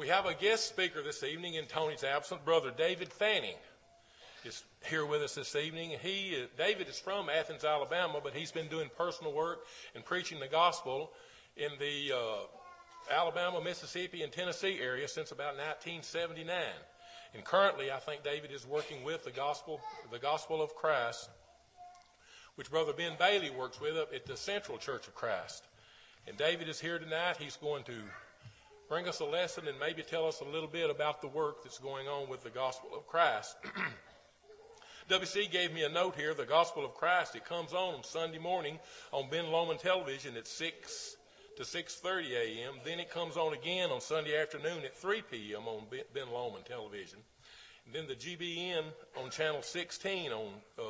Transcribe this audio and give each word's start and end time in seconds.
We 0.00 0.08
have 0.08 0.24
a 0.24 0.32
guest 0.32 0.66
speaker 0.66 1.02
this 1.02 1.22
evening 1.22 1.56
in 1.56 1.66
Tony's 1.66 2.04
absence, 2.04 2.40
Brother 2.42 2.72
David 2.74 3.12
Fanning 3.12 3.56
is 4.46 4.64
here 4.86 5.04
with 5.04 5.20
us 5.20 5.34
this 5.34 5.54
evening. 5.54 5.90
He, 6.00 6.46
David 6.56 6.88
is 6.88 6.98
from 6.98 7.28
Athens, 7.28 7.64
Alabama, 7.64 8.18
but 8.24 8.32
he's 8.32 8.50
been 8.50 8.68
doing 8.68 8.88
personal 8.96 9.34
work 9.34 9.66
and 9.94 10.02
preaching 10.02 10.40
the 10.40 10.48
gospel 10.48 11.12
in 11.58 11.72
the 11.78 12.12
uh, 12.16 13.14
Alabama, 13.14 13.60
Mississippi, 13.62 14.22
and 14.22 14.32
Tennessee 14.32 14.78
area 14.80 15.06
since 15.06 15.32
about 15.32 15.58
1979. 15.58 16.48
And 17.34 17.44
currently, 17.44 17.92
I 17.92 17.98
think 17.98 18.24
David 18.24 18.52
is 18.52 18.66
working 18.66 19.04
with 19.04 19.24
the 19.24 19.32
gospel, 19.32 19.82
the 20.10 20.18
gospel 20.18 20.62
of 20.62 20.74
Christ, 20.74 21.28
which 22.54 22.70
Brother 22.70 22.94
Ben 22.94 23.16
Bailey 23.18 23.50
works 23.50 23.82
with 23.82 23.98
up 23.98 24.14
at 24.14 24.24
the 24.24 24.38
Central 24.38 24.78
Church 24.78 25.08
of 25.08 25.14
Christ. 25.14 25.64
And 26.26 26.38
David 26.38 26.70
is 26.70 26.80
here 26.80 26.98
tonight. 26.98 27.36
He's 27.38 27.56
going 27.56 27.82
to 27.84 27.92
bring 28.90 29.06
us 29.06 29.20
a 29.20 29.24
lesson 29.24 29.68
and 29.68 29.78
maybe 29.78 30.02
tell 30.02 30.26
us 30.26 30.40
a 30.40 30.44
little 30.44 30.68
bit 30.68 30.90
about 30.90 31.22
the 31.22 31.28
work 31.28 31.62
that's 31.62 31.78
going 31.78 32.08
on 32.08 32.28
with 32.28 32.42
the 32.42 32.50
gospel 32.50 32.90
of 32.92 33.06
Christ. 33.06 33.56
WC 35.08 35.48
gave 35.50 35.72
me 35.72 35.84
a 35.84 35.88
note 35.88 36.16
here, 36.16 36.34
the 36.34 36.44
Gospel 36.44 36.84
of 36.84 36.94
Christ. 36.94 37.34
It 37.34 37.44
comes 37.44 37.72
on 37.72 38.02
Sunday 38.04 38.38
morning 38.38 38.78
on 39.12 39.30
Ben 39.30 39.44
Lomand 39.46 39.80
Television 39.80 40.36
at 40.36 40.46
6 40.46 41.16
to 41.56 41.62
6.30 41.62 42.30
a.m. 42.32 42.74
Then 42.84 43.00
it 43.00 43.10
comes 43.10 43.36
on 43.36 43.54
again 43.54 43.90
on 43.90 44.00
Sunday 44.00 44.40
afternoon 44.40 44.84
at 44.84 44.96
3 44.96 45.22
p.m. 45.22 45.66
on 45.66 45.84
Ben 45.90 46.26
Lomand 46.26 46.64
Television. 46.64 47.20
And 47.86 47.94
then 47.94 48.06
the 48.08 48.14
GBN 48.14 48.84
on 49.20 49.30
Channel 49.30 49.62
16 49.62 50.32
on 50.32 50.48
uh, 50.78 50.82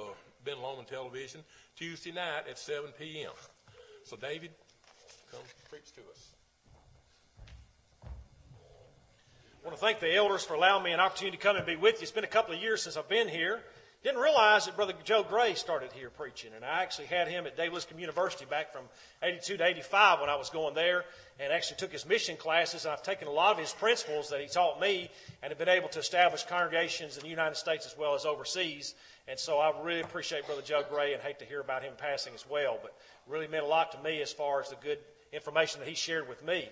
Ben 0.44 0.56
Lomand 0.56 0.86
Television 0.86 1.42
Tuesday 1.76 2.12
night 2.12 2.44
at 2.48 2.58
7 2.58 2.90
p.m. 2.98 3.32
So, 4.04 4.16
David, 4.16 4.50
come 5.30 5.40
preach 5.70 5.92
to 5.92 6.00
us. 6.10 6.39
I 9.62 9.66
want 9.66 9.78
to 9.78 9.84
thank 9.84 10.00
the 10.00 10.16
elders 10.16 10.42
for 10.42 10.54
allowing 10.54 10.84
me 10.84 10.92
an 10.92 11.00
opportunity 11.00 11.36
to 11.36 11.42
come 11.42 11.54
and 11.54 11.66
be 11.66 11.76
with 11.76 11.96
you. 11.96 12.02
It's 12.04 12.10
been 12.10 12.24
a 12.24 12.26
couple 12.26 12.54
of 12.54 12.62
years 12.62 12.82
since 12.82 12.96
I've 12.96 13.10
been 13.10 13.28
here. 13.28 13.60
Didn't 14.02 14.22
realize 14.22 14.64
that 14.64 14.74
Brother 14.74 14.94
Joe 15.04 15.22
Gray 15.22 15.52
started 15.52 15.92
here 15.92 16.08
preaching, 16.08 16.52
and 16.56 16.64
I 16.64 16.82
actually 16.82 17.08
had 17.08 17.28
him 17.28 17.46
at 17.46 17.58
Dave 17.58 17.74
Lipscomb 17.74 17.98
University 17.98 18.46
back 18.46 18.72
from 18.72 18.84
82 19.22 19.58
to 19.58 19.66
85 19.66 20.20
when 20.20 20.30
I 20.30 20.36
was 20.36 20.48
going 20.48 20.74
there, 20.74 21.04
and 21.38 21.52
actually 21.52 21.76
took 21.76 21.92
his 21.92 22.06
mission 22.06 22.38
classes, 22.38 22.86
and 22.86 22.92
I've 22.94 23.02
taken 23.02 23.28
a 23.28 23.30
lot 23.30 23.52
of 23.52 23.58
his 23.58 23.74
principles 23.74 24.30
that 24.30 24.40
he 24.40 24.46
taught 24.46 24.80
me, 24.80 25.10
and 25.42 25.50
have 25.50 25.58
been 25.58 25.68
able 25.68 25.90
to 25.90 25.98
establish 25.98 26.42
congregations 26.44 27.18
in 27.18 27.22
the 27.22 27.28
United 27.28 27.56
States 27.56 27.84
as 27.84 27.94
well 27.98 28.14
as 28.14 28.24
overseas. 28.24 28.94
And 29.28 29.38
so 29.38 29.58
I 29.58 29.78
really 29.82 30.00
appreciate 30.00 30.46
Brother 30.46 30.62
Joe 30.62 30.84
Gray, 30.90 31.12
and 31.12 31.22
hate 31.22 31.38
to 31.40 31.44
hear 31.44 31.60
about 31.60 31.82
him 31.82 31.92
passing 31.98 32.32
as 32.34 32.46
well, 32.48 32.78
but 32.80 32.96
really 33.28 33.46
meant 33.46 33.64
a 33.64 33.68
lot 33.68 33.92
to 33.92 33.98
me 33.98 34.22
as 34.22 34.32
far 34.32 34.62
as 34.62 34.70
the 34.70 34.76
good 34.76 35.00
information 35.34 35.80
that 35.80 35.88
he 35.88 35.94
shared 35.94 36.26
with 36.30 36.42
me. 36.42 36.70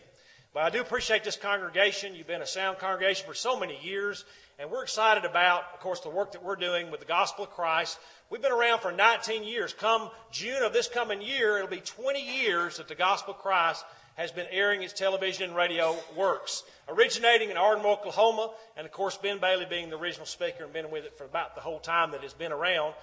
But 0.54 0.62
I 0.62 0.70
do 0.70 0.80
appreciate 0.80 1.24
this 1.24 1.36
congregation. 1.36 2.14
You've 2.14 2.26
been 2.26 2.40
a 2.40 2.46
sound 2.46 2.78
congregation 2.78 3.26
for 3.26 3.34
so 3.34 3.58
many 3.58 3.78
years, 3.82 4.24
and 4.58 4.70
we're 4.70 4.82
excited 4.82 5.24
about, 5.24 5.64
of 5.74 5.80
course, 5.80 6.00
the 6.00 6.08
work 6.08 6.32
that 6.32 6.42
we're 6.42 6.56
doing 6.56 6.90
with 6.90 7.00
the 7.00 7.06
gospel 7.06 7.44
of 7.44 7.50
Christ. 7.50 7.98
We've 8.30 8.40
been 8.40 8.52
around 8.52 8.80
for 8.80 8.90
19 8.90 9.44
years. 9.44 9.74
Come 9.74 10.10
June 10.32 10.62
of 10.62 10.72
this 10.72 10.88
coming 10.88 11.20
year, 11.20 11.58
it'll 11.58 11.68
be 11.68 11.80
20 11.80 12.42
years 12.42 12.78
that 12.78 12.88
the 12.88 12.94
gospel 12.94 13.34
of 13.34 13.40
Christ 13.40 13.84
has 14.16 14.32
been 14.32 14.46
airing 14.50 14.82
its 14.82 14.94
television 14.94 15.44
and 15.44 15.54
radio 15.54 15.94
works. 16.16 16.64
Originating 16.88 17.50
in 17.50 17.56
Ardmore, 17.56 17.92
Oklahoma, 17.92 18.50
and 18.76 18.86
of 18.86 18.92
course, 18.92 19.16
Ben 19.18 19.38
Bailey 19.38 19.66
being 19.68 19.90
the 19.90 19.98
original 19.98 20.26
speaker 20.26 20.64
and 20.64 20.72
been 20.72 20.90
with 20.90 21.04
it 21.04 21.16
for 21.16 21.24
about 21.24 21.54
the 21.54 21.60
whole 21.60 21.78
time 21.78 22.10
that 22.12 22.24
it's 22.24 22.34
been 22.34 22.52
around. 22.52 22.94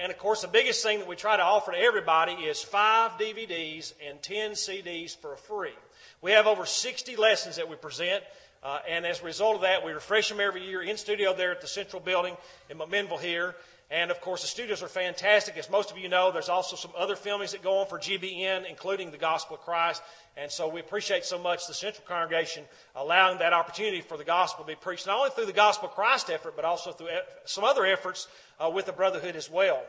And 0.00 0.10
of 0.10 0.18
course, 0.18 0.42
the 0.42 0.48
biggest 0.48 0.82
thing 0.82 0.98
that 0.98 1.06
we 1.06 1.14
try 1.14 1.36
to 1.36 1.42
offer 1.44 1.70
to 1.70 1.78
everybody 1.78 2.32
is 2.32 2.62
five 2.62 3.12
DVDs 3.12 3.92
and 4.08 4.20
10 4.20 4.52
CDs 4.52 5.14
for 5.16 5.36
free. 5.36 5.74
We 6.26 6.32
have 6.32 6.48
over 6.48 6.66
60 6.66 7.14
lessons 7.14 7.54
that 7.54 7.68
we 7.68 7.76
present. 7.76 8.24
Uh, 8.60 8.80
and 8.88 9.06
as 9.06 9.20
a 9.20 9.24
result 9.24 9.54
of 9.54 9.60
that, 9.60 9.86
we 9.86 9.92
refresh 9.92 10.28
them 10.28 10.40
every 10.40 10.66
year 10.66 10.82
in 10.82 10.96
studio 10.96 11.32
there 11.32 11.52
at 11.52 11.60
the 11.60 11.68
Central 11.68 12.02
Building 12.02 12.36
in 12.68 12.78
McMinnville 12.78 13.20
here. 13.20 13.54
And 13.92 14.10
of 14.10 14.20
course, 14.20 14.42
the 14.42 14.48
studios 14.48 14.82
are 14.82 14.88
fantastic. 14.88 15.56
As 15.56 15.70
most 15.70 15.92
of 15.92 15.98
you 15.98 16.08
know, 16.08 16.32
there's 16.32 16.48
also 16.48 16.74
some 16.74 16.90
other 16.98 17.14
filmings 17.14 17.52
that 17.52 17.62
go 17.62 17.78
on 17.78 17.86
for 17.86 18.00
GBN, 18.00 18.68
including 18.68 19.12
the 19.12 19.18
Gospel 19.18 19.54
of 19.54 19.62
Christ. 19.62 20.02
And 20.36 20.50
so 20.50 20.66
we 20.66 20.80
appreciate 20.80 21.24
so 21.24 21.38
much 21.38 21.68
the 21.68 21.74
Central 21.74 22.04
Congregation 22.08 22.64
allowing 22.96 23.38
that 23.38 23.52
opportunity 23.52 24.00
for 24.00 24.16
the 24.16 24.24
gospel 24.24 24.64
to 24.64 24.68
be 24.68 24.74
preached, 24.74 25.06
not 25.06 25.18
only 25.18 25.30
through 25.30 25.46
the 25.46 25.52
Gospel 25.52 25.88
of 25.88 25.94
Christ 25.94 26.28
effort, 26.28 26.56
but 26.56 26.64
also 26.64 26.90
through 26.90 27.10
some 27.44 27.62
other 27.62 27.86
efforts 27.86 28.26
uh, 28.58 28.68
with 28.68 28.86
the 28.86 28.92
Brotherhood 28.92 29.36
as 29.36 29.48
well. 29.48 29.80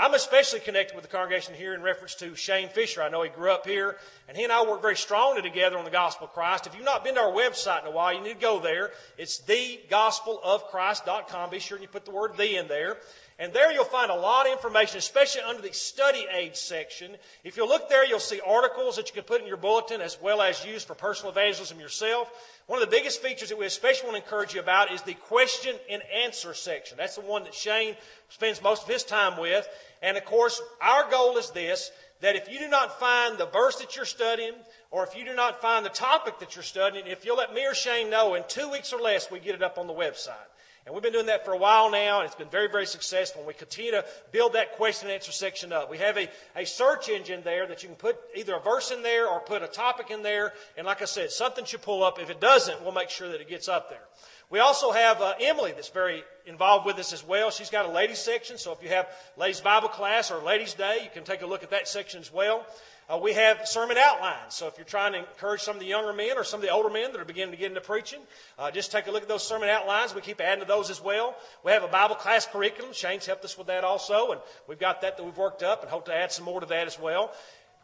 I'm 0.00 0.14
especially 0.14 0.60
connected 0.60 0.94
with 0.94 1.04
the 1.04 1.10
congregation 1.10 1.54
here 1.54 1.74
in 1.74 1.82
reference 1.82 2.14
to 2.14 2.34
Shane 2.34 2.70
Fisher. 2.70 3.02
I 3.02 3.10
know 3.10 3.22
he 3.22 3.28
grew 3.28 3.50
up 3.50 3.66
here, 3.66 3.98
and 4.28 4.34
he 4.34 4.44
and 4.44 4.52
I 4.52 4.64
work 4.64 4.80
very 4.80 4.96
strongly 4.96 5.42
together 5.42 5.76
on 5.76 5.84
the 5.84 5.90
gospel 5.90 6.26
of 6.26 6.32
Christ. 6.32 6.66
If 6.66 6.74
you've 6.74 6.86
not 6.86 7.04
been 7.04 7.16
to 7.16 7.20
our 7.20 7.30
website 7.30 7.82
in 7.82 7.88
a 7.88 7.90
while, 7.90 8.14
you 8.14 8.22
need 8.22 8.32
to 8.32 8.40
go 8.40 8.60
there. 8.60 8.92
It's 9.18 9.42
thegospelofchrist.com. 9.42 11.50
Be 11.50 11.58
sure 11.58 11.78
you 11.78 11.86
put 11.86 12.06
the 12.06 12.12
word 12.12 12.38
the 12.38 12.56
in 12.56 12.66
there. 12.66 12.96
And 13.40 13.54
there 13.54 13.72
you'll 13.72 13.84
find 13.84 14.10
a 14.10 14.14
lot 14.14 14.46
of 14.46 14.52
information, 14.52 14.98
especially 14.98 15.40
under 15.40 15.62
the 15.62 15.72
study 15.72 16.26
aid 16.30 16.54
section. 16.54 17.16
If 17.42 17.56
you 17.56 17.66
look 17.66 17.88
there, 17.88 18.04
you'll 18.04 18.18
see 18.18 18.38
articles 18.46 18.96
that 18.96 19.08
you 19.08 19.14
can 19.14 19.24
put 19.24 19.40
in 19.40 19.46
your 19.46 19.56
bulletin 19.56 20.02
as 20.02 20.18
well 20.20 20.42
as 20.42 20.62
use 20.62 20.84
for 20.84 20.94
personal 20.94 21.32
evangelism 21.32 21.80
yourself. 21.80 22.30
One 22.66 22.82
of 22.82 22.88
the 22.88 22.94
biggest 22.94 23.22
features 23.22 23.48
that 23.48 23.58
we 23.58 23.64
especially 23.64 24.10
want 24.10 24.18
to 24.18 24.22
encourage 24.22 24.52
you 24.52 24.60
about 24.60 24.92
is 24.92 25.00
the 25.00 25.14
question 25.14 25.74
and 25.90 26.02
answer 26.22 26.52
section. 26.52 26.98
That's 26.98 27.14
the 27.14 27.22
one 27.22 27.44
that 27.44 27.54
Shane 27.54 27.96
spends 28.28 28.62
most 28.62 28.82
of 28.82 28.90
his 28.90 29.04
time 29.04 29.40
with. 29.40 29.66
And 30.02 30.18
of 30.18 30.26
course, 30.26 30.60
our 30.82 31.10
goal 31.10 31.38
is 31.38 31.50
this, 31.50 31.90
that 32.20 32.36
if 32.36 32.52
you 32.52 32.58
do 32.58 32.68
not 32.68 33.00
find 33.00 33.38
the 33.38 33.46
verse 33.46 33.76
that 33.76 33.96
you're 33.96 34.04
studying, 34.04 34.52
or 34.90 35.02
if 35.04 35.16
you 35.16 35.24
do 35.24 35.34
not 35.34 35.62
find 35.62 35.86
the 35.86 35.90
topic 35.90 36.40
that 36.40 36.56
you're 36.56 36.62
studying, 36.62 37.06
if 37.06 37.24
you'll 37.24 37.38
let 37.38 37.54
me 37.54 37.66
or 37.66 37.74
Shane 37.74 38.10
know 38.10 38.34
in 38.34 38.44
two 38.48 38.70
weeks 38.70 38.92
or 38.92 39.00
less, 39.00 39.30
we 39.30 39.40
get 39.40 39.54
it 39.54 39.62
up 39.62 39.78
on 39.78 39.86
the 39.86 39.94
website. 39.94 40.49
And 40.86 40.94
we've 40.94 41.02
been 41.02 41.12
doing 41.12 41.26
that 41.26 41.44
for 41.44 41.52
a 41.52 41.58
while 41.58 41.90
now, 41.90 42.20
and 42.20 42.26
it's 42.26 42.34
been 42.34 42.48
very, 42.48 42.68
very 42.68 42.86
successful. 42.86 43.42
And 43.42 43.48
we 43.48 43.54
continue 43.54 43.90
to 43.90 44.04
build 44.32 44.54
that 44.54 44.72
question 44.72 45.08
and 45.08 45.14
answer 45.14 45.30
section 45.30 45.72
up. 45.72 45.90
We 45.90 45.98
have 45.98 46.16
a, 46.16 46.28
a 46.56 46.64
search 46.64 47.08
engine 47.08 47.42
there 47.44 47.66
that 47.66 47.82
you 47.82 47.88
can 47.90 47.96
put 47.96 48.18
either 48.34 48.54
a 48.54 48.60
verse 48.60 48.90
in 48.90 49.02
there 49.02 49.28
or 49.28 49.40
put 49.40 49.62
a 49.62 49.66
topic 49.66 50.10
in 50.10 50.22
there. 50.22 50.54
And 50.78 50.86
like 50.86 51.02
I 51.02 51.04
said, 51.04 51.30
something 51.30 51.66
should 51.66 51.82
pull 51.82 52.02
up. 52.02 52.18
If 52.18 52.30
it 52.30 52.40
doesn't, 52.40 52.82
we'll 52.82 52.92
make 52.92 53.10
sure 53.10 53.28
that 53.28 53.40
it 53.40 53.48
gets 53.48 53.68
up 53.68 53.90
there. 53.90 54.02
We 54.48 54.58
also 54.58 54.90
have 54.90 55.20
uh, 55.20 55.34
Emily 55.40 55.70
that's 55.72 55.90
very 55.90 56.24
involved 56.44 56.84
with 56.84 56.98
us 56.98 57.12
as 57.12 57.24
well. 57.24 57.52
She's 57.52 57.70
got 57.70 57.86
a 57.86 57.92
ladies 57.92 58.18
section, 58.18 58.58
so 58.58 58.72
if 58.72 58.82
you 58.82 58.88
have 58.88 59.06
ladies 59.36 59.60
Bible 59.60 59.88
class 59.88 60.32
or 60.32 60.42
ladies 60.42 60.74
day, 60.74 60.98
you 61.04 61.10
can 61.14 61.22
take 61.22 61.42
a 61.42 61.46
look 61.46 61.62
at 61.62 61.70
that 61.70 61.86
section 61.86 62.20
as 62.20 62.32
well. 62.32 62.66
Uh, 63.10 63.18
we 63.18 63.32
have 63.32 63.66
sermon 63.66 63.96
outlines. 63.98 64.54
So 64.54 64.68
if 64.68 64.78
you're 64.78 64.84
trying 64.84 65.14
to 65.14 65.18
encourage 65.18 65.62
some 65.62 65.74
of 65.74 65.80
the 65.80 65.86
younger 65.86 66.12
men 66.12 66.38
or 66.38 66.44
some 66.44 66.60
of 66.60 66.62
the 66.62 66.70
older 66.70 66.90
men 66.90 67.10
that 67.10 67.20
are 67.20 67.24
beginning 67.24 67.50
to 67.50 67.56
get 67.56 67.66
into 67.66 67.80
preaching, 67.80 68.20
uh, 68.56 68.70
just 68.70 68.92
take 68.92 69.08
a 69.08 69.10
look 69.10 69.22
at 69.22 69.28
those 69.28 69.44
sermon 69.44 69.68
outlines. 69.68 70.14
We 70.14 70.20
keep 70.20 70.40
adding 70.40 70.62
to 70.62 70.68
those 70.68 70.90
as 70.90 71.02
well. 71.02 71.34
We 71.64 71.72
have 71.72 71.82
a 71.82 71.88
Bible 71.88 72.14
class 72.14 72.46
curriculum. 72.46 72.92
Shane's 72.92 73.26
helped 73.26 73.44
us 73.44 73.58
with 73.58 73.66
that 73.66 73.82
also, 73.82 74.30
and 74.30 74.40
we've 74.68 74.78
got 74.78 75.00
that 75.00 75.16
that 75.16 75.24
we've 75.24 75.36
worked 75.36 75.64
up 75.64 75.82
and 75.82 75.90
hope 75.90 76.04
to 76.04 76.14
add 76.14 76.30
some 76.30 76.44
more 76.44 76.60
to 76.60 76.66
that 76.66 76.86
as 76.86 77.00
well. 77.00 77.32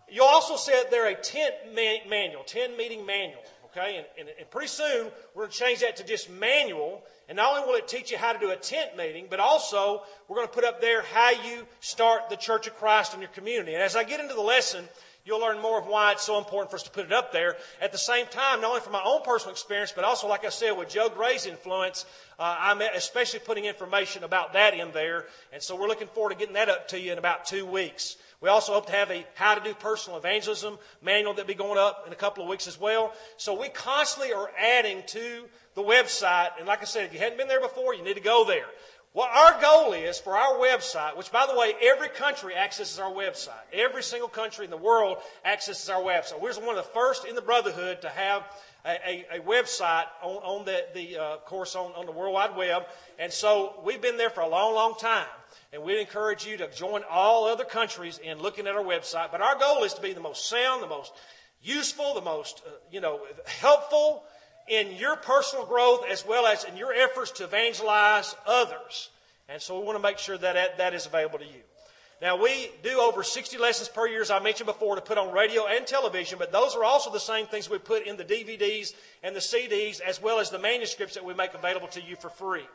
You'll 0.08 0.26
also 0.26 0.54
see 0.54 0.80
there 0.92 1.08
a 1.08 1.16
tent 1.16 1.54
manual, 1.74 2.44
10 2.44 2.76
meeting 2.76 3.04
manual. 3.04 3.42
Okay, 3.76 3.96
and, 3.96 4.06
and, 4.18 4.28
and 4.38 4.50
pretty 4.50 4.68
soon 4.68 5.08
we're 5.34 5.42
going 5.42 5.50
to 5.50 5.58
change 5.58 5.80
that 5.80 5.96
to 5.96 6.04
just 6.04 6.30
manual. 6.30 7.02
And 7.28 7.36
not 7.36 7.56
only 7.56 7.68
will 7.68 7.76
it 7.76 7.88
teach 7.88 8.12
you 8.12 8.16
how 8.16 8.32
to 8.32 8.38
do 8.38 8.50
a 8.50 8.56
tent 8.56 8.96
meeting, 8.96 9.26
but 9.28 9.40
also 9.40 10.02
we're 10.28 10.36
going 10.36 10.46
to 10.46 10.54
put 10.54 10.64
up 10.64 10.80
there 10.80 11.02
how 11.02 11.30
you 11.30 11.66
start 11.80 12.30
the 12.30 12.36
Church 12.36 12.68
of 12.68 12.76
Christ 12.76 13.12
in 13.12 13.20
your 13.20 13.28
community. 13.30 13.74
And 13.74 13.82
as 13.82 13.96
I 13.96 14.04
get 14.04 14.20
into 14.20 14.34
the 14.34 14.40
lesson, 14.40 14.88
You'll 15.26 15.40
learn 15.40 15.60
more 15.60 15.76
of 15.76 15.88
why 15.88 16.12
it's 16.12 16.22
so 16.22 16.38
important 16.38 16.70
for 16.70 16.76
us 16.76 16.84
to 16.84 16.90
put 16.90 17.04
it 17.04 17.12
up 17.12 17.32
there. 17.32 17.56
At 17.80 17.90
the 17.90 17.98
same 17.98 18.26
time, 18.26 18.60
not 18.60 18.68
only 18.68 18.80
from 18.80 18.92
my 18.92 19.02
own 19.04 19.22
personal 19.22 19.50
experience, 19.50 19.92
but 19.94 20.04
also, 20.04 20.28
like 20.28 20.44
I 20.44 20.50
said, 20.50 20.70
with 20.70 20.88
Joe 20.88 21.08
Gray's 21.08 21.46
influence, 21.46 22.06
uh, 22.38 22.56
I'm 22.56 22.80
especially 22.80 23.40
putting 23.40 23.64
information 23.64 24.22
about 24.22 24.52
that 24.52 24.74
in 24.74 24.92
there. 24.92 25.24
And 25.52 25.60
so 25.60 25.74
we're 25.74 25.88
looking 25.88 26.06
forward 26.06 26.30
to 26.30 26.36
getting 26.38 26.54
that 26.54 26.68
up 26.68 26.86
to 26.88 27.00
you 27.00 27.10
in 27.10 27.18
about 27.18 27.44
two 27.44 27.66
weeks. 27.66 28.16
We 28.40 28.48
also 28.50 28.74
hope 28.74 28.86
to 28.86 28.92
have 28.92 29.10
a 29.10 29.26
how 29.34 29.56
to 29.56 29.64
do 29.64 29.74
personal 29.74 30.18
evangelism 30.18 30.78
manual 31.02 31.34
that'll 31.34 31.48
be 31.48 31.54
going 31.54 31.78
up 31.78 32.04
in 32.06 32.12
a 32.12 32.16
couple 32.16 32.44
of 32.44 32.48
weeks 32.48 32.68
as 32.68 32.78
well. 32.78 33.12
So 33.36 33.58
we 33.58 33.68
constantly 33.68 34.32
are 34.32 34.50
adding 34.56 35.02
to 35.08 35.46
the 35.74 35.82
website. 35.82 36.50
And 36.58 36.68
like 36.68 36.82
I 36.82 36.84
said, 36.84 37.04
if 37.04 37.12
you 37.12 37.18
hadn't 37.18 37.38
been 37.38 37.48
there 37.48 37.60
before, 37.60 37.94
you 37.94 38.04
need 38.04 38.14
to 38.14 38.20
go 38.20 38.44
there. 38.44 38.66
What 39.16 39.30
our 39.30 39.58
goal 39.62 39.94
is 39.94 40.18
for 40.18 40.36
our 40.36 40.58
website, 40.58 41.16
which 41.16 41.32
by 41.32 41.46
the 41.50 41.58
way, 41.58 41.72
every 41.80 42.10
country 42.10 42.54
accesses 42.54 42.98
our 42.98 43.10
website. 43.10 43.64
Every 43.72 44.02
single 44.02 44.28
country 44.28 44.66
in 44.66 44.70
the 44.70 44.76
world 44.76 45.16
accesses 45.42 45.88
our 45.88 46.02
website. 46.02 46.38
We're 46.38 46.52
one 46.56 46.76
of 46.76 46.84
the 46.84 46.90
first 46.92 47.24
in 47.24 47.34
the 47.34 47.40
Brotherhood 47.40 48.02
to 48.02 48.10
have 48.10 48.42
a, 48.84 48.90
a, 48.90 49.38
a 49.38 49.40
website 49.40 50.04
on, 50.22 50.36
on 50.42 50.64
the, 50.66 50.84
the 50.92 51.16
uh, 51.16 51.36
course 51.46 51.74
on, 51.74 51.92
on 51.92 52.04
the 52.04 52.12
World 52.12 52.34
Wide 52.34 52.58
Web. 52.58 52.82
And 53.18 53.32
so 53.32 53.80
we've 53.86 54.02
been 54.02 54.18
there 54.18 54.28
for 54.28 54.42
a 54.42 54.48
long, 54.50 54.74
long 54.74 54.96
time. 54.98 55.24
And 55.72 55.82
we'd 55.82 55.98
encourage 55.98 56.44
you 56.44 56.58
to 56.58 56.70
join 56.70 57.00
all 57.10 57.46
other 57.46 57.64
countries 57.64 58.18
in 58.18 58.38
looking 58.38 58.66
at 58.66 58.74
our 58.74 58.84
website. 58.84 59.32
But 59.32 59.40
our 59.40 59.58
goal 59.58 59.84
is 59.84 59.94
to 59.94 60.02
be 60.02 60.12
the 60.12 60.20
most 60.20 60.46
sound, 60.46 60.82
the 60.82 60.88
most 60.88 61.14
useful, 61.62 62.12
the 62.12 62.20
most, 62.20 62.60
uh, 62.66 62.70
you 62.92 63.00
know, 63.00 63.20
helpful, 63.46 64.24
in 64.68 64.92
your 64.96 65.16
personal 65.16 65.64
growth 65.64 66.04
as 66.10 66.26
well 66.26 66.46
as 66.46 66.64
in 66.64 66.76
your 66.76 66.92
efforts 66.92 67.30
to 67.32 67.44
evangelize 67.44 68.34
others. 68.46 69.10
And 69.48 69.62
so 69.62 69.78
we 69.78 69.84
want 69.84 69.96
to 69.96 70.02
make 70.02 70.18
sure 70.18 70.36
that 70.38 70.78
that 70.78 70.94
is 70.94 71.06
available 71.06 71.38
to 71.38 71.44
you. 71.44 71.62
Now, 72.22 72.42
we 72.42 72.70
do 72.82 72.98
over 72.98 73.22
60 73.22 73.58
lessons 73.58 73.90
per 73.90 74.08
year, 74.08 74.22
as 74.22 74.30
I 74.30 74.38
mentioned 74.38 74.66
before, 74.66 74.94
to 74.94 75.02
put 75.02 75.18
on 75.18 75.32
radio 75.32 75.66
and 75.66 75.86
television, 75.86 76.38
but 76.38 76.50
those 76.50 76.74
are 76.74 76.82
also 76.82 77.10
the 77.10 77.20
same 77.20 77.46
things 77.46 77.68
we 77.68 77.78
put 77.78 78.06
in 78.06 78.16
the 78.16 78.24
DVDs 78.24 78.94
and 79.22 79.36
the 79.36 79.40
CDs, 79.40 80.00
as 80.00 80.20
well 80.20 80.40
as 80.40 80.48
the 80.48 80.58
manuscripts 80.58 81.14
that 81.14 81.24
we 81.24 81.34
make 81.34 81.52
available 81.52 81.88
to 81.88 82.00
you 82.00 82.16
for 82.16 82.30
free. 82.30 82.66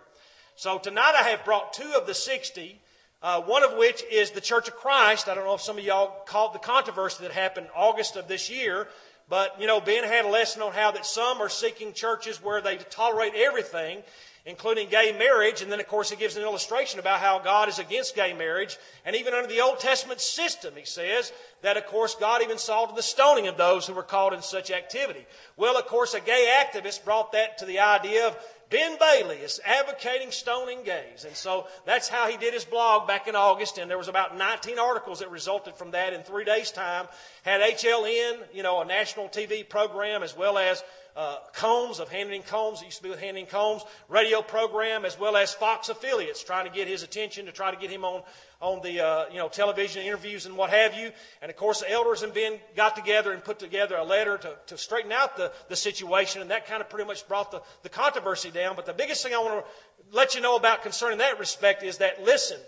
So 0.55 0.77
tonight 0.77 1.13
I 1.17 1.23
have 1.29 1.43
brought 1.43 1.73
two 1.73 1.91
of 1.97 2.05
the 2.05 2.13
60, 2.13 2.79
uh, 3.23 3.41
one 3.41 3.63
of 3.63 3.73
which 3.77 4.03
is 4.11 4.29
the 4.29 4.41
Church 4.41 4.67
of 4.67 4.75
Christ. 4.75 5.27
I 5.27 5.33
don't 5.33 5.45
know 5.45 5.55
if 5.55 5.61
some 5.61 5.79
of 5.79 5.83
y'all 5.83 6.23
caught 6.25 6.53
the 6.53 6.59
controversy 6.59 7.23
that 7.23 7.31
happened 7.31 7.67
August 7.75 8.17
of 8.17 8.27
this 8.27 8.47
year, 8.47 8.89
but, 9.31 9.55
you 9.61 9.65
know, 9.65 9.79
Ben 9.79 10.03
had 10.03 10.25
a 10.25 10.27
lesson 10.27 10.61
on 10.61 10.73
how 10.73 10.91
that 10.91 11.05
some 11.05 11.41
are 11.41 11.47
seeking 11.47 11.93
churches 11.93 12.43
where 12.43 12.59
they 12.59 12.75
tolerate 12.75 13.31
everything, 13.33 14.03
including 14.45 14.89
gay 14.89 15.15
marriage. 15.17 15.61
And 15.61 15.71
then, 15.71 15.79
of 15.79 15.87
course, 15.87 16.09
he 16.09 16.17
gives 16.17 16.35
an 16.35 16.43
illustration 16.43 16.99
about 16.99 17.21
how 17.21 17.39
God 17.39 17.69
is 17.69 17.79
against 17.79 18.13
gay 18.13 18.33
marriage. 18.33 18.77
And 19.05 19.15
even 19.15 19.33
under 19.33 19.47
the 19.47 19.61
Old 19.61 19.79
Testament 19.79 20.19
system, 20.19 20.73
he 20.75 20.83
says 20.83 21.31
that, 21.61 21.77
of 21.77 21.85
course, 21.85 22.13
God 22.15 22.41
even 22.41 22.57
saw 22.57 22.85
to 22.85 22.93
the 22.93 23.01
stoning 23.01 23.47
of 23.47 23.55
those 23.55 23.87
who 23.87 23.93
were 23.93 24.03
caught 24.03 24.33
in 24.33 24.41
such 24.41 24.69
activity. 24.69 25.25
Well, 25.55 25.77
of 25.77 25.85
course, 25.85 26.13
a 26.13 26.19
gay 26.19 26.53
activist 26.61 27.05
brought 27.05 27.31
that 27.31 27.57
to 27.59 27.65
the 27.65 27.79
idea 27.79 28.27
of 28.27 28.37
Ben 28.71 28.97
Bailey 28.97 29.35
is 29.35 29.59
advocating 29.65 30.31
stoning 30.31 30.83
gays. 30.83 31.25
And 31.25 31.35
so 31.35 31.67
that's 31.85 32.07
how 32.07 32.29
he 32.29 32.37
did 32.37 32.53
his 32.53 32.63
blog 32.63 33.05
back 33.05 33.27
in 33.27 33.35
August. 33.35 33.77
And 33.77 33.91
there 33.91 33.97
was 33.97 34.07
about 34.07 34.37
19 34.37 34.79
articles 34.79 35.19
that 35.19 35.29
resulted 35.29 35.75
from 35.75 35.91
that 35.91 36.13
in 36.13 36.23
three 36.23 36.45
days' 36.45 36.71
time. 36.71 37.07
Had 37.43 37.59
HLN, 37.59 38.39
you 38.53 38.63
know, 38.63 38.81
a 38.81 38.85
national 38.85 39.27
TV 39.27 39.67
program, 39.67 40.23
as 40.23 40.35
well 40.37 40.57
as 40.57 40.83
uh, 41.15 41.37
Colmes 41.53 41.99
of 41.99 42.09
Hannity 42.09 42.45
& 42.45 42.47
Colmes. 42.47 42.81
It 42.81 42.85
used 42.85 42.97
to 42.97 43.03
be 43.03 43.09
with 43.09 43.19
Hannity 43.19 43.47
& 43.47 43.49
Colmes 43.49 43.83
radio 44.09 44.41
program, 44.41 45.05
as 45.05 45.19
well 45.19 45.35
as 45.35 45.53
Fox 45.53 45.89
affiliates, 45.89 46.43
trying 46.43 46.65
to 46.65 46.71
get 46.71 46.87
his 46.87 47.03
attention 47.03 47.45
to 47.45 47.51
try 47.51 47.71
to 47.71 47.77
get 47.77 47.89
him 47.89 48.05
on 48.05 48.23
on 48.61 48.79
the 48.83 49.03
uh, 49.03 49.25
you 49.31 49.37
know 49.37 49.49
television 49.49 50.03
interviews 50.03 50.45
and 50.45 50.55
what 50.55 50.69
have 50.69 50.93
you. 50.93 51.11
And 51.41 51.49
of 51.49 51.57
course, 51.57 51.81
the 51.81 51.91
elders 51.91 52.21
and 52.23 52.33
Ben 52.33 52.59
got 52.75 52.95
together 52.95 53.31
and 53.31 53.43
put 53.43 53.59
together 53.59 53.95
a 53.95 54.03
letter 54.03 54.37
to, 54.37 54.55
to 54.67 54.77
straighten 54.77 55.11
out 55.11 55.35
the, 55.35 55.51
the 55.67 55.75
situation, 55.75 56.41
and 56.41 56.51
that 56.51 56.67
kind 56.67 56.81
of 56.81 56.89
pretty 56.89 57.07
much 57.07 57.27
brought 57.27 57.51
the, 57.51 57.61
the 57.83 57.89
controversy 57.89 58.51
down. 58.51 58.75
But 58.75 58.85
the 58.85 58.93
biggest 58.93 59.23
thing 59.23 59.33
I 59.33 59.39
want 59.39 59.65
to 59.65 60.15
let 60.15 60.35
you 60.35 60.41
know 60.41 60.55
about 60.55 60.83
concerning 60.83 61.17
that 61.17 61.39
respect 61.39 61.83
is 61.83 61.97
that 61.97 62.23
listen, 62.23 62.59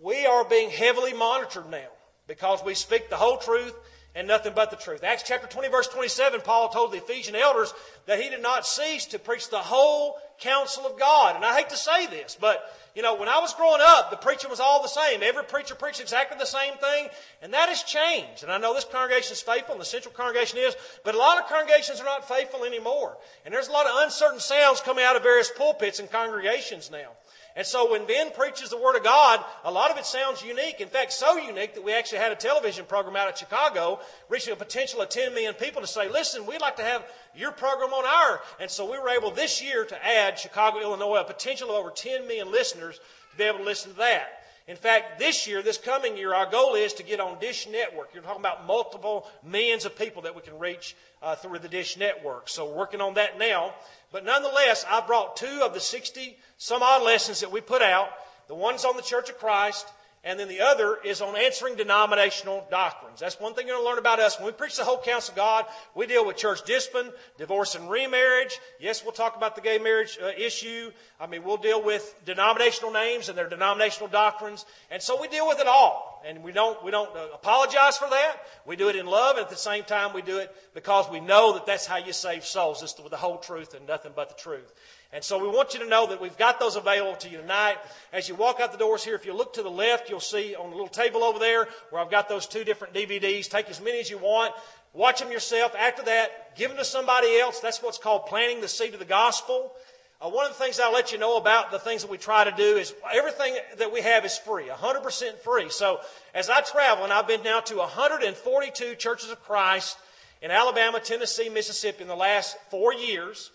we 0.00 0.26
are 0.26 0.44
being 0.44 0.70
heavily 0.70 1.12
monitored 1.12 1.70
now 1.70 1.88
because 2.26 2.64
we 2.64 2.74
speak 2.74 3.08
the 3.10 3.16
whole 3.16 3.36
truth 3.36 3.74
and 4.16 4.26
nothing 4.26 4.54
but 4.54 4.70
the 4.70 4.76
truth. 4.76 5.04
Acts 5.04 5.22
chapter 5.24 5.46
20, 5.46 5.68
verse 5.68 5.88
27, 5.88 6.40
Paul 6.40 6.70
told 6.70 6.90
the 6.90 6.96
Ephesian 6.96 7.36
elders 7.36 7.74
that 8.06 8.18
he 8.18 8.30
did 8.30 8.42
not 8.42 8.66
cease 8.66 9.04
to 9.06 9.18
preach 9.18 9.50
the 9.50 9.58
whole 9.58 10.16
counsel 10.40 10.86
of 10.86 10.98
God. 10.98 11.36
And 11.36 11.44
I 11.44 11.54
hate 11.54 11.68
to 11.68 11.76
say 11.76 12.06
this, 12.06 12.36
but 12.40 12.74
you 12.94 13.02
know, 13.02 13.14
when 13.14 13.28
I 13.28 13.40
was 13.40 13.52
growing 13.52 13.82
up, 13.84 14.10
the 14.10 14.16
preaching 14.16 14.48
was 14.48 14.58
all 14.58 14.80
the 14.80 14.88
same. 14.88 15.22
Every 15.22 15.44
preacher 15.44 15.74
preached 15.74 16.00
exactly 16.00 16.38
the 16.38 16.46
same 16.46 16.78
thing, 16.78 17.08
and 17.42 17.52
that 17.52 17.68
has 17.68 17.82
changed. 17.82 18.42
And 18.42 18.50
I 18.50 18.56
know 18.56 18.72
this 18.72 18.86
congregation 18.86 19.34
is 19.34 19.42
faithful, 19.42 19.72
and 19.72 19.80
the 19.80 19.84
central 19.84 20.14
congregation 20.14 20.58
is, 20.58 20.74
but 21.04 21.14
a 21.14 21.18
lot 21.18 21.38
of 21.38 21.46
congregations 21.46 22.00
are 22.00 22.04
not 22.04 22.26
faithful 22.26 22.64
anymore. 22.64 23.18
And 23.44 23.52
there's 23.52 23.68
a 23.68 23.72
lot 23.72 23.84
of 23.84 23.92
uncertain 23.96 24.40
sounds 24.40 24.80
coming 24.80 25.04
out 25.04 25.14
of 25.14 25.22
various 25.22 25.50
pulpits 25.54 26.00
and 26.00 26.10
congregations 26.10 26.90
now. 26.90 27.10
And 27.56 27.66
so 27.66 27.90
when 27.90 28.06
Ben 28.06 28.32
preaches 28.32 28.68
the 28.68 28.76
Word 28.76 28.96
of 28.96 29.02
God, 29.02 29.42
a 29.64 29.72
lot 29.72 29.90
of 29.90 29.96
it 29.96 30.04
sounds 30.04 30.42
unique. 30.42 30.82
In 30.82 30.88
fact, 30.88 31.10
so 31.10 31.38
unique 31.38 31.74
that 31.74 31.82
we 31.82 31.94
actually 31.94 32.18
had 32.18 32.30
a 32.30 32.36
television 32.36 32.84
program 32.84 33.16
out 33.16 33.28
at 33.28 33.38
Chicago 33.38 33.98
reaching 34.28 34.52
a 34.52 34.56
potential 34.56 35.00
of 35.00 35.08
10 35.08 35.32
million 35.32 35.54
people 35.54 35.80
to 35.80 35.86
say, 35.86 36.06
listen, 36.10 36.44
we'd 36.44 36.60
like 36.60 36.76
to 36.76 36.84
have 36.84 37.02
your 37.34 37.52
program 37.52 37.94
on 37.94 38.04
our. 38.04 38.42
And 38.60 38.70
so 38.70 38.90
we 38.90 38.98
were 38.98 39.08
able 39.08 39.30
this 39.30 39.62
year 39.62 39.86
to 39.86 40.06
add 40.06 40.38
Chicago, 40.38 40.80
Illinois, 40.80 41.22
a 41.22 41.24
potential 41.24 41.70
of 41.70 41.76
over 41.76 41.90
10 41.90 42.28
million 42.28 42.52
listeners 42.52 43.00
to 43.30 43.36
be 43.38 43.44
able 43.44 43.60
to 43.60 43.64
listen 43.64 43.92
to 43.92 43.98
that. 43.98 44.42
In 44.68 44.76
fact, 44.76 45.20
this 45.20 45.46
year, 45.46 45.62
this 45.62 45.78
coming 45.78 46.16
year, 46.16 46.34
our 46.34 46.50
goal 46.50 46.74
is 46.74 46.92
to 46.94 47.04
get 47.04 47.20
on 47.20 47.38
Dish 47.38 47.68
Network. 47.70 48.10
You're 48.12 48.24
talking 48.24 48.40
about 48.40 48.66
multiple 48.66 49.26
millions 49.44 49.84
of 49.84 49.96
people 49.96 50.22
that 50.22 50.34
we 50.34 50.42
can 50.42 50.58
reach 50.58 50.96
uh, 51.22 51.36
through 51.36 51.60
the 51.60 51.68
Dish 51.68 51.96
Network. 51.96 52.48
So 52.48 52.66
we're 52.66 52.76
working 52.76 53.00
on 53.00 53.14
that 53.14 53.38
now. 53.38 53.74
But 54.10 54.24
nonetheless, 54.24 54.84
I 54.90 55.06
brought 55.06 55.36
two 55.36 55.62
of 55.64 55.72
the 55.72 55.78
60 55.78 56.36
some 56.56 56.82
odd 56.82 57.02
lessons 57.02 57.40
that 57.40 57.52
we 57.52 57.60
put 57.60 57.82
out. 57.82 58.08
The 58.48 58.54
one's 58.54 58.84
on 58.84 58.96
the 58.96 59.02
Church 59.02 59.28
of 59.28 59.38
Christ, 59.38 59.86
and 60.26 60.40
then 60.40 60.48
the 60.48 60.60
other 60.60 60.98
is 61.04 61.20
on 61.20 61.36
answering 61.36 61.76
denominational 61.76 62.66
doctrines. 62.68 63.20
That's 63.20 63.38
one 63.38 63.54
thing 63.54 63.68
you're 63.68 63.76
going 63.76 63.84
to 63.84 63.90
learn 63.90 63.98
about 63.98 64.18
us. 64.18 64.38
When 64.38 64.46
we 64.46 64.52
preach 64.52 64.76
the 64.76 64.82
whole 64.82 65.00
counsel 65.00 65.32
of 65.32 65.36
God, 65.36 65.66
we 65.94 66.06
deal 66.06 66.26
with 66.26 66.36
church 66.36 66.64
discipline, 66.64 67.12
divorce 67.38 67.76
and 67.76 67.88
remarriage. 67.88 68.58
Yes, 68.80 69.04
we'll 69.04 69.12
talk 69.12 69.36
about 69.36 69.54
the 69.54 69.60
gay 69.60 69.78
marriage 69.78 70.18
uh, 70.20 70.32
issue. 70.36 70.90
I 71.20 71.28
mean, 71.28 71.44
we'll 71.44 71.58
deal 71.58 71.80
with 71.80 72.12
denominational 72.24 72.90
names 72.90 73.28
and 73.28 73.38
their 73.38 73.48
denominational 73.48 74.08
doctrines. 74.08 74.66
And 74.90 75.00
so 75.00 75.20
we 75.20 75.28
deal 75.28 75.46
with 75.46 75.60
it 75.60 75.68
all. 75.68 76.20
And 76.26 76.42
we 76.42 76.50
don't, 76.50 76.82
we 76.84 76.90
don't 76.90 77.14
uh, 77.14 77.28
apologize 77.32 77.96
for 77.96 78.10
that. 78.10 78.36
We 78.66 78.74
do 78.74 78.88
it 78.88 78.96
in 78.96 79.06
love, 79.06 79.36
and 79.36 79.44
at 79.44 79.50
the 79.50 79.56
same 79.56 79.84
time, 79.84 80.12
we 80.12 80.22
do 80.22 80.38
it 80.38 80.52
because 80.74 81.08
we 81.08 81.20
know 81.20 81.52
that 81.52 81.66
that's 81.66 81.86
how 81.86 81.98
you 81.98 82.12
save 82.12 82.44
souls. 82.44 82.82
It's 82.82 82.94
the, 82.94 83.08
the 83.08 83.16
whole 83.16 83.38
truth 83.38 83.74
and 83.74 83.86
nothing 83.86 84.10
but 84.16 84.30
the 84.30 84.42
truth. 84.42 84.72
And 85.12 85.22
so 85.22 85.38
we 85.38 85.48
want 85.48 85.72
you 85.72 85.80
to 85.80 85.86
know 85.86 86.06
that 86.08 86.20
we've 86.20 86.36
got 86.36 86.58
those 86.58 86.76
available 86.76 87.16
to 87.16 87.28
you 87.28 87.38
tonight. 87.38 87.76
As 88.12 88.28
you 88.28 88.34
walk 88.34 88.60
out 88.60 88.72
the 88.72 88.78
doors 88.78 89.04
here, 89.04 89.14
if 89.14 89.24
you 89.24 89.32
look 89.32 89.54
to 89.54 89.62
the 89.62 89.70
left, 89.70 90.10
you'll 90.10 90.20
see 90.20 90.54
on 90.54 90.70
the 90.70 90.76
little 90.76 90.88
table 90.88 91.22
over 91.22 91.38
there 91.38 91.68
where 91.90 92.02
I've 92.02 92.10
got 92.10 92.28
those 92.28 92.46
two 92.46 92.64
different 92.64 92.92
DVDs. 92.92 93.48
Take 93.48 93.70
as 93.70 93.80
many 93.80 94.00
as 94.00 94.10
you 94.10 94.18
want. 94.18 94.52
Watch 94.92 95.20
them 95.20 95.30
yourself. 95.30 95.74
After 95.78 96.02
that, 96.04 96.56
give 96.56 96.70
them 96.70 96.78
to 96.78 96.84
somebody 96.84 97.38
else. 97.38 97.60
That's 97.60 97.82
what's 97.82 97.98
called 97.98 98.26
planting 98.26 98.60
the 98.60 98.68
seed 98.68 98.94
of 98.94 98.98
the 98.98 99.04
gospel. 99.04 99.72
Uh, 100.20 100.30
one 100.30 100.46
of 100.46 100.52
the 100.52 100.58
things 100.58 100.80
I'll 100.80 100.92
let 100.92 101.12
you 101.12 101.18
know 101.18 101.36
about 101.36 101.70
the 101.70 101.78
things 101.78 102.00
that 102.00 102.10
we 102.10 102.16
try 102.16 102.44
to 102.44 102.52
do 102.52 102.76
is 102.76 102.94
everything 103.12 103.54
that 103.76 103.92
we 103.92 104.00
have 104.00 104.24
is 104.24 104.38
free, 104.38 104.64
100% 104.64 105.38
free. 105.40 105.68
So 105.68 106.00
as 106.34 106.48
I 106.48 106.62
travel, 106.62 107.04
and 107.04 107.12
I've 107.12 107.28
been 107.28 107.42
now 107.42 107.60
to 107.60 107.76
142 107.76 108.94
churches 108.94 109.30
of 109.30 109.42
Christ 109.42 109.98
in 110.40 110.50
Alabama, 110.50 111.00
Tennessee, 111.00 111.50
Mississippi 111.50 112.02
in 112.02 112.08
the 112.08 112.16
last 112.16 112.56
four 112.70 112.94
years, 112.94 113.50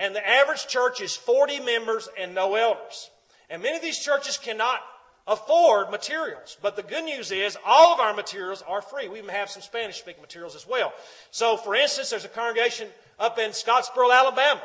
and 0.00 0.14
the 0.14 0.26
average 0.26 0.66
church 0.66 1.00
is 1.00 1.14
40 1.14 1.60
members 1.60 2.08
and 2.18 2.34
no 2.34 2.54
elders. 2.56 3.10
And 3.50 3.62
many 3.62 3.76
of 3.76 3.82
these 3.82 3.98
churches 3.98 4.38
cannot 4.38 4.80
afford 5.28 5.90
materials. 5.90 6.56
But 6.62 6.74
the 6.74 6.82
good 6.82 7.04
news 7.04 7.30
is 7.30 7.56
all 7.64 7.92
of 7.92 8.00
our 8.00 8.14
materials 8.14 8.64
are 8.66 8.80
free. 8.80 9.08
We 9.08 9.18
even 9.18 9.30
have 9.30 9.50
some 9.50 9.62
Spanish 9.62 9.98
speaking 9.98 10.22
materials 10.22 10.56
as 10.56 10.66
well. 10.66 10.92
So, 11.30 11.56
for 11.58 11.76
instance, 11.76 12.10
there's 12.10 12.24
a 12.24 12.28
congregation 12.28 12.88
up 13.18 13.38
in 13.38 13.50
Scottsboro, 13.50 14.12
Alabama. 14.12 14.62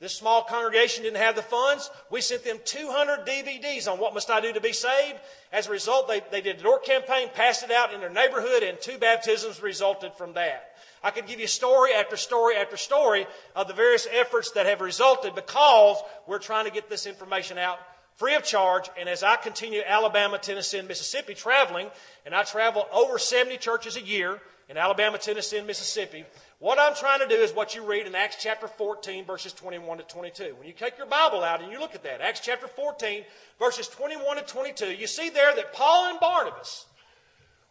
This 0.00 0.14
small 0.14 0.44
congregation 0.44 1.02
didn't 1.02 1.16
have 1.16 1.34
the 1.34 1.42
funds. 1.42 1.90
We 2.08 2.20
sent 2.20 2.44
them 2.44 2.58
200 2.64 3.26
DVDs 3.26 3.90
on 3.90 3.98
what 3.98 4.14
must 4.14 4.30
I 4.30 4.40
do 4.40 4.52
to 4.52 4.60
be 4.60 4.72
saved. 4.72 5.18
As 5.52 5.66
a 5.66 5.72
result, 5.72 6.06
they, 6.06 6.20
they 6.30 6.40
did 6.40 6.60
a 6.60 6.62
door 6.62 6.78
campaign, 6.78 7.28
passed 7.34 7.64
it 7.64 7.72
out 7.72 7.92
in 7.92 8.00
their 8.00 8.08
neighborhood, 8.08 8.62
and 8.62 8.80
two 8.80 8.98
baptisms 8.98 9.60
resulted 9.60 10.12
from 10.14 10.34
that. 10.34 10.76
I 11.02 11.10
could 11.10 11.26
give 11.26 11.40
you 11.40 11.48
story 11.48 11.92
after 11.94 12.16
story 12.16 12.56
after 12.56 12.76
story 12.76 13.26
of 13.56 13.66
the 13.66 13.74
various 13.74 14.06
efforts 14.12 14.52
that 14.52 14.66
have 14.66 14.80
resulted 14.80 15.34
because 15.34 15.96
we're 16.28 16.38
trying 16.38 16.66
to 16.66 16.70
get 16.70 16.88
this 16.88 17.06
information 17.06 17.58
out 17.58 17.80
free 18.14 18.34
of 18.34 18.44
charge. 18.44 18.90
And 18.98 19.08
as 19.08 19.24
I 19.24 19.34
continue 19.36 19.80
Alabama, 19.84 20.38
Tennessee, 20.38 20.78
and 20.78 20.86
Mississippi 20.86 21.34
traveling, 21.34 21.88
and 22.24 22.34
I 22.34 22.44
travel 22.44 22.86
over 22.92 23.18
70 23.18 23.56
churches 23.58 23.96
a 23.96 24.02
year 24.02 24.40
in 24.68 24.76
Alabama, 24.76 25.18
Tennessee, 25.18 25.58
and 25.58 25.66
Mississippi, 25.66 26.24
what 26.58 26.78
I'm 26.78 26.94
trying 26.94 27.20
to 27.20 27.28
do 27.28 27.40
is 27.40 27.52
what 27.52 27.74
you 27.74 27.84
read 27.84 28.06
in 28.06 28.14
Acts 28.14 28.36
chapter 28.40 28.66
14, 28.66 29.24
verses 29.24 29.52
21 29.52 29.98
to 29.98 30.04
22. 30.04 30.54
When 30.58 30.66
you 30.66 30.72
take 30.72 30.98
your 30.98 31.06
Bible 31.06 31.44
out 31.44 31.62
and 31.62 31.70
you 31.70 31.78
look 31.78 31.94
at 31.94 32.02
that, 32.02 32.20
Acts 32.20 32.40
chapter 32.40 32.66
14, 32.66 33.24
verses 33.58 33.88
21 33.88 34.36
to 34.36 34.42
22, 34.42 34.92
you 34.92 35.06
see 35.06 35.30
there 35.30 35.54
that 35.54 35.72
Paul 35.72 36.10
and 36.10 36.20
Barnabas 36.20 36.86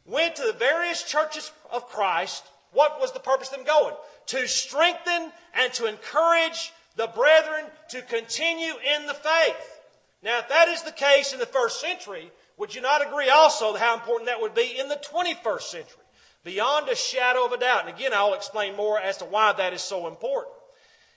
went 0.06 0.36
to 0.38 0.44
the 0.44 0.53
various 0.53 1.03
churches 1.03 1.51
of 1.72 1.88
Christ 1.88 2.44
what 2.72 3.00
was 3.00 3.12
the 3.12 3.20
purpose 3.20 3.50
of 3.50 3.56
them 3.56 3.65
going? 3.65 3.96
To 4.27 4.48
strengthen 4.48 5.32
and 5.53 5.74
to 5.74 5.88
encourage 5.88 6.74
the 6.96 7.08
brethren 7.08 7.65
to 7.89 8.01
continue 8.03 8.74
in 8.96 9.08
the 9.08 9.13
faith. 9.13 9.79
Now, 10.24 10.39
if 10.39 10.50
that 10.50 10.67
is 10.67 10.84
the 10.84 10.91
case 10.91 11.34
in 11.34 11.39
the 11.39 11.46
first 11.46 11.79
century, 11.79 12.32
would 12.58 12.74
you 12.74 12.82
not 12.82 13.06
agree 13.06 13.29
also 13.29 13.75
how 13.75 13.94
important 13.94 14.27
that 14.27 14.41
would 14.41 14.56
be 14.56 14.77
in 14.77 14.89
the 14.89 15.01
21st 15.12 15.62
century? 15.62 16.03
Beyond 16.44 16.89
a 16.89 16.96
shadow 16.96 17.46
of 17.46 17.51
a 17.51 17.58
doubt. 17.58 17.88
And 17.88 17.96
again, 17.96 18.12
I'll 18.13 18.34
explain 18.34 18.75
more 18.75 19.00
as 19.00 19.17
to 19.17 19.25
why 19.25 19.53
that 19.53 19.74
is 19.74 19.82
so 19.82 20.08
important. 20.08 20.53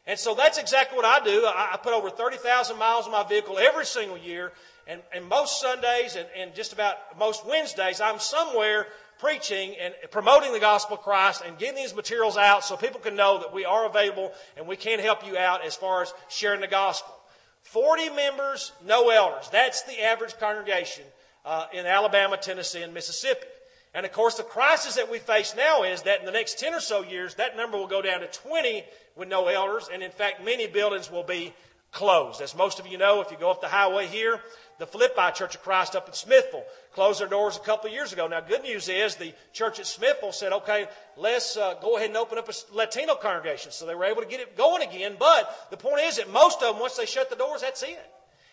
And 0.06 0.18
so 0.18 0.34
that's 0.34 0.58
exactly 0.58 0.96
what 0.96 1.04
I 1.04 1.24
do. 1.24 1.46
I, 1.46 1.78
put 1.82 1.92
over 1.92 2.10
30,000 2.10 2.78
miles 2.78 3.06
on 3.06 3.12
my 3.12 3.22
vehicle 3.22 3.58
every 3.58 3.86
single 3.86 4.18
year. 4.18 4.52
And, 4.86 5.02
and 5.14 5.24
most 5.26 5.60
Sundays 5.60 6.16
and, 6.16 6.26
and 6.36 6.54
just 6.54 6.72
about 6.72 6.96
most 7.18 7.46
Wednesdays, 7.46 8.00
I'm 8.00 8.18
somewhere 8.18 8.86
preaching 9.20 9.76
and 9.80 9.94
promoting 10.10 10.52
the 10.52 10.58
gospel 10.58 10.96
of 10.96 11.02
Christ 11.02 11.42
and 11.46 11.58
getting 11.58 11.76
these 11.76 11.94
materials 11.94 12.36
out 12.36 12.64
so 12.64 12.76
people 12.76 13.00
can 13.00 13.14
know 13.14 13.38
that 13.38 13.52
we 13.52 13.64
are 13.64 13.86
available 13.86 14.32
and 14.56 14.66
we 14.66 14.76
can 14.76 14.98
help 14.98 15.24
you 15.26 15.36
out 15.36 15.64
as 15.64 15.76
far 15.76 16.02
as 16.02 16.12
sharing 16.28 16.62
the 16.62 16.66
gospel. 16.66 17.14
40 17.62 18.10
members, 18.10 18.72
no 18.84 19.10
elders. 19.10 19.48
That's 19.52 19.82
the 19.82 20.02
average 20.02 20.36
congregation 20.38 21.04
uh, 21.44 21.66
in 21.72 21.86
Alabama, 21.86 22.38
Tennessee, 22.38 22.82
and 22.82 22.94
Mississippi. 22.94 23.46
And 23.92 24.06
of 24.06 24.12
course, 24.12 24.36
the 24.36 24.44
crisis 24.44 24.94
that 24.94 25.10
we 25.10 25.18
face 25.18 25.54
now 25.56 25.82
is 25.82 26.02
that 26.02 26.20
in 26.20 26.26
the 26.26 26.32
next 26.32 26.58
10 26.58 26.74
or 26.74 26.80
so 26.80 27.02
years, 27.02 27.34
that 27.36 27.56
number 27.56 27.76
will 27.76 27.88
go 27.88 28.02
down 28.02 28.20
to 28.20 28.26
20 28.26 28.84
with 29.16 29.28
no 29.28 29.48
elders. 29.48 29.88
And 29.92 30.02
in 30.02 30.12
fact, 30.12 30.44
many 30.44 30.66
buildings 30.68 31.10
will 31.10 31.24
be 31.24 31.52
closed. 31.90 32.40
As 32.40 32.54
most 32.54 32.78
of 32.78 32.86
you 32.86 32.98
know, 32.98 33.20
if 33.20 33.30
you 33.30 33.36
go 33.36 33.50
up 33.50 33.60
the 33.60 33.68
highway 33.68 34.06
here, 34.06 34.40
the 34.78 34.86
Philippi 34.86 35.32
Church 35.34 35.56
of 35.56 35.62
Christ 35.62 35.96
up 35.96 36.06
in 36.06 36.14
Smithville 36.14 36.64
closed 36.94 37.20
their 37.20 37.28
doors 37.28 37.56
a 37.56 37.60
couple 37.60 37.88
of 37.88 37.92
years 37.92 38.12
ago. 38.12 38.28
Now, 38.28 38.40
good 38.40 38.62
news 38.62 38.88
is 38.88 39.16
the 39.16 39.34
church 39.52 39.80
at 39.80 39.86
Smithville 39.86 40.32
said, 40.32 40.52
okay, 40.52 40.86
let's 41.16 41.56
uh, 41.56 41.74
go 41.82 41.96
ahead 41.96 42.08
and 42.08 42.16
open 42.16 42.38
up 42.38 42.48
a 42.48 42.52
Latino 42.72 43.16
congregation. 43.16 43.72
So 43.72 43.86
they 43.86 43.94
were 43.94 44.04
able 44.04 44.22
to 44.22 44.28
get 44.28 44.40
it 44.40 44.56
going 44.56 44.88
again. 44.88 45.16
But 45.18 45.68
the 45.70 45.76
point 45.76 46.02
is 46.02 46.16
that 46.16 46.30
most 46.30 46.62
of 46.62 46.72
them, 46.72 46.80
once 46.80 46.96
they 46.96 47.06
shut 47.06 47.28
the 47.28 47.36
doors, 47.36 47.60
that's 47.60 47.82
it. 47.82 48.06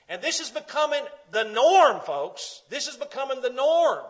And 0.09 0.21
this 0.21 0.39
is 0.39 0.49
becoming 0.49 1.03
the 1.31 1.43
norm, 1.43 1.99
folks. 2.01 2.61
This 2.69 2.87
is 2.87 2.95
becoming 2.95 3.41
the 3.41 3.49
norm. 3.49 4.03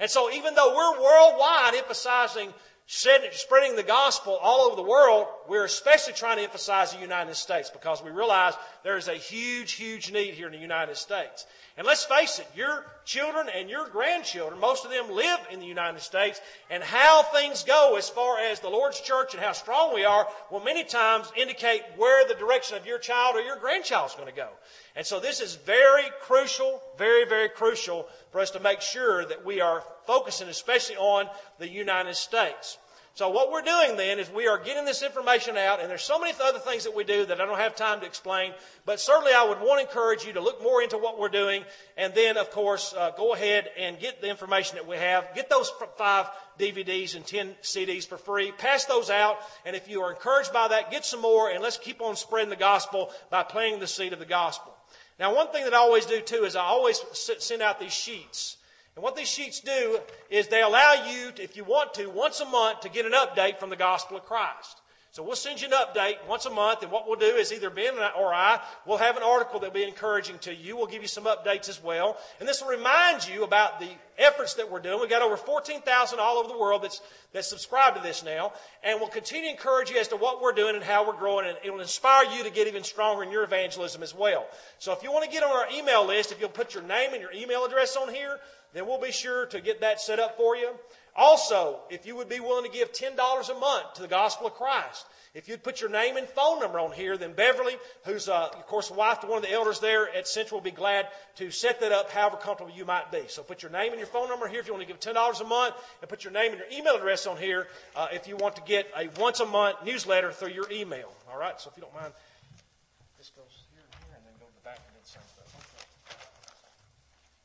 And 0.00 0.10
so 0.10 0.30
even 0.32 0.54
though 0.54 0.74
we're 0.74 1.02
worldwide 1.02 1.74
emphasizing 1.74 2.52
spreading 2.86 3.76
the 3.76 3.82
gospel 3.82 4.38
all 4.42 4.62
over 4.62 4.76
the 4.76 4.82
world, 4.82 5.26
we're 5.48 5.64
especially 5.64 6.12
trying 6.12 6.36
to 6.38 6.42
emphasize 6.42 6.92
the 6.92 7.00
United 7.00 7.34
States 7.36 7.70
because 7.70 8.02
we 8.02 8.10
realize 8.10 8.54
there 8.82 8.96
is 8.96 9.08
a 9.08 9.14
huge, 9.14 9.72
huge 9.72 10.12
need 10.12 10.34
here 10.34 10.46
in 10.46 10.52
the 10.52 10.58
United 10.58 10.96
States. 10.96 11.46
And 11.78 11.86
let's 11.86 12.04
face 12.04 12.38
it, 12.38 12.46
your 12.54 12.84
children 13.06 13.48
and 13.48 13.70
your 13.70 13.88
grandchildren, 13.88 14.60
most 14.60 14.84
of 14.84 14.90
them 14.90 15.10
live 15.10 15.40
in 15.50 15.58
the 15.58 15.66
United 15.66 16.00
States, 16.00 16.38
and 16.68 16.82
how 16.82 17.22
things 17.22 17.64
go 17.64 17.96
as 17.96 18.10
far 18.10 18.38
as 18.38 18.60
the 18.60 18.68
Lord's 18.68 19.00
church 19.00 19.32
and 19.32 19.42
how 19.42 19.52
strong 19.52 19.94
we 19.94 20.04
are 20.04 20.28
will 20.50 20.60
many 20.60 20.84
times 20.84 21.32
indicate 21.34 21.82
where 21.96 22.28
the 22.28 22.34
direction 22.34 22.76
of 22.76 22.86
your 22.86 22.98
child 22.98 23.36
or 23.36 23.40
your 23.40 23.56
grandchild 23.56 24.10
is 24.10 24.16
going 24.16 24.28
to 24.28 24.34
go. 24.34 24.50
And 24.94 25.06
so 25.06 25.18
this 25.18 25.40
is 25.40 25.54
very 25.54 26.04
crucial, 26.20 26.82
very, 26.98 27.24
very 27.24 27.48
crucial 27.48 28.06
for 28.30 28.40
us 28.40 28.50
to 28.50 28.60
make 28.60 28.82
sure 28.82 29.24
that 29.24 29.44
we 29.44 29.62
are 29.62 29.82
focusing 30.06 30.48
especially 30.48 30.96
on 30.96 31.26
the 31.58 31.68
United 31.68 32.16
States. 32.16 32.76
So 33.14 33.28
what 33.28 33.52
we're 33.52 33.60
doing 33.60 33.98
then 33.98 34.18
is 34.18 34.30
we 34.30 34.48
are 34.48 34.56
getting 34.56 34.86
this 34.86 35.02
information 35.02 35.58
out, 35.58 35.80
and 35.80 35.90
there's 35.90 36.02
so 36.02 36.18
many 36.18 36.32
other 36.42 36.58
things 36.58 36.84
that 36.84 36.96
we 36.96 37.04
do 37.04 37.26
that 37.26 37.42
I 37.42 37.44
don't 37.44 37.58
have 37.58 37.76
time 37.76 38.00
to 38.00 38.06
explain. 38.06 38.54
But 38.86 39.00
certainly, 39.00 39.32
I 39.34 39.44
would 39.44 39.60
want 39.60 39.82
to 39.82 39.86
encourage 39.86 40.24
you 40.24 40.32
to 40.32 40.40
look 40.40 40.62
more 40.62 40.82
into 40.82 40.96
what 40.96 41.18
we're 41.18 41.28
doing, 41.28 41.64
and 41.98 42.14
then, 42.14 42.38
of 42.38 42.50
course, 42.50 42.94
uh, 42.96 43.10
go 43.10 43.34
ahead 43.34 43.68
and 43.78 43.98
get 43.98 44.22
the 44.22 44.30
information 44.30 44.76
that 44.76 44.88
we 44.88 44.96
have. 44.96 45.34
Get 45.34 45.50
those 45.50 45.70
five 45.98 46.26
DVDs 46.58 47.14
and 47.14 47.26
ten 47.26 47.54
CDs 47.62 48.08
for 48.08 48.16
free. 48.16 48.50
Pass 48.52 48.86
those 48.86 49.10
out, 49.10 49.36
and 49.66 49.76
if 49.76 49.90
you 49.90 50.00
are 50.00 50.10
encouraged 50.10 50.54
by 50.54 50.68
that, 50.68 50.90
get 50.90 51.04
some 51.04 51.20
more, 51.20 51.50
and 51.50 51.62
let's 51.62 51.76
keep 51.76 52.00
on 52.00 52.16
spreading 52.16 52.48
the 52.48 52.56
gospel 52.56 53.10
by 53.28 53.42
planting 53.42 53.78
the 53.78 53.86
seed 53.86 54.14
of 54.14 54.20
the 54.20 54.24
gospel. 54.24 54.74
Now, 55.18 55.34
one 55.34 55.48
thing 55.48 55.64
that 55.64 55.74
I 55.74 55.78
always 55.78 56.06
do 56.06 56.22
too 56.22 56.44
is 56.44 56.56
I 56.56 56.62
always 56.62 56.98
send 57.12 57.60
out 57.60 57.78
these 57.78 57.92
sheets. 57.92 58.56
And 58.94 59.02
what 59.02 59.16
these 59.16 59.28
sheets 59.28 59.60
do 59.60 60.00
is 60.28 60.48
they 60.48 60.62
allow 60.62 60.94
you, 61.08 61.32
to, 61.32 61.42
if 61.42 61.56
you 61.56 61.64
want 61.64 61.94
to, 61.94 62.06
once 62.06 62.40
a 62.40 62.44
month 62.44 62.80
to 62.80 62.90
get 62.90 63.06
an 63.06 63.12
update 63.12 63.58
from 63.58 63.70
the 63.70 63.76
gospel 63.76 64.18
of 64.18 64.24
Christ. 64.24 64.82
So 65.12 65.22
we'll 65.22 65.36
send 65.36 65.60
you 65.60 65.68
an 65.68 65.74
update 65.74 66.26
once 66.26 66.46
a 66.46 66.50
month, 66.50 66.82
and 66.82 66.90
what 66.90 67.06
we'll 67.06 67.18
do 67.18 67.36
is 67.36 67.52
either 67.52 67.68
Ben 67.68 67.92
or 68.18 68.32
I 68.32 68.62
will 68.86 68.96
have 68.96 69.18
an 69.18 69.22
article 69.22 69.60
that'll 69.60 69.74
be 69.74 69.82
encouraging 69.82 70.38
to 70.38 70.54
you. 70.54 70.74
We'll 70.74 70.86
give 70.86 71.02
you 71.02 71.08
some 71.08 71.24
updates 71.24 71.68
as 71.68 71.82
well. 71.82 72.16
And 72.40 72.48
this 72.48 72.62
will 72.62 72.70
remind 72.70 73.28
you 73.28 73.44
about 73.44 73.78
the 73.78 73.90
efforts 74.16 74.54
that 74.54 74.70
we're 74.70 74.80
doing. 74.80 75.00
We've 75.00 75.10
got 75.10 75.20
over 75.20 75.36
14,000 75.36 76.18
all 76.18 76.38
over 76.38 76.48
the 76.48 76.56
world 76.56 76.82
that's, 76.82 77.02
that's 77.34 77.46
subscribed 77.46 77.98
to 77.98 78.02
this 78.02 78.24
now. 78.24 78.54
And 78.82 79.00
we'll 79.00 79.10
continue 79.10 79.48
to 79.48 79.50
encourage 79.50 79.90
you 79.90 79.98
as 79.98 80.08
to 80.08 80.16
what 80.16 80.40
we're 80.40 80.54
doing 80.54 80.76
and 80.76 80.84
how 80.84 81.06
we're 81.06 81.18
growing. 81.18 81.46
And 81.46 81.58
it 81.62 81.70
will 81.70 81.80
inspire 81.80 82.24
you 82.34 82.42
to 82.44 82.50
get 82.50 82.66
even 82.66 82.82
stronger 82.82 83.22
in 83.22 83.30
your 83.30 83.44
evangelism 83.44 84.02
as 84.02 84.14
well. 84.14 84.46
So 84.78 84.94
if 84.94 85.02
you 85.02 85.12
want 85.12 85.26
to 85.26 85.30
get 85.30 85.42
on 85.42 85.50
our 85.50 85.66
email 85.74 86.06
list, 86.06 86.32
if 86.32 86.40
you'll 86.40 86.48
put 86.48 86.72
your 86.72 86.84
name 86.84 87.12
and 87.12 87.20
your 87.20 87.32
email 87.32 87.66
address 87.66 87.96
on 87.96 88.08
here, 88.14 88.38
then 88.72 88.86
we'll 88.86 89.00
be 89.00 89.12
sure 89.12 89.46
to 89.46 89.60
get 89.60 89.80
that 89.80 90.00
set 90.00 90.18
up 90.18 90.36
for 90.36 90.56
you. 90.56 90.70
Also, 91.14 91.80
if 91.90 92.06
you 92.06 92.16
would 92.16 92.28
be 92.28 92.40
willing 92.40 92.64
to 92.64 92.76
give 92.76 92.92
$10 92.92 93.16
a 93.50 93.58
month 93.58 93.94
to 93.94 94.02
the 94.02 94.08
gospel 94.08 94.46
of 94.46 94.54
Christ, 94.54 95.06
if 95.34 95.48
you'd 95.48 95.62
put 95.62 95.80
your 95.80 95.88
name 95.88 96.18
and 96.18 96.26
phone 96.28 96.60
number 96.60 96.78
on 96.78 96.92
here, 96.92 97.16
then 97.16 97.32
Beverly, 97.32 97.76
who's, 98.04 98.28
uh, 98.28 98.48
of 98.52 98.66
course, 98.66 98.88
the 98.88 98.94
wife 98.94 99.20
to 99.20 99.26
one 99.26 99.38
of 99.38 99.42
the 99.42 99.50
elders 99.50 99.80
there 99.80 100.14
at 100.14 100.28
Central, 100.28 100.60
will 100.60 100.64
be 100.64 100.70
glad 100.70 101.08
to 101.36 101.50
set 101.50 101.80
that 101.80 101.90
up 101.90 102.10
however 102.10 102.36
comfortable 102.36 102.70
you 102.70 102.84
might 102.84 103.10
be. 103.10 103.22
So 103.28 103.42
put 103.42 103.62
your 103.62 103.72
name 103.72 103.92
and 103.92 103.98
your 103.98 104.08
phone 104.08 104.28
number 104.28 104.46
here 104.46 104.60
if 104.60 104.66
you 104.66 104.74
want 104.74 104.86
to 104.86 104.92
give 104.92 105.00
$10 105.00 105.40
a 105.40 105.44
month, 105.44 105.74
and 106.02 106.08
put 106.08 106.22
your 106.22 106.34
name 106.34 106.52
and 106.52 106.60
your 106.60 106.68
email 106.78 106.96
address 106.96 107.26
on 107.26 107.38
here 107.38 107.68
uh, 107.96 108.08
if 108.12 108.28
you 108.28 108.36
want 108.36 108.56
to 108.56 108.62
get 108.62 108.90
a 108.94 109.08
once 109.18 109.40
a 109.40 109.46
month 109.46 109.76
newsletter 109.86 110.32
through 110.32 110.50
your 110.50 110.70
email. 110.70 111.10
All 111.32 111.38
right? 111.38 111.58
So 111.58 111.70
if 111.70 111.78
you 111.78 111.82
don't 111.82 111.94
mind, 111.94 112.12
this 113.16 113.30
goes 113.34 113.64
here 113.72 113.80
and 113.80 114.04
here, 114.04 114.16
and 114.16 114.26
then 114.26 114.34
go 114.38 114.44
to 114.44 114.54
the 114.54 114.64
back 114.68 114.80
and 114.84 114.92
do 114.92 115.00
the 115.02 115.08
same 115.08 115.22
stuff. 115.32 115.48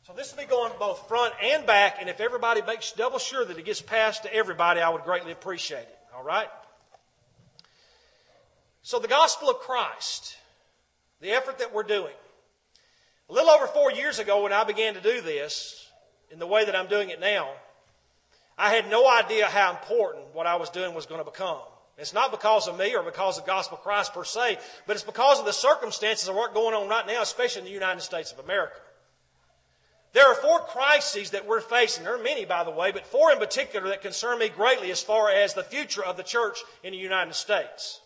So 0.08 0.14
this 0.14 0.32
will 0.32 0.42
be 0.42 0.48
going 0.48 0.72
both 0.80 1.06
front 1.10 1.34
and 1.44 1.66
back, 1.66 1.98
and 2.00 2.10
if 2.10 2.22
everybody 2.22 2.62
makes 2.62 2.94
double 2.94 3.20
sure 3.20 3.44
that 3.44 3.58
it 3.58 3.66
gets 3.66 3.82
passed 3.82 4.24
to 4.24 4.34
everybody, 4.34 4.80
I 4.80 4.88
would 4.88 5.04
greatly 5.04 5.34
appreciate 5.34 5.82
it. 5.82 6.00
All 6.16 6.24
right? 6.24 6.48
So, 8.84 9.00
the 9.00 9.10
gospel 9.10 9.50
of 9.50 9.58
Christ, 9.58 10.38
the 11.20 11.32
effort 11.32 11.60
that 11.60 11.74
we're 11.74 11.84
doing. 11.84 12.14
A 13.30 13.34
little 13.34 13.50
over 13.50 13.68
four 13.68 13.92
years 13.92 14.18
ago, 14.18 14.44
when 14.44 14.54
I 14.54 14.64
began 14.64 14.94
to 14.94 15.02
do 15.02 15.20
this, 15.20 15.92
in 16.32 16.40
the 16.40 16.48
way 16.48 16.64
that 16.64 16.74
I'm 16.74 16.88
doing 16.88 17.10
it 17.10 17.20
now, 17.20 17.50
I 18.58 18.70
had 18.70 18.90
no 18.90 19.10
idea 19.10 19.48
how 19.48 19.72
important 19.72 20.34
what 20.34 20.48
I 20.48 20.56
was 20.56 20.70
doing 20.70 20.96
was 20.96 21.06
going 21.06 21.20
to 21.20 21.30
become. 21.30 21.60
It's 21.98 22.14
not 22.14 22.32
because 22.32 22.70
of 22.70 22.78
me 22.78 22.96
or 22.96 23.04
because 23.04 23.38
of 23.38 23.46
gospel 23.46 23.78
Christ 23.78 24.14
per 24.14 24.24
se, 24.24 24.58
but 24.86 24.96
it's 24.96 25.04
because 25.04 25.40
of 25.40 25.46
the 25.46 25.52
circumstances 25.52 26.30
of 26.30 26.36
what's 26.36 26.54
going 26.54 26.76
on 26.76 26.88
right 26.88 27.06
now, 27.06 27.22
especially 27.22 27.64
in 27.64 27.66
the 27.66 27.74
United 27.74 28.00
States 28.00 28.32
of 28.32 28.40
America. 28.40 28.78
There 30.18 30.28
are 30.28 30.34
four 30.34 30.62
crises 30.62 31.30
that 31.30 31.46
we're 31.46 31.62
facing. 31.62 32.04
There 32.04 32.16
are 32.16 32.24
many, 32.24 32.44
by 32.44 32.64
the 32.64 32.72
way, 32.72 32.92
but 32.92 33.06
four 33.06 33.32
in 33.32 33.38
particular 33.38 33.90
that 33.90 34.02
concern 34.02 34.40
me 34.40 34.50
greatly 34.50 34.90
as 34.90 35.04
far 35.04 35.30
as 35.30 35.54
the 35.54 35.64
future 35.64 36.04
of 36.04 36.18
the 36.18 36.24
church 36.24 36.58
in 36.82 36.94
the 36.94 36.98
United 36.98 37.36
States. 37.36 38.02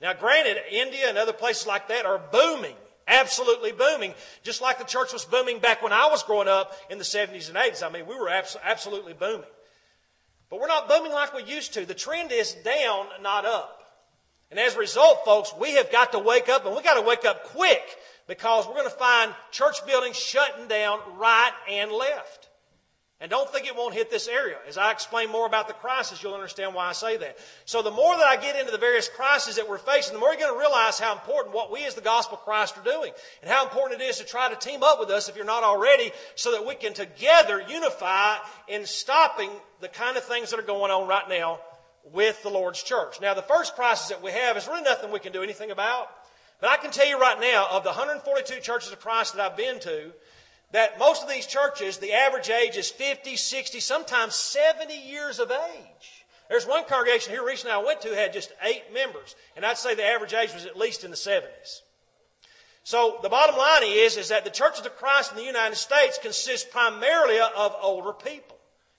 Now, 0.00 0.14
granted, 0.14 0.56
India 0.68 1.08
and 1.08 1.16
other 1.16 1.32
places 1.32 1.64
like 1.64 1.86
that 1.86 2.06
are 2.06 2.18
booming, 2.18 2.74
absolutely 3.06 3.70
booming, 3.70 4.14
just 4.42 4.62
like 4.62 4.78
the 4.78 4.84
church 4.84 5.12
was 5.12 5.24
booming 5.26 5.60
back 5.60 5.80
when 5.80 5.92
I 5.92 6.08
was 6.08 6.24
growing 6.24 6.48
up 6.48 6.72
in 6.90 6.98
the 6.98 7.04
70s 7.04 7.46
and 7.46 7.56
80s. 7.56 7.86
I 7.86 7.88
mean, 7.88 8.06
we 8.06 8.16
were 8.16 8.30
abs- 8.30 8.56
absolutely 8.64 9.12
booming. 9.12 9.46
But 10.50 10.58
we're 10.58 10.66
not 10.66 10.88
booming 10.88 11.12
like 11.12 11.34
we 11.34 11.44
used 11.44 11.74
to. 11.74 11.86
The 11.86 11.94
trend 11.94 12.32
is 12.32 12.52
down, 12.64 13.06
not 13.22 13.44
up. 13.44 13.80
And 14.50 14.58
as 14.58 14.74
a 14.74 14.80
result, 14.80 15.24
folks, 15.24 15.54
we 15.56 15.74
have 15.74 15.92
got 15.92 16.10
to 16.12 16.18
wake 16.18 16.48
up, 16.48 16.66
and 16.66 16.74
we've 16.74 16.82
got 16.82 16.94
to 16.94 17.06
wake 17.06 17.24
up 17.24 17.44
quick 17.44 17.96
because 18.26 18.66
we're 18.66 18.74
going 18.74 18.84
to 18.84 18.90
find 18.90 19.34
church 19.50 19.84
buildings 19.86 20.16
shutting 20.16 20.66
down 20.68 21.00
right 21.16 21.52
and 21.68 21.90
left. 21.90 22.50
And 23.20 23.30
don't 23.30 23.48
think 23.50 23.66
it 23.66 23.76
won't 23.76 23.94
hit 23.94 24.10
this 24.10 24.28
area. 24.28 24.56
As 24.68 24.76
I 24.76 24.90
explain 24.90 25.30
more 25.30 25.46
about 25.46 25.68
the 25.68 25.72
crisis, 25.72 26.22
you'll 26.22 26.34
understand 26.34 26.74
why 26.74 26.88
I 26.88 26.92
say 26.92 27.16
that. 27.16 27.38
So 27.64 27.80
the 27.80 27.90
more 27.90 28.14
that 28.16 28.26
I 28.26 28.36
get 28.36 28.58
into 28.58 28.72
the 28.72 28.76
various 28.76 29.08
crises 29.08 29.56
that 29.56 29.68
we're 29.68 29.78
facing, 29.78 30.12
the 30.12 30.18
more 30.18 30.30
you're 30.30 30.40
going 30.40 30.52
to 30.52 30.58
realize 30.58 30.98
how 30.98 31.12
important 31.12 31.54
what 31.54 31.72
we 31.72 31.84
as 31.86 31.94
the 31.94 32.00
gospel 32.00 32.36
of 32.36 32.44
Christ 32.44 32.76
are 32.76 32.84
doing. 32.84 33.12
And 33.40 33.50
how 33.50 33.64
important 33.64 34.02
it 34.02 34.04
is 34.04 34.18
to 34.18 34.24
try 34.24 34.50
to 34.50 34.56
team 34.56 34.82
up 34.82 35.00
with 35.00 35.10
us 35.10 35.28
if 35.28 35.36
you're 35.36 35.46
not 35.46 35.62
already 35.62 36.10
so 36.34 36.52
that 36.52 36.66
we 36.66 36.74
can 36.74 36.92
together 36.92 37.64
unify 37.66 38.36
in 38.68 38.84
stopping 38.84 39.50
the 39.80 39.88
kind 39.88 40.16
of 40.16 40.24
things 40.24 40.50
that 40.50 40.58
are 40.58 40.64
going 40.64 40.90
on 40.90 41.08
right 41.08 41.28
now 41.28 41.60
with 42.12 42.42
the 42.42 42.50
Lord's 42.50 42.82
church. 42.82 43.20
Now 43.22 43.32
the 43.32 43.42
first 43.42 43.74
crisis 43.74 44.08
that 44.08 44.22
we 44.22 44.32
have 44.32 44.56
is 44.56 44.66
really 44.66 44.82
nothing 44.82 45.10
we 45.12 45.20
can 45.20 45.32
do 45.32 45.42
anything 45.42 45.70
about. 45.70 46.10
But 46.64 46.72
I 46.72 46.76
can 46.78 46.92
tell 46.92 47.06
you 47.06 47.20
right 47.20 47.38
now, 47.38 47.66
of 47.70 47.82
the 47.82 47.90
142 47.90 48.58
churches 48.62 48.90
of 48.90 48.98
Christ 48.98 49.36
that 49.36 49.44
I've 49.44 49.54
been 49.54 49.78
to, 49.80 50.12
that 50.72 50.98
most 50.98 51.22
of 51.22 51.28
these 51.28 51.44
churches, 51.44 51.98
the 51.98 52.14
average 52.14 52.48
age 52.48 52.78
is 52.78 52.88
50, 52.88 53.36
60, 53.36 53.80
sometimes 53.80 54.34
70 54.34 54.94
years 54.94 55.38
of 55.40 55.50
age. 55.50 56.24
There's 56.48 56.66
one 56.66 56.86
congregation 56.86 57.34
here 57.34 57.44
recently 57.44 57.74
I 57.74 57.84
went 57.84 58.00
to 58.00 58.14
had 58.14 58.32
just 58.32 58.50
eight 58.62 58.84
members, 58.94 59.36
and 59.56 59.66
I'd 59.66 59.76
say 59.76 59.94
the 59.94 60.06
average 60.06 60.32
age 60.32 60.54
was 60.54 60.64
at 60.64 60.74
least 60.74 61.04
in 61.04 61.10
the 61.10 61.18
70s. 61.18 61.82
So 62.82 63.18
the 63.22 63.28
bottom 63.28 63.58
line 63.58 63.82
is, 63.84 64.16
is 64.16 64.30
that 64.30 64.46
the 64.46 64.50
churches 64.50 64.86
of 64.86 64.96
Christ 64.96 65.32
in 65.32 65.36
the 65.36 65.44
United 65.44 65.76
States 65.76 66.18
consist 66.22 66.70
primarily 66.70 67.40
of 67.40 67.76
older 67.82 68.14
people. 68.14 68.53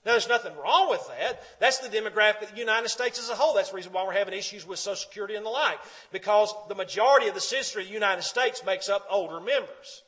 Now, 0.06 0.12
there's 0.12 0.28
nothing 0.28 0.56
wrong 0.56 0.88
with 0.88 1.04
that. 1.08 1.42
That's 1.58 1.78
the 1.78 1.88
demographic 1.88 2.42
of 2.42 2.52
the 2.52 2.60
United 2.60 2.90
States 2.90 3.18
as 3.18 3.28
a 3.28 3.34
whole. 3.34 3.54
That's 3.54 3.70
the 3.70 3.76
reason 3.76 3.92
why 3.92 4.04
we're 4.04 4.12
having 4.12 4.34
issues 4.34 4.64
with 4.64 4.78
Social 4.78 4.94
Security 4.94 5.34
and 5.34 5.44
the 5.44 5.50
like. 5.50 5.80
Because 6.12 6.54
the 6.68 6.76
majority 6.76 7.26
of 7.26 7.34
the 7.34 7.40
citizenry 7.40 7.82
of 7.82 7.88
the 7.88 7.94
United 7.94 8.22
States 8.22 8.62
makes 8.64 8.88
up 8.88 9.04
older 9.10 9.40
members. 9.40 10.04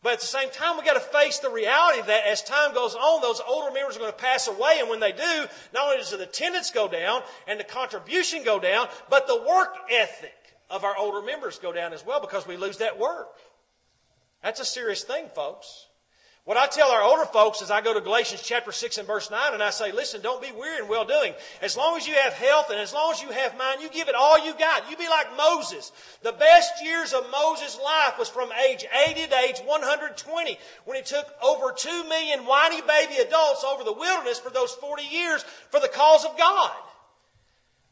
But 0.00 0.12
at 0.12 0.20
the 0.20 0.26
same 0.26 0.48
time, 0.50 0.76
we've 0.76 0.86
got 0.86 0.94
to 0.94 1.00
face 1.00 1.40
the 1.40 1.50
reality 1.50 2.02
that 2.06 2.24
as 2.24 2.40
time 2.40 2.72
goes 2.72 2.94
on, 2.94 3.20
those 3.20 3.40
older 3.48 3.72
members 3.72 3.96
are 3.96 3.98
going 3.98 4.12
to 4.12 4.16
pass 4.16 4.46
away. 4.46 4.76
And 4.78 4.88
when 4.88 5.00
they 5.00 5.10
do, 5.10 5.46
not 5.74 5.86
only 5.86 5.96
does 5.96 6.12
the 6.12 6.22
attendance 6.22 6.70
go 6.70 6.86
down 6.86 7.22
and 7.48 7.58
the 7.58 7.64
contribution 7.64 8.44
go 8.44 8.60
down, 8.60 8.86
but 9.10 9.26
the 9.26 9.42
work 9.42 9.74
ethic 9.90 10.36
of 10.70 10.84
our 10.84 10.96
older 10.96 11.26
members 11.26 11.58
go 11.58 11.72
down 11.72 11.92
as 11.92 12.06
well 12.06 12.20
because 12.20 12.46
we 12.46 12.56
lose 12.56 12.78
that 12.78 12.96
work. 12.96 13.34
That's 14.44 14.60
a 14.60 14.64
serious 14.64 15.02
thing, 15.02 15.26
folks. 15.34 15.85
What 16.46 16.56
I 16.56 16.68
tell 16.68 16.92
our 16.92 17.02
older 17.02 17.24
folks 17.24 17.60
is 17.60 17.72
I 17.72 17.80
go 17.80 17.92
to 17.92 18.00
Galatians 18.00 18.40
chapter 18.40 18.70
6 18.70 18.98
and 18.98 19.06
verse 19.06 19.32
9 19.32 19.54
and 19.54 19.60
I 19.60 19.70
say, 19.70 19.90
listen, 19.90 20.22
don't 20.22 20.40
be 20.40 20.52
weary 20.52 20.78
in 20.78 20.86
well 20.86 21.04
doing. 21.04 21.34
As 21.60 21.76
long 21.76 21.96
as 21.96 22.06
you 22.06 22.14
have 22.14 22.34
health 22.34 22.70
and 22.70 22.78
as 22.78 22.94
long 22.94 23.10
as 23.10 23.20
you 23.20 23.30
have 23.30 23.58
mind, 23.58 23.82
you 23.82 23.90
give 23.90 24.08
it 24.08 24.14
all 24.14 24.38
you 24.38 24.54
got. 24.56 24.88
You 24.88 24.96
be 24.96 25.08
like 25.08 25.36
Moses. 25.36 25.90
The 26.22 26.30
best 26.30 26.84
years 26.84 27.12
of 27.12 27.28
Moses' 27.32 27.76
life 27.84 28.16
was 28.16 28.28
from 28.28 28.50
age 28.52 28.86
80 29.08 29.26
to 29.26 29.38
age 29.40 29.58
120 29.64 30.58
when 30.84 30.96
he 30.96 31.02
took 31.02 31.26
over 31.42 31.74
2 31.76 32.04
million 32.04 32.46
whiny 32.46 32.80
baby 32.80 33.16
adults 33.16 33.64
over 33.64 33.82
the 33.82 33.92
wilderness 33.92 34.38
for 34.38 34.50
those 34.50 34.70
40 34.74 35.02
years 35.02 35.42
for 35.70 35.80
the 35.80 35.88
cause 35.88 36.24
of 36.24 36.38
God. 36.38 36.70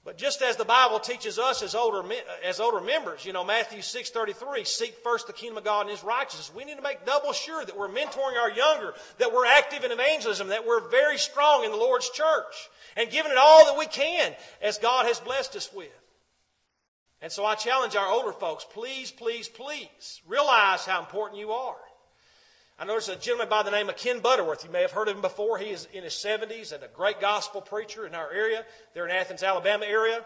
But 0.04 0.18
just 0.18 0.42
as 0.42 0.56
the 0.56 0.66
Bible 0.66 1.00
teaches 1.00 1.38
us 1.38 1.62
as 1.62 1.74
older, 1.74 2.02
as 2.44 2.60
older 2.60 2.80
members, 2.80 3.24
you 3.24 3.32
know, 3.32 3.42
Matthew 3.42 3.78
6.33, 3.78 4.66
seek 4.66 4.94
first 5.02 5.26
the 5.26 5.32
kingdom 5.32 5.56
of 5.56 5.64
God 5.64 5.82
and 5.82 5.90
His 5.90 6.04
righteousness. 6.04 6.52
We 6.54 6.66
need 6.66 6.76
to 6.76 6.82
make 6.82 7.06
double 7.06 7.32
sure 7.32 7.64
that 7.64 7.76
we're 7.76 7.88
mentoring 7.88 8.38
our 8.38 8.50
younger, 8.50 8.92
that 9.16 9.32
we're 9.32 9.46
active 9.46 9.82
in 9.82 9.92
evangelism, 9.92 10.48
that 10.48 10.66
we're 10.66 10.90
very 10.90 11.16
strong 11.16 11.64
in 11.64 11.70
the 11.70 11.78
Lord's 11.78 12.10
church, 12.10 12.68
and 12.98 13.10
giving 13.10 13.32
it 13.32 13.38
all 13.38 13.64
that 13.64 13.78
we 13.78 13.86
can 13.86 14.34
as 14.60 14.76
God 14.76 15.06
has 15.06 15.20
blessed 15.20 15.56
us 15.56 15.72
with. 15.72 15.88
And 17.22 17.32
so 17.32 17.46
I 17.46 17.54
challenge 17.54 17.96
our 17.96 18.12
older 18.12 18.32
folks, 18.32 18.66
please, 18.70 19.10
please, 19.10 19.48
please 19.48 20.20
realize 20.26 20.84
how 20.84 21.00
important 21.00 21.40
you 21.40 21.52
are. 21.52 21.76
I 22.76 22.84
there's 22.86 23.08
a 23.08 23.16
gentleman 23.16 23.48
by 23.48 23.62
the 23.62 23.70
name 23.70 23.88
of 23.88 23.96
Ken 23.96 24.18
Butterworth. 24.18 24.64
You 24.64 24.70
may 24.70 24.82
have 24.82 24.90
heard 24.90 25.08
of 25.08 25.14
him 25.14 25.22
before. 25.22 25.58
He 25.58 25.70
is 25.70 25.86
in 25.92 26.02
his 26.02 26.14
70s 26.14 26.72
and 26.72 26.82
a 26.82 26.88
great 26.88 27.20
gospel 27.20 27.60
preacher 27.60 28.04
in 28.04 28.14
our 28.14 28.32
area. 28.32 28.64
They're 28.94 29.06
in 29.06 29.14
Athens, 29.14 29.44
Alabama 29.44 29.86
area. 29.86 30.24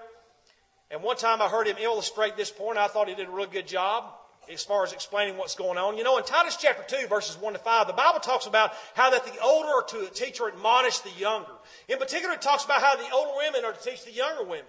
And 0.91 1.03
one 1.03 1.17
time 1.17 1.43
I 1.43 1.49
heard 1.49 1.67
him 1.67 1.77
illustrate 1.79 2.37
this 2.37 2.51
point. 2.51 2.79
I 2.79 2.89
thought 2.89 3.09
he 3.09 3.15
did 3.15 3.29
a 3.29 3.31
really 3.31 3.51
good 3.51 3.67
job 3.67 4.15
as 4.51 4.65
far 4.65 4.83
as 4.83 4.95
explaining 4.95 5.37
what's 5.37 5.55
going 5.55 5.77
on. 5.77 5.99
You 5.99 6.05
know, 6.05 6.17
in 6.17 6.25
Titus 6.25 6.57
chapter 6.59 6.83
2, 6.97 7.07
verses 7.07 7.37
1 7.37 7.53
to 7.53 7.59
5, 7.59 7.87
the 7.87 7.93
Bible 7.93 8.21
talks 8.21 8.47
about 8.47 8.73
how 8.95 9.11
that 9.11 9.27
the 9.27 9.39
older 9.43 9.69
are 9.69 9.83
to 9.83 10.09
teach 10.15 10.41
or 10.41 10.49
admonish 10.49 11.01
the 11.01 11.11
younger. 11.11 11.53
In 11.87 11.99
particular, 11.99 12.35
it 12.35 12.41
talks 12.41 12.65
about 12.65 12.81
how 12.81 12.97
the 12.97 13.11
older 13.13 13.33
women 13.37 13.67
are 13.67 13.75
to 13.75 13.91
teach 13.91 14.07
the 14.07 14.13
younger 14.13 14.45
women. 14.45 14.65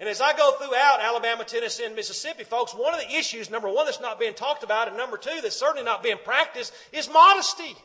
And 0.00 0.08
as 0.08 0.20
I 0.20 0.32
go 0.36 0.52
throughout 0.52 1.00
Alabama, 1.00 1.44
Tennessee, 1.44 1.84
and 1.84 1.96
Mississippi, 1.96 2.44
folks, 2.44 2.72
one 2.72 2.94
of 2.94 3.00
the 3.00 3.16
issues, 3.16 3.50
number 3.50 3.68
one, 3.68 3.84
that's 3.84 4.00
not 4.00 4.20
being 4.20 4.34
talked 4.34 4.62
about, 4.62 4.86
and 4.86 4.96
number 4.96 5.16
two, 5.16 5.40
that's 5.42 5.56
certainly 5.56 5.84
not 5.84 6.04
being 6.04 6.18
practiced, 6.24 6.72
is 6.92 7.10
modesty. 7.10 7.76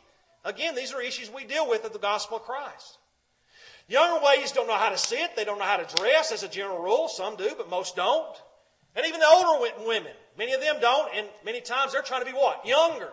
Again, 0.46 0.76
these 0.76 0.94
are 0.94 1.02
issues 1.02 1.32
we 1.32 1.44
deal 1.46 1.68
with 1.68 1.86
at 1.86 1.94
the 1.94 2.00
gospel 2.00 2.38
of 2.38 2.44
Christ. 2.44 2.98
Younger 3.88 4.24
ladies 4.26 4.52
don't 4.52 4.68
know 4.68 4.78
how 4.78 4.90
to 4.90 4.98
sit, 4.98 5.36
they 5.36 5.44
don't 5.44 5.58
know 5.58 5.66
how 5.66 5.78
to 5.78 5.96
dress 5.96 6.32
as 6.32 6.44
a 6.44 6.48
general 6.48 6.82
rule. 6.82 7.08
Some 7.08 7.36
do, 7.36 7.50
but 7.58 7.70
most 7.70 7.96
don't. 7.96 8.36
And 8.96 9.06
even 9.08 9.20
the 9.20 9.28
older 9.28 9.72
women, 9.86 10.14
many 10.38 10.54
of 10.54 10.62
them 10.62 10.78
don't, 10.80 11.10
and 11.16 11.28
many 11.44 11.62
times 11.62 11.94
they're 11.94 12.04
trying 12.04 12.22
to 12.22 12.32
be 12.32 12.38
what? 12.38 12.66
Younger. 12.66 13.10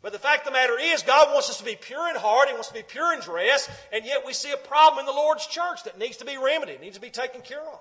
But 0.00 0.12
the 0.12 0.18
fact 0.20 0.46
of 0.46 0.52
the 0.52 0.58
matter 0.58 0.78
is, 0.78 1.02
God 1.02 1.32
wants 1.32 1.50
us 1.50 1.58
to 1.58 1.64
be 1.64 1.74
pure 1.74 2.08
in 2.08 2.14
heart, 2.14 2.48
He 2.48 2.54
wants 2.54 2.68
to 2.68 2.74
be 2.74 2.84
pure 2.84 3.12
in 3.12 3.20
dress, 3.20 3.68
and 3.92 4.04
yet 4.04 4.24
we 4.24 4.32
see 4.32 4.52
a 4.52 4.56
problem 4.56 5.00
in 5.00 5.06
the 5.06 5.12
Lord's 5.12 5.46
church 5.46 5.82
that 5.84 5.98
needs 5.98 6.18
to 6.18 6.24
be 6.24 6.38
remedied, 6.38 6.80
needs 6.80 6.94
to 6.94 7.00
be 7.00 7.10
taken 7.10 7.40
care 7.40 7.60
of. 7.60 7.80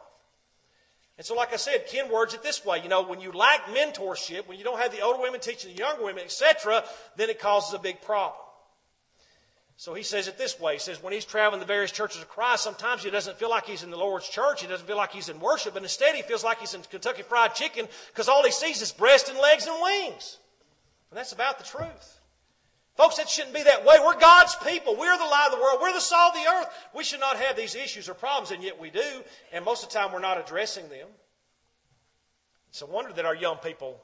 And 1.17 1.25
so, 1.25 1.33
like 1.33 1.51
I 1.51 1.55
said, 1.55 1.88
Ken 1.88 2.12
words 2.12 2.36
it 2.36 2.43
this 2.43 2.63
way. 2.63 2.81
You 2.83 2.89
know, 2.89 3.01
when 3.01 3.19
you 3.19 3.31
lack 3.31 3.65
mentorship, 3.65 4.47
when 4.47 4.59
you 4.59 4.63
don't 4.63 4.79
have 4.79 4.91
the 4.91 5.01
older 5.01 5.21
women 5.21 5.39
teaching 5.39 5.74
the 5.74 5.77
younger 5.77 6.03
women, 6.03 6.24
etc., 6.24 6.83
then 7.15 7.29
it 7.29 7.39
causes 7.39 7.74
a 7.74 7.79
big 7.79 8.01
problem. 8.01 8.39
So 9.79 9.93
he 9.93 10.01
says 10.01 10.27
it 10.27 10.39
this 10.39 10.59
way. 10.59 10.74
He 10.74 10.79
says 10.79 11.01
when 11.01 11.13
he's 11.13 11.25
traveling 11.25 11.59
the 11.59 11.65
various 11.65 11.91
churches 11.91 12.21
of 12.21 12.29
Christ, 12.29 12.63
sometimes 12.63 13.03
he 13.03 13.12
doesn't 13.12 13.38
feel 13.38 13.50
like 13.50 13.65
he's 13.65 13.83
in 13.83 13.91
the 13.91 13.97
Lord's 13.97 14.27
church. 14.27 14.62
He 14.62 14.67
doesn't 14.67 14.88
feel 14.88 14.97
like 14.97 15.12
he's 15.12 15.29
in 15.29 15.39
worship, 15.39 15.75
but 15.75 15.83
instead 15.83 16.15
he 16.15 16.24
feels 16.24 16.43
like 16.43 16.59
he's 16.59 16.74
in 16.74 16.81
Kentucky 16.81 17.21
Fried 17.21 17.53
Chicken 17.53 17.88
because 18.07 18.27
all 18.27 18.43
he 18.43 18.51
sees 18.51 18.81
is 18.81 18.91
breast 18.91 19.29
and 19.29 19.38
legs 19.38 19.67
and 19.67 19.75
wings. 19.81 20.39
And 21.12 21.17
that's 21.17 21.31
about 21.31 21.59
the 21.59 21.63
truth. 21.63 22.16
Folks, 22.98 23.20
it 23.20 23.30
shouldn't 23.30 23.54
be 23.54 23.62
that 23.62 23.86
way. 23.86 23.98
We're 24.04 24.20
God's 24.20 24.56
people. 24.66 24.96
We're 24.96 25.18
the 25.18 25.24
light 25.24 25.50
of 25.51 25.58
the 25.58 25.63
world. 25.63 25.77
We're 25.80 25.94
the 25.94 26.00
salt 26.00 26.36
of 26.36 26.42
the 26.42 26.50
earth. 26.50 26.68
We 26.96 27.04
should 27.04 27.20
not 27.20 27.38
have 27.38 27.56
these 27.56 27.75
issues 27.75 28.10
or 28.10 28.16
problems, 28.16 28.50
and 28.50 28.63
yet 28.63 28.80
we 28.80 28.89
do. 28.89 29.24
And 29.54 29.63
most 29.63 29.84
of 29.84 29.89
the 29.89 30.00
time, 30.00 30.12
we're 30.12 30.20
not 30.20 30.39
addressing 30.39 30.89
them. 30.89 31.08
It's 32.70 32.82
a 32.82 32.88
wonder 32.88 33.13
that 33.13 33.25
our 33.25 33.36
young 33.36 33.58
people 33.58 34.01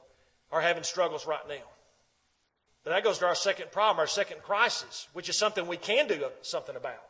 are 0.52 0.60
having 0.60 0.84
struggles 0.84 1.26
right 1.26 1.46
now. 1.48 1.64
But 2.84 2.90
that 2.90 3.02
goes 3.02 3.18
to 3.18 3.26
our 3.26 3.34
second 3.34 3.72
problem, 3.72 3.98
our 3.98 4.06
second 4.06 4.42
crisis, 4.42 5.08
which 5.12 5.28
is 5.28 5.36
something 5.36 5.66
we 5.66 5.76
can 5.76 6.06
do 6.06 6.24
something 6.42 6.76
about. 6.76 7.02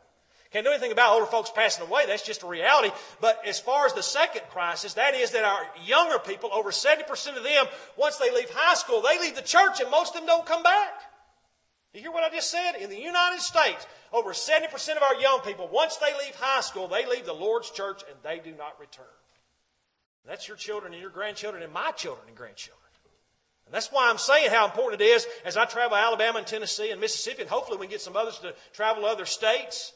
Can't 0.51 0.65
do 0.65 0.71
anything 0.71 0.93
about 0.93 1.13
older 1.13 1.25
folks 1.25 1.51
passing 1.53 1.85
away. 1.85 2.05
That's 2.07 2.23
just 2.23 2.43
a 2.43 2.47
reality. 2.47 2.89
But 3.19 3.41
as 3.45 3.59
far 3.59 3.85
as 3.85 3.93
the 3.93 4.01
second 4.01 4.43
crisis, 4.49 4.93
that 4.93 5.13
is 5.13 5.31
that 5.31 5.43
our 5.43 5.67
younger 5.85 6.17
people, 6.17 6.49
over 6.53 6.71
70% 6.71 7.37
of 7.37 7.43
them, 7.43 7.65
once 7.97 8.17
they 8.17 8.31
leave 8.33 8.49
high 8.51 8.75
school, 8.75 9.01
they 9.01 9.19
leave 9.19 9.35
the 9.35 9.41
church 9.41 9.81
and 9.81 9.91
most 9.91 10.15
of 10.15 10.21
them 10.21 10.27
don't 10.27 10.45
come 10.45 10.63
back. 10.63 10.93
You 11.95 12.01
hear 12.01 12.11
what 12.11 12.29
I 12.29 12.35
just 12.35 12.51
said? 12.51 12.73
In 12.73 12.89
the 12.89 12.99
United 12.99 13.39
States, 13.39 13.87
over 14.11 14.31
70% 14.31 14.97
of 14.97 15.03
our 15.03 15.15
young 15.15 15.39
people, 15.39 15.69
once 15.71 15.95
they 15.95 16.11
leave 16.25 16.35
high 16.35 16.59
school, 16.59 16.89
they 16.89 17.05
leave 17.05 17.25
the 17.25 17.33
Lord's 17.33 17.71
church 17.71 18.03
and 18.09 18.17
they 18.21 18.39
do 18.39 18.55
not 18.57 18.77
return. 18.79 19.05
And 20.23 20.31
that's 20.31 20.47
your 20.47 20.57
children 20.57 20.91
and 20.91 21.01
your 21.01 21.11
grandchildren 21.11 21.63
and 21.63 21.71
my 21.71 21.91
children 21.91 22.27
and 22.27 22.35
grandchildren. 22.35 22.81
And 23.65 23.73
that's 23.73 23.91
why 23.91 24.09
I'm 24.09 24.17
saying 24.17 24.51
how 24.51 24.65
important 24.65 25.01
it 25.01 25.05
is 25.05 25.25
as 25.45 25.57
I 25.57 25.65
travel 25.65 25.97
Alabama 25.97 26.39
and 26.39 26.47
Tennessee 26.47 26.91
and 26.91 27.01
Mississippi, 27.01 27.41
and 27.41 27.49
hopefully 27.49 27.77
we 27.77 27.87
can 27.87 27.91
get 27.91 28.01
some 28.01 28.15
others 28.15 28.39
to 28.39 28.53
travel 28.73 29.05
other 29.05 29.25
states. 29.25 29.93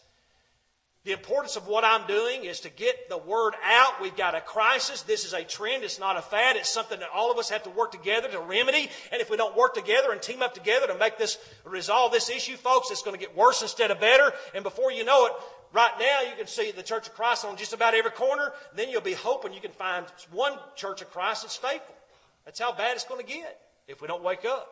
The 1.05 1.13
importance 1.13 1.55
of 1.55 1.67
what 1.67 1.85
I'm 1.85 2.05
doing 2.07 2.43
is 2.43 2.59
to 2.61 2.69
get 2.69 3.07
the 3.07 3.17
word 3.17 3.53
out. 3.63 4.01
We've 4.01 4.15
got 4.17 4.35
a 4.35 4.41
crisis. 4.41 5.01
This 5.01 5.23
is 5.23 5.31
a 5.31 5.43
trend. 5.43 5.83
It's 5.83 5.97
not 5.97 6.17
a 6.17 6.21
fad. 6.21 6.57
It's 6.57 6.69
something 6.69 6.99
that 6.99 7.09
all 7.13 7.31
of 7.31 7.37
us 7.37 7.49
have 7.49 7.63
to 7.63 7.69
work 7.69 7.93
together 7.93 8.27
to 8.27 8.39
remedy. 8.39 8.89
And 9.11 9.21
if 9.21 9.29
we 9.29 9.37
don't 9.37 9.55
work 9.55 9.73
together 9.73 10.11
and 10.11 10.21
team 10.21 10.41
up 10.41 10.53
together 10.53 10.87
to 10.87 10.97
make 10.97 11.17
this, 11.17 11.37
resolve 11.63 12.11
this 12.11 12.29
issue, 12.29 12.57
folks, 12.57 12.91
it's 12.91 13.01
going 13.01 13.17
to 13.17 13.19
get 13.19 13.35
worse 13.35 13.61
instead 13.61 13.91
of 13.91 14.01
better. 14.01 14.33
And 14.53 14.61
before 14.61 14.91
you 14.91 15.05
know 15.05 15.27
it, 15.27 15.33
right 15.71 15.93
now 15.99 16.29
you 16.29 16.35
can 16.37 16.47
see 16.47 16.71
the 16.71 16.83
Church 16.83 17.07
of 17.07 17.15
Christ 17.15 17.45
on 17.45 17.55
just 17.55 17.71
about 17.71 17.93
every 17.93 18.11
corner. 18.11 18.51
Then 18.75 18.89
you'll 18.89 18.99
be 18.99 19.13
hoping 19.13 19.53
you 19.53 19.61
can 19.61 19.71
find 19.71 20.05
one 20.31 20.53
Church 20.75 21.01
of 21.01 21.09
Christ 21.11 21.43
that's 21.43 21.55
faithful. 21.55 21.95
That's 22.43 22.59
how 22.59 22.73
bad 22.73 22.95
it's 22.95 23.05
going 23.05 23.25
to 23.25 23.33
get 23.33 23.57
if 23.87 24.01
we 24.01 24.07
don't 24.09 24.23
wake 24.23 24.43
up. 24.43 24.69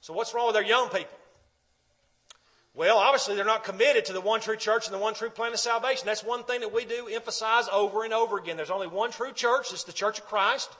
So 0.00 0.12
what's 0.12 0.34
wrong 0.34 0.48
with 0.48 0.56
our 0.56 0.62
young 0.62 0.88
people? 0.88 1.16
Well, 2.74 2.98
obviously, 2.98 3.34
they're 3.34 3.44
not 3.44 3.64
committed 3.64 4.04
to 4.04 4.12
the 4.12 4.20
one 4.20 4.40
true 4.40 4.56
church 4.56 4.86
and 4.86 4.94
the 4.94 4.98
one 4.98 5.14
true 5.14 5.30
plan 5.30 5.52
of 5.52 5.58
salvation. 5.58 6.06
That's 6.06 6.22
one 6.22 6.44
thing 6.44 6.60
that 6.60 6.72
we 6.72 6.84
do 6.84 7.08
emphasize 7.08 7.66
over 7.72 8.04
and 8.04 8.12
over 8.12 8.38
again. 8.38 8.56
There's 8.56 8.70
only 8.70 8.86
one 8.86 9.10
true 9.10 9.32
church. 9.32 9.72
It's 9.72 9.84
the 9.84 9.92
church 9.92 10.20
of 10.20 10.26
Christ. 10.26 10.70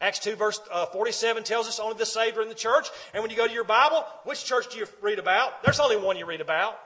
Acts 0.00 0.18
2 0.18 0.34
verse 0.34 0.60
uh, 0.72 0.86
47 0.86 1.44
tells 1.44 1.68
us 1.68 1.78
only 1.78 1.96
the 1.96 2.06
Savior 2.06 2.42
in 2.42 2.48
the 2.48 2.54
church. 2.54 2.88
And 3.14 3.22
when 3.22 3.30
you 3.30 3.36
go 3.36 3.46
to 3.46 3.52
your 3.52 3.64
Bible, 3.64 4.04
which 4.24 4.44
church 4.44 4.72
do 4.72 4.78
you 4.78 4.86
read 5.00 5.18
about? 5.18 5.62
There's 5.62 5.78
only 5.78 5.96
one 5.96 6.16
you 6.16 6.26
read 6.26 6.40
about. 6.40 6.78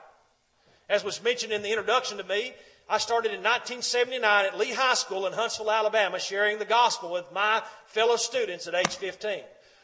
As 0.87 1.03
was 1.03 1.23
mentioned 1.23 1.51
in 1.51 1.63
the 1.63 1.69
introduction 1.69 2.17
to 2.19 2.23
me, 2.23 2.53
I 2.89 2.99
started 2.99 3.29
in 3.29 3.39
1979 3.39 4.45
at 4.45 4.57
Lee 4.57 4.71
High 4.71 4.93
School 4.93 5.27
in 5.27 5.33
Huntsville, 5.33 5.71
Alabama, 5.71 6.19
sharing 6.19 6.59
the 6.59 6.65
gospel 6.65 7.11
with 7.11 7.29
my 7.33 7.61
fellow 7.87 8.15
students 8.15 8.67
at 8.67 8.75
age 8.75 8.95
15. 8.95 9.39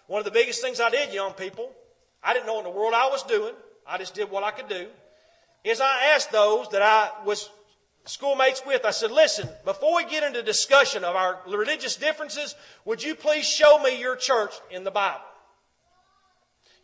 One 0.08 0.20
of 0.20 0.26
the 0.26 0.32
biggest 0.32 0.62
things 0.62 0.80
I 0.80 0.90
did, 0.90 1.14
young 1.14 1.34
people, 1.34 1.72
I 2.24 2.34
didn't 2.34 2.46
know 2.46 2.60
in 2.60 2.64
the 2.64 2.70
world 2.70 2.94
I 2.94 3.10
was 3.10 3.24
doing. 3.24 3.54
I 3.88 3.98
just 3.98 4.14
did 4.14 4.30
what 4.30 4.44
I 4.44 4.52
could 4.52 4.70
do. 4.70 4.88
Is 5.64 5.80
I 5.80 6.12
asked 6.14 6.32
those 6.32 6.70
that 6.70 6.82
I 6.82 7.10
was 7.26 7.50
schoolmates 8.06 8.62
with, 8.66 8.86
I 8.86 8.92
said, 8.92 9.12
listen, 9.12 9.48
before 9.64 9.96
we 9.96 10.06
get 10.06 10.24
into 10.24 10.44
discussion 10.44 11.04
of 11.04 11.16
our 11.16 11.40
religious 11.48 11.96
differences, 11.96 12.56
would 12.86 13.02
you 13.02 13.16
please 13.16 13.48
show 13.48 13.82
me 13.82 14.00
your 14.00 14.16
church 14.16 14.54
in 14.72 14.84
the 14.84 14.92
Bible? 14.92 15.26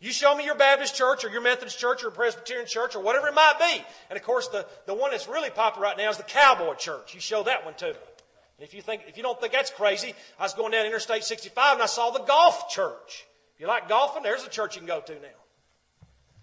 You 0.00 0.12
show 0.12 0.34
me 0.34 0.46
your 0.46 0.54
Baptist 0.54 0.94
church 0.94 1.26
or 1.26 1.28
your 1.28 1.42
Methodist 1.42 1.78
church 1.78 2.02
or 2.02 2.10
Presbyterian 2.10 2.66
church 2.66 2.96
or 2.96 3.02
whatever 3.02 3.28
it 3.28 3.34
might 3.34 3.58
be. 3.58 3.84
And 4.08 4.16
of 4.16 4.24
course, 4.24 4.48
the, 4.48 4.66
the 4.86 4.94
one 4.94 5.10
that's 5.10 5.28
really 5.28 5.50
popular 5.50 5.88
right 5.88 5.96
now 5.96 6.08
is 6.08 6.16
the 6.16 6.22
cowboy 6.22 6.74
church. 6.74 7.12
You 7.12 7.20
show 7.20 7.42
that 7.42 7.66
one 7.66 7.74
to 7.74 7.88
me. 7.88 7.98
And 8.58 8.66
if 8.66 8.72
you 8.72 8.80
think, 8.80 9.02
if 9.06 9.18
you 9.18 9.22
don't 9.22 9.38
think 9.38 9.52
that's 9.52 9.70
crazy, 9.70 10.14
I 10.38 10.44
was 10.44 10.54
going 10.54 10.72
down 10.72 10.86
Interstate 10.86 11.24
65 11.24 11.74
and 11.74 11.82
I 11.82 11.86
saw 11.86 12.10
the 12.10 12.20
golf 12.20 12.70
church. 12.70 13.26
If 13.54 13.60
you 13.60 13.66
like 13.66 13.90
golfing, 13.90 14.22
there's 14.22 14.42
a 14.42 14.48
church 14.48 14.74
you 14.74 14.80
can 14.80 14.88
go 14.88 15.02
to 15.02 15.12
now. 15.12 15.39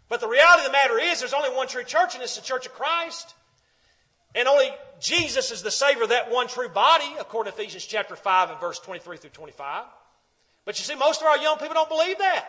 But 0.10 0.22
the 0.22 0.28
reality 0.28 0.62
of 0.62 0.68
the 0.68 0.72
matter 0.72 1.00
is, 1.00 1.20
there's 1.20 1.34
only 1.34 1.50
one 1.50 1.68
true 1.68 1.84
church, 1.84 2.14
and 2.14 2.24
it's 2.24 2.36
the 2.36 2.42
church 2.42 2.66
of 2.66 2.74
Christ. 2.74 3.34
And 4.36 4.48
only 4.48 4.70
Jesus 5.00 5.52
is 5.52 5.62
the 5.62 5.72
Savior 5.72 6.04
of 6.04 6.10
that 6.10 6.32
one 6.32 6.48
true 6.48 6.70
body, 6.70 7.10
according 7.20 7.52
to 7.52 7.60
Ephesians 7.60 7.86
chapter 7.86 8.16
5 8.16 8.52
and 8.52 8.60
verse 8.60 8.80
23 8.80 9.18
through 9.18 9.30
25. 9.32 9.86
But 10.66 10.80
you 10.80 10.84
see, 10.84 10.96
most 10.96 11.22
of 11.22 11.28
our 11.28 11.38
young 11.38 11.58
people 11.58 11.74
don't 11.74 11.90
believe 11.90 12.18
that. 12.20 12.46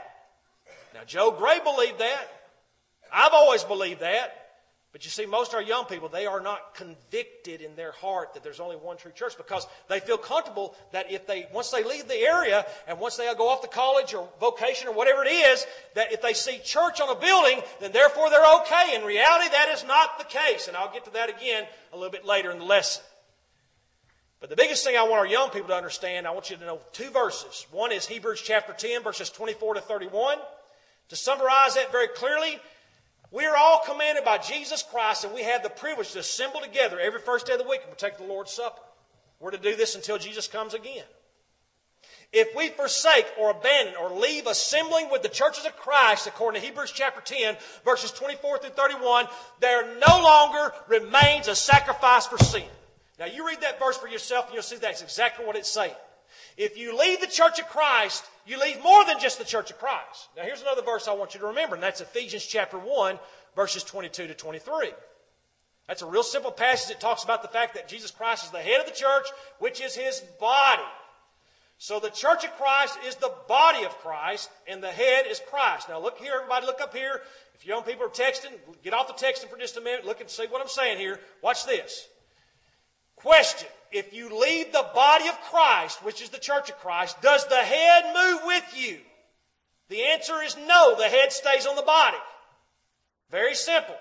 Now, 0.94 1.05
Joe 1.05 1.31
Gray 1.31 1.59
believed 1.62 1.99
that. 1.99 2.29
I've 3.12 3.33
always 3.33 3.64
believed 3.64 4.01
that. 4.01 4.48
But 4.90 5.05
you 5.05 5.11
see, 5.11 5.27
most 5.27 5.51
of 5.53 5.57
our 5.57 5.62
young 5.62 5.85
people, 5.85 6.09
they 6.09 6.24
are 6.24 6.40
not 6.40 6.74
convicted 6.74 7.61
in 7.61 7.77
their 7.77 7.92
heart 7.92 8.33
that 8.33 8.42
there's 8.42 8.59
only 8.59 8.77
one 8.77 8.96
true 8.96 9.12
church 9.12 9.37
because 9.37 9.66
they 9.88 10.01
feel 10.01 10.16
comfortable 10.16 10.74
that 10.92 11.12
if 11.12 11.27
they, 11.27 11.46
once 11.53 11.70
they 11.70 11.85
leave 11.85 12.09
the 12.09 12.16
area 12.16 12.64
and 12.87 12.98
once 12.98 13.16
they 13.16 13.33
go 13.35 13.48
off 13.48 13.61
to 13.61 13.68
college 13.68 14.14
or 14.14 14.27
vocation 14.40 14.88
or 14.88 14.94
whatever 14.94 15.24
it 15.24 15.29
is, 15.29 15.66
that 15.94 16.11
if 16.12 16.22
they 16.22 16.33
see 16.33 16.59
church 16.64 17.03
on 17.03 17.14
a 17.14 17.20
building, 17.20 17.61
then 17.81 17.92
therefore 17.92 18.31
they're 18.31 18.61
okay. 18.61 18.94
In 18.94 19.05
reality, 19.05 19.51
that 19.51 19.68
is 19.74 19.85
not 19.85 20.18
the 20.18 20.24
case. 20.24 20.68
And 20.68 20.77
I'll 20.77 20.92
get 20.92 21.05
to 21.05 21.12
that 21.12 21.29
again 21.29 21.64
a 21.92 21.96
little 21.96 22.11
bit 22.11 22.24
later 22.24 22.51
in 22.51 22.59
the 22.59 22.64
lesson. 22.64 23.03
But 24.40 24.48
the 24.48 24.57
biggest 24.57 24.85
thing 24.85 24.96
I 24.96 25.03
want 25.03 25.14
our 25.14 25.27
young 25.27 25.51
people 25.51 25.68
to 25.68 25.74
understand, 25.74 26.27
I 26.27 26.31
want 26.31 26.48
you 26.48 26.57
to 26.57 26.64
know 26.64 26.81
two 26.92 27.11
verses. 27.11 27.66
One 27.72 27.92
is 27.92 28.07
Hebrews 28.07 28.40
chapter 28.40 28.72
10, 28.72 29.03
verses 29.03 29.29
24 29.31 29.74
to 29.74 29.81
31. 29.83 30.38
To 31.09 31.16
summarize 31.16 31.74
that 31.74 31.90
very 31.90 32.09
clearly, 32.09 32.59
we 33.31 33.45
are 33.45 33.57
all 33.57 33.83
commanded 33.87 34.25
by 34.25 34.38
Jesus 34.38 34.83
Christ, 34.83 35.25
and 35.25 35.35
we 35.35 35.43
have 35.43 35.62
the 35.62 35.69
privilege 35.69 36.12
to 36.12 36.21
assemble 36.21 36.61
together 36.61 36.99
every 36.99 37.21
first 37.21 37.47
day 37.47 37.53
of 37.53 37.59
the 37.59 37.69
week 37.69 37.81
and 37.83 37.91
partake 37.91 38.19
the 38.19 38.25
Lord's 38.25 38.53
Supper. 38.53 38.81
We're 39.41 39.51
to 39.51 39.59
do 39.59 39.77
this 39.77 39.95
until 39.95 40.19
Jesus 40.19 40.49
comes 40.49 40.75
again. 40.75 41.05
If 42.33 42.55
we 42.55 42.69
forsake 42.69 43.27
or 43.38 43.51
abandon 43.51 43.95
or 43.97 44.11
leave 44.11 44.47
assembling 44.47 45.11
with 45.11 45.23
the 45.23 45.29
churches 45.29 45.64
of 45.64 45.77
Christ, 45.77 46.27
according 46.27 46.61
to 46.61 46.67
Hebrews 46.67 46.93
chapter 46.93 47.23
10, 47.23 47.57
verses 47.85 48.12
24 48.12 48.59
through 48.59 48.71
31, 48.71 49.27
there 49.61 49.95
no 49.99 50.23
longer 50.23 50.75
remains 50.88 51.49
a 51.49 51.55
sacrifice 51.55 52.27
for 52.27 52.37
sin. 52.38 52.64
Now, 53.19 53.27
you 53.27 53.47
read 53.47 53.62
that 53.62 53.79
verse 53.79 53.97
for 53.97 54.09
yourself, 54.09 54.47
and 54.47 54.55
you'll 54.55 54.62
see 54.62 54.77
that's 54.77 55.03
exactly 55.03 55.45
what 55.45 55.57
it's 55.57 55.71
saying. 55.71 55.95
If 56.59 56.77
you 56.77 56.99
leave 56.99 57.21
the 57.21 57.29
church 57.29 57.61
of 57.61 57.68
Christ, 57.68 58.25
you 58.44 58.61
leave 58.61 58.83
more 58.83 59.05
than 59.05 59.21
just 59.21 59.38
the 59.38 59.44
church 59.44 59.71
of 59.71 59.79
Christ. 59.79 60.29
Now, 60.37 60.42
here's 60.42 60.61
another 60.61 60.83
verse 60.83 61.07
I 61.07 61.12
want 61.12 61.33
you 61.33 61.40
to 61.40 61.47
remember, 61.47 61.77
and 61.77 61.83
that's 61.83 62.01
Ephesians 62.01 62.44
chapter 62.44 62.77
1, 62.77 63.21
verses 63.55 63.85
22 63.85 64.27
to 64.27 64.35
23. 64.35 64.90
That's 65.87 66.03
a 66.03 66.07
real 66.07 66.25
simple 66.25 66.51
passage 66.51 66.88
that 66.88 67.01
talks 67.01 67.23
about 67.23 67.42
the 67.42 67.49
fact 67.49 67.75
that 67.75 67.88
Jesus 67.88 68.11
Christ 68.11 68.44
is 68.44 68.51
the 68.51 68.59
head 68.59 68.81
of 68.81 68.87
the 68.87 68.92
church, 68.92 69.27
which 69.61 69.81
is 69.81 69.94
his 69.94 70.21
body. 70.40 70.83
So 71.79 72.01
the 72.01 72.11
church 72.11 72.42
of 72.44 72.51
Christ 72.57 72.99
is 73.07 73.14
the 73.14 73.33
body 73.47 73.85
of 73.85 73.97
Christ, 73.99 74.51
and 74.66 74.83
the 74.83 74.90
head 74.90 75.27
is 75.31 75.40
Christ. 75.49 75.88
Now 75.88 76.01
look 76.01 76.18
here, 76.18 76.33
everybody, 76.35 76.66
look 76.66 76.81
up 76.81 76.94
here. 76.94 77.23
If 77.55 77.64
young 77.64 77.85
people 77.85 78.05
are 78.05 78.09
texting, 78.09 78.51
get 78.83 78.94
off 78.94 79.07
the 79.07 79.14
texting 79.14 79.49
for 79.49 79.57
just 79.57 79.77
a 79.77 79.81
minute. 79.81 80.05
Look 80.05 80.21
and 80.21 80.29
see 80.29 80.47
what 80.49 80.61
I'm 80.61 80.68
saying 80.68 80.99
here. 80.99 81.21
Watch 81.40 81.66
this. 81.66 82.09
Question. 83.14 83.68
If 83.90 84.12
you 84.12 84.38
leave 84.38 84.72
the 84.72 84.87
body 84.94 85.29
of 85.29 85.40
Christ, 85.42 86.05
which 86.05 86.20
is 86.20 86.31
the 86.31 86.38
church 86.38 86.68
of 86.68 86.79
Christ, 86.79 87.20
does 87.22 87.46
the 87.48 87.57
head 87.57 88.05
move 88.14 88.40
with 88.44 88.64
you? 88.77 88.98
The 89.88 90.03
answer 90.03 90.42
is 90.42 90.57
no. 90.66 90.96
The 90.96 91.09
head 91.09 91.33
stays 91.33 91.66
on 91.66 91.77
the 91.77 91.83
body. 91.83 92.18
Very 93.31 93.55
simple. 93.55 93.96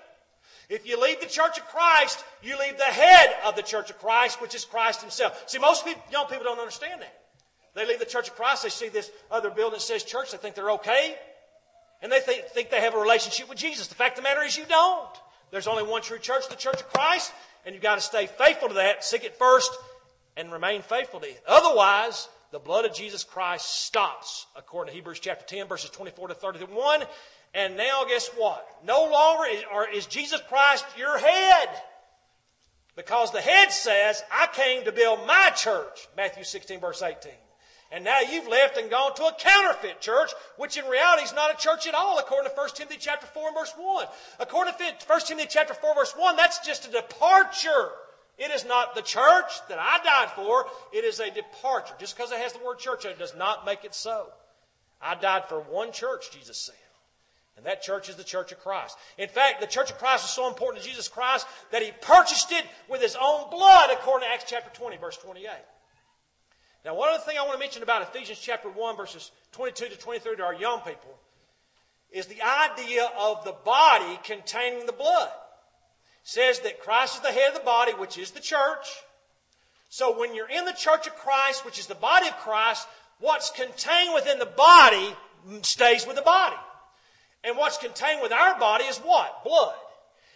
If 0.68 0.86
you 0.86 1.00
leave 1.00 1.20
the 1.20 1.26
church 1.26 1.58
of 1.58 1.66
Christ, 1.68 2.22
you 2.42 2.58
leave 2.58 2.76
the 2.76 2.84
head 2.84 3.34
of 3.44 3.56
the 3.56 3.62
church 3.62 3.88
of 3.88 3.98
Christ, 3.98 4.40
which 4.40 4.54
is 4.54 4.66
Christ 4.66 5.00
himself. 5.00 5.44
See, 5.46 5.58
most 5.58 5.84
people, 5.84 6.02
young 6.12 6.26
people 6.26 6.44
don't 6.44 6.58
understand 6.58 7.00
that. 7.00 7.14
They 7.74 7.86
leave 7.86 7.98
the 7.98 8.04
church 8.04 8.28
of 8.28 8.34
Christ, 8.34 8.64
they 8.64 8.68
see 8.68 8.88
this 8.88 9.10
other 9.30 9.50
building 9.50 9.76
that 9.76 9.82
says 9.82 10.02
church, 10.02 10.32
they 10.32 10.38
think 10.38 10.54
they're 10.54 10.72
okay. 10.72 11.16
And 12.02 12.12
they 12.12 12.20
think, 12.20 12.44
think 12.46 12.70
they 12.70 12.80
have 12.80 12.94
a 12.94 12.98
relationship 12.98 13.48
with 13.48 13.58
Jesus. 13.58 13.86
The 13.86 13.94
fact 13.94 14.18
of 14.18 14.24
the 14.24 14.28
matter 14.28 14.42
is 14.42 14.56
you 14.56 14.64
don't. 14.68 15.08
There's 15.50 15.66
only 15.66 15.82
one 15.82 16.02
true 16.02 16.18
church, 16.18 16.48
the 16.48 16.56
church 16.56 16.80
of 16.80 16.88
Christ, 16.88 17.32
and 17.64 17.74
you've 17.74 17.82
got 17.82 17.96
to 17.96 18.00
stay 18.00 18.26
faithful 18.26 18.68
to 18.68 18.74
that, 18.74 19.04
seek 19.04 19.24
it 19.24 19.36
first, 19.36 19.70
and 20.36 20.52
remain 20.52 20.82
faithful 20.82 21.20
to 21.20 21.28
it. 21.28 21.42
Otherwise, 21.46 22.28
the 22.50 22.58
blood 22.58 22.84
of 22.84 22.94
Jesus 22.94 23.24
Christ 23.24 23.84
stops, 23.84 24.46
according 24.56 24.92
to 24.92 24.96
Hebrews 24.96 25.20
chapter 25.20 25.44
10, 25.44 25.68
verses 25.68 25.90
24 25.90 26.28
to 26.28 26.34
31. 26.34 27.02
And 27.54 27.76
now, 27.76 28.04
guess 28.06 28.28
what? 28.36 28.66
No 28.86 29.08
longer 29.10 29.44
is, 29.50 29.64
is 29.94 30.06
Jesus 30.06 30.40
Christ 30.48 30.84
your 30.96 31.18
head. 31.18 31.68
Because 32.96 33.32
the 33.32 33.40
head 33.40 33.70
says, 33.70 34.22
I 34.32 34.48
came 34.52 34.84
to 34.84 34.92
build 34.92 35.26
my 35.26 35.50
church. 35.54 36.08
Matthew 36.16 36.44
16, 36.44 36.80
verse 36.80 37.02
18. 37.02 37.32
And 37.90 38.04
now 38.04 38.20
you've 38.20 38.46
left 38.46 38.76
and 38.76 38.90
gone 38.90 39.14
to 39.14 39.24
a 39.24 39.36
counterfeit 39.38 40.00
church, 40.00 40.30
which 40.56 40.76
in 40.76 40.84
reality 40.86 41.22
is 41.22 41.34
not 41.34 41.52
a 41.52 41.56
church 41.56 41.86
at 41.86 41.94
all, 41.94 42.18
according 42.18 42.50
to 42.50 42.56
1 42.56 42.68
Timothy 42.74 42.98
chapter 43.00 43.26
4 43.26 43.48
and 43.48 43.56
verse 43.56 43.72
1. 43.76 44.06
According 44.40 44.74
to 44.74 44.84
1 45.06 45.20
Timothy 45.20 45.48
chapter 45.50 45.72
4 45.72 45.94
verse 45.94 46.12
1, 46.16 46.36
that's 46.36 46.66
just 46.66 46.86
a 46.86 46.92
departure. 46.92 47.90
It 48.36 48.50
is 48.50 48.66
not 48.66 48.94
the 48.94 49.02
church 49.02 49.50
that 49.68 49.78
I 49.80 49.98
died 50.04 50.30
for. 50.36 50.66
It 50.92 51.04
is 51.04 51.18
a 51.18 51.30
departure. 51.30 51.94
Just 51.98 52.16
because 52.16 52.30
it 52.30 52.38
has 52.38 52.52
the 52.52 52.64
word 52.64 52.78
church, 52.78 53.04
it 53.06 53.18
does 53.18 53.34
not 53.34 53.64
make 53.64 53.84
it 53.84 53.94
so. 53.94 54.28
I 55.00 55.14
died 55.14 55.46
for 55.48 55.60
one 55.60 55.90
church, 55.90 56.30
Jesus 56.30 56.58
said. 56.58 56.74
And 57.56 57.66
that 57.66 57.82
church 57.82 58.08
is 58.08 58.14
the 58.14 58.22
church 58.22 58.52
of 58.52 58.60
Christ. 58.60 58.96
In 59.16 59.28
fact, 59.28 59.60
the 59.60 59.66
church 59.66 59.90
of 59.90 59.98
Christ 59.98 60.26
is 60.26 60.30
so 60.30 60.46
important 60.46 60.82
to 60.82 60.88
Jesus 60.88 61.08
Christ 61.08 61.46
that 61.72 61.82
he 61.82 61.90
purchased 62.02 62.52
it 62.52 62.64
with 62.88 63.02
his 63.02 63.16
own 63.20 63.50
blood, 63.50 63.90
according 63.92 64.28
to 64.28 64.32
Acts 64.32 64.44
chapter 64.46 64.70
20, 64.78 64.98
verse 64.98 65.16
28. 65.16 65.48
Now, 66.88 66.94
one 66.94 67.10
other 67.10 67.22
thing 67.22 67.36
I 67.36 67.42
want 67.42 67.52
to 67.52 67.58
mention 67.58 67.82
about 67.82 68.00
Ephesians 68.00 68.38
chapter 68.38 68.70
1, 68.70 68.96
verses 68.96 69.30
22 69.52 69.90
to 69.90 69.98
23 69.98 70.36
to 70.36 70.42
our 70.42 70.54
young 70.54 70.80
people 70.80 71.18
is 72.10 72.24
the 72.24 72.40
idea 72.40 73.10
of 73.14 73.44
the 73.44 73.52
body 73.52 74.18
containing 74.24 74.86
the 74.86 74.92
blood. 74.92 75.28
It 75.28 76.22
says 76.22 76.60
that 76.60 76.80
Christ 76.80 77.16
is 77.16 77.20
the 77.20 77.30
head 77.30 77.48
of 77.48 77.58
the 77.58 77.62
body, 77.62 77.92
which 77.92 78.16
is 78.16 78.30
the 78.30 78.40
church. 78.40 78.86
So 79.90 80.18
when 80.18 80.34
you're 80.34 80.48
in 80.48 80.64
the 80.64 80.72
church 80.72 81.06
of 81.06 81.14
Christ, 81.16 81.66
which 81.66 81.78
is 81.78 81.88
the 81.88 81.94
body 81.94 82.26
of 82.26 82.38
Christ, 82.38 82.88
what's 83.20 83.50
contained 83.50 84.14
within 84.14 84.38
the 84.38 84.46
body 84.46 85.14
stays 85.60 86.06
with 86.06 86.16
the 86.16 86.22
body. 86.22 86.56
And 87.44 87.58
what's 87.58 87.76
contained 87.76 88.22
with 88.22 88.32
our 88.32 88.58
body 88.58 88.84
is 88.84 88.96
what? 88.96 89.44
Blood. 89.44 89.76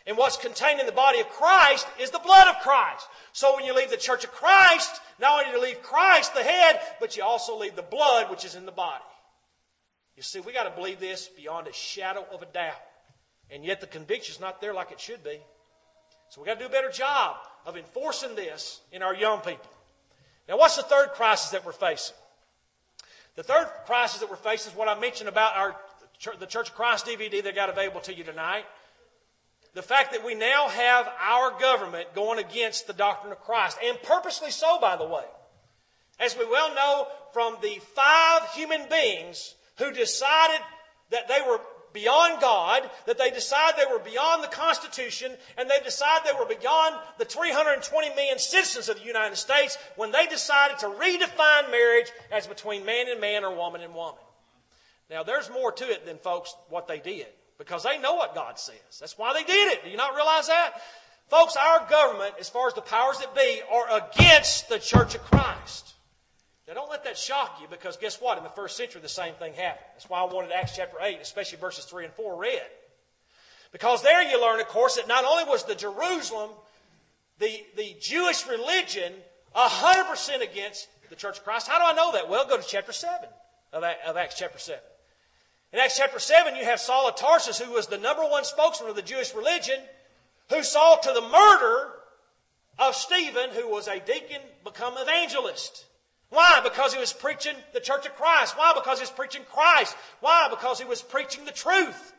And 0.06 0.16
what's 0.16 0.36
contained 0.36 0.80
in 0.80 0.86
the 0.86 0.92
body 0.92 1.20
of 1.20 1.28
Christ 1.28 1.86
is 2.00 2.10
the 2.10 2.18
blood 2.18 2.48
of 2.48 2.60
Christ. 2.60 3.06
So 3.32 3.54
when 3.54 3.64
you 3.64 3.74
leave 3.74 3.90
the 3.90 3.96
church 3.96 4.24
of 4.24 4.32
Christ, 4.32 5.00
not 5.20 5.32
only 5.32 5.44
do 5.44 5.50
you 5.52 5.62
leave 5.62 5.82
Christ, 5.82 6.34
the 6.34 6.42
head, 6.42 6.80
but 6.98 7.16
you 7.16 7.22
also 7.22 7.56
leave 7.56 7.76
the 7.76 7.82
blood 7.82 8.30
which 8.30 8.44
is 8.44 8.56
in 8.56 8.66
the 8.66 8.72
body. 8.72 9.04
You 10.16 10.22
see, 10.22 10.40
we 10.40 10.52
got 10.52 10.64
to 10.64 10.70
believe 10.70 10.98
this 10.98 11.28
beyond 11.28 11.68
a 11.68 11.72
shadow 11.72 12.26
of 12.32 12.42
a 12.42 12.46
doubt. 12.46 12.80
And 13.50 13.64
yet 13.64 13.80
the 13.80 13.86
conviction's 13.86 14.40
not 14.40 14.60
there 14.60 14.74
like 14.74 14.90
it 14.90 15.00
should 15.00 15.22
be. 15.22 15.38
So 16.30 16.40
we 16.40 16.46
got 16.46 16.54
to 16.54 16.60
do 16.60 16.66
a 16.66 16.70
better 16.72 16.90
job 16.90 17.36
of 17.64 17.76
enforcing 17.76 18.34
this 18.34 18.80
in 18.90 19.02
our 19.02 19.14
young 19.14 19.40
people. 19.40 19.70
Now, 20.48 20.58
what's 20.58 20.76
the 20.76 20.82
third 20.82 21.10
crisis 21.10 21.50
that 21.50 21.64
we're 21.64 21.72
facing? 21.72 22.16
The 23.36 23.42
third 23.42 23.68
crisis 23.86 24.20
that 24.20 24.28
we're 24.28 24.36
facing 24.36 24.72
is 24.72 24.76
what 24.76 24.88
I 24.88 24.98
mentioned 24.98 25.28
about 25.28 25.56
our 25.56 25.76
the 26.38 26.46
Church 26.46 26.68
of 26.68 26.74
Christ 26.76 27.06
DVD 27.06 27.42
that 27.42 27.54
got 27.56 27.68
available 27.68 28.00
to 28.02 28.14
you 28.14 28.22
tonight 28.22 28.64
the 29.74 29.82
fact 29.82 30.12
that 30.12 30.24
we 30.24 30.34
now 30.34 30.68
have 30.68 31.08
our 31.20 31.58
government 31.58 32.14
going 32.14 32.38
against 32.38 32.86
the 32.86 32.92
doctrine 32.92 33.32
of 33.32 33.40
Christ, 33.40 33.78
and 33.82 34.00
purposely 34.02 34.50
so, 34.50 34.78
by 34.80 34.96
the 34.96 35.06
way. 35.06 35.24
As 36.20 36.36
we 36.36 36.44
well 36.44 36.74
know 36.74 37.06
from 37.32 37.56
the 37.62 37.80
five 37.94 38.48
human 38.54 38.82
beings 38.90 39.54
who 39.78 39.90
decided 39.92 40.60
that 41.10 41.26
they 41.26 41.40
were 41.46 41.60
beyond 41.94 42.40
God, 42.40 42.88
that 43.06 43.18
they 43.18 43.30
decided 43.30 43.78
they 43.78 43.90
were 43.90 43.98
beyond 43.98 44.42
the 44.42 44.48
Constitution, 44.48 45.32
and 45.56 45.68
they 45.70 45.80
decided 45.80 46.26
they 46.26 46.38
were 46.38 46.46
beyond 46.46 46.96
the 47.18 47.24
320 47.24 48.14
million 48.14 48.38
citizens 48.38 48.88
of 48.88 48.96
the 48.96 49.06
United 49.06 49.36
States 49.36 49.78
when 49.96 50.12
they 50.12 50.26
decided 50.26 50.78
to 50.78 50.86
redefine 50.86 51.70
marriage 51.70 52.10
as 52.30 52.46
between 52.46 52.84
man 52.84 53.08
and 53.10 53.20
man 53.20 53.44
or 53.44 53.54
woman 53.54 53.80
and 53.80 53.94
woman. 53.94 54.20
Now, 55.10 55.22
there's 55.22 55.50
more 55.50 55.72
to 55.72 55.90
it 55.90 56.06
than, 56.06 56.18
folks, 56.18 56.54
what 56.68 56.88
they 56.88 56.98
did 56.98 57.26
because 57.62 57.84
they 57.84 57.96
know 57.98 58.14
what 58.14 58.34
God 58.34 58.58
says. 58.58 58.74
That's 58.98 59.16
why 59.16 59.32
they 59.34 59.44
did 59.44 59.72
it. 59.72 59.84
Do 59.84 59.90
you 59.90 59.96
not 59.96 60.16
realize 60.16 60.48
that? 60.48 60.72
Folks, 61.28 61.56
our 61.56 61.86
government, 61.88 62.34
as 62.40 62.48
far 62.48 62.66
as 62.66 62.74
the 62.74 62.80
powers 62.80 63.18
that 63.18 63.36
be, 63.36 63.60
are 63.70 64.02
against 64.02 64.68
the 64.68 64.80
Church 64.80 65.14
of 65.14 65.22
Christ. 65.22 65.94
Now, 66.66 66.74
don't 66.74 66.90
let 66.90 67.04
that 67.04 67.16
shock 67.16 67.58
you 67.60 67.68
because 67.70 67.96
guess 67.96 68.20
what? 68.20 68.36
In 68.36 68.42
the 68.42 68.50
first 68.50 68.76
century, 68.76 69.00
the 69.00 69.08
same 69.08 69.34
thing 69.34 69.54
happened. 69.54 69.86
That's 69.94 70.10
why 70.10 70.20
I 70.20 70.24
wanted 70.24 70.50
Acts 70.50 70.74
chapter 70.74 70.96
8, 71.00 71.18
especially 71.22 71.58
verses 71.58 71.84
3 71.84 72.06
and 72.06 72.14
4 72.14 72.36
read. 72.36 72.62
Because 73.70 74.02
there 74.02 74.28
you 74.28 74.42
learn, 74.42 74.58
of 74.58 74.66
course, 74.66 74.96
that 74.96 75.06
not 75.06 75.24
only 75.24 75.44
was 75.44 75.64
the 75.64 75.76
Jerusalem, 75.76 76.50
the, 77.38 77.62
the 77.76 77.94
Jewish 78.00 78.44
religion, 78.48 79.12
100% 79.54 80.42
against 80.42 80.88
the 81.10 81.16
Church 81.16 81.38
of 81.38 81.44
Christ. 81.44 81.68
How 81.68 81.78
do 81.78 81.84
I 81.84 81.94
know 81.94 82.12
that? 82.12 82.28
Well, 82.28 82.44
go 82.48 82.56
to 82.56 82.66
chapter 82.66 82.92
7 82.92 83.28
of, 83.72 83.84
of 83.84 84.16
Acts 84.16 84.36
chapter 84.36 84.58
7. 84.58 84.80
In 85.72 85.78
Acts 85.78 85.96
chapter 85.96 86.18
7, 86.18 86.54
you 86.54 86.64
have 86.64 86.80
Saul 86.80 87.08
of 87.08 87.16
Tarsus, 87.16 87.58
who 87.58 87.72
was 87.72 87.86
the 87.86 87.96
number 87.96 88.22
one 88.22 88.44
spokesman 88.44 88.90
of 88.90 88.96
the 88.96 89.02
Jewish 89.02 89.34
religion, 89.34 89.80
who 90.50 90.62
saw 90.62 90.96
to 90.96 91.12
the 91.12 91.22
murder 91.22 91.92
of 92.78 92.94
Stephen, 92.94 93.50
who 93.54 93.68
was 93.68 93.88
a 93.88 93.98
deacon, 94.00 94.42
become 94.64 94.94
evangelist. 94.98 95.86
Why? 96.28 96.60
Because 96.62 96.92
he 96.92 97.00
was 97.00 97.12
preaching 97.12 97.54
the 97.72 97.80
church 97.80 98.04
of 98.04 98.14
Christ. 98.16 98.56
Why? 98.56 98.72
Because 98.74 98.98
he 98.98 99.02
was 99.02 99.10
preaching 99.10 99.42
Christ. 99.50 99.96
Why? 100.20 100.48
Because 100.50 100.78
he 100.78 100.84
was 100.84 101.00
preaching 101.00 101.44
the 101.46 101.52
truth. 101.52 102.12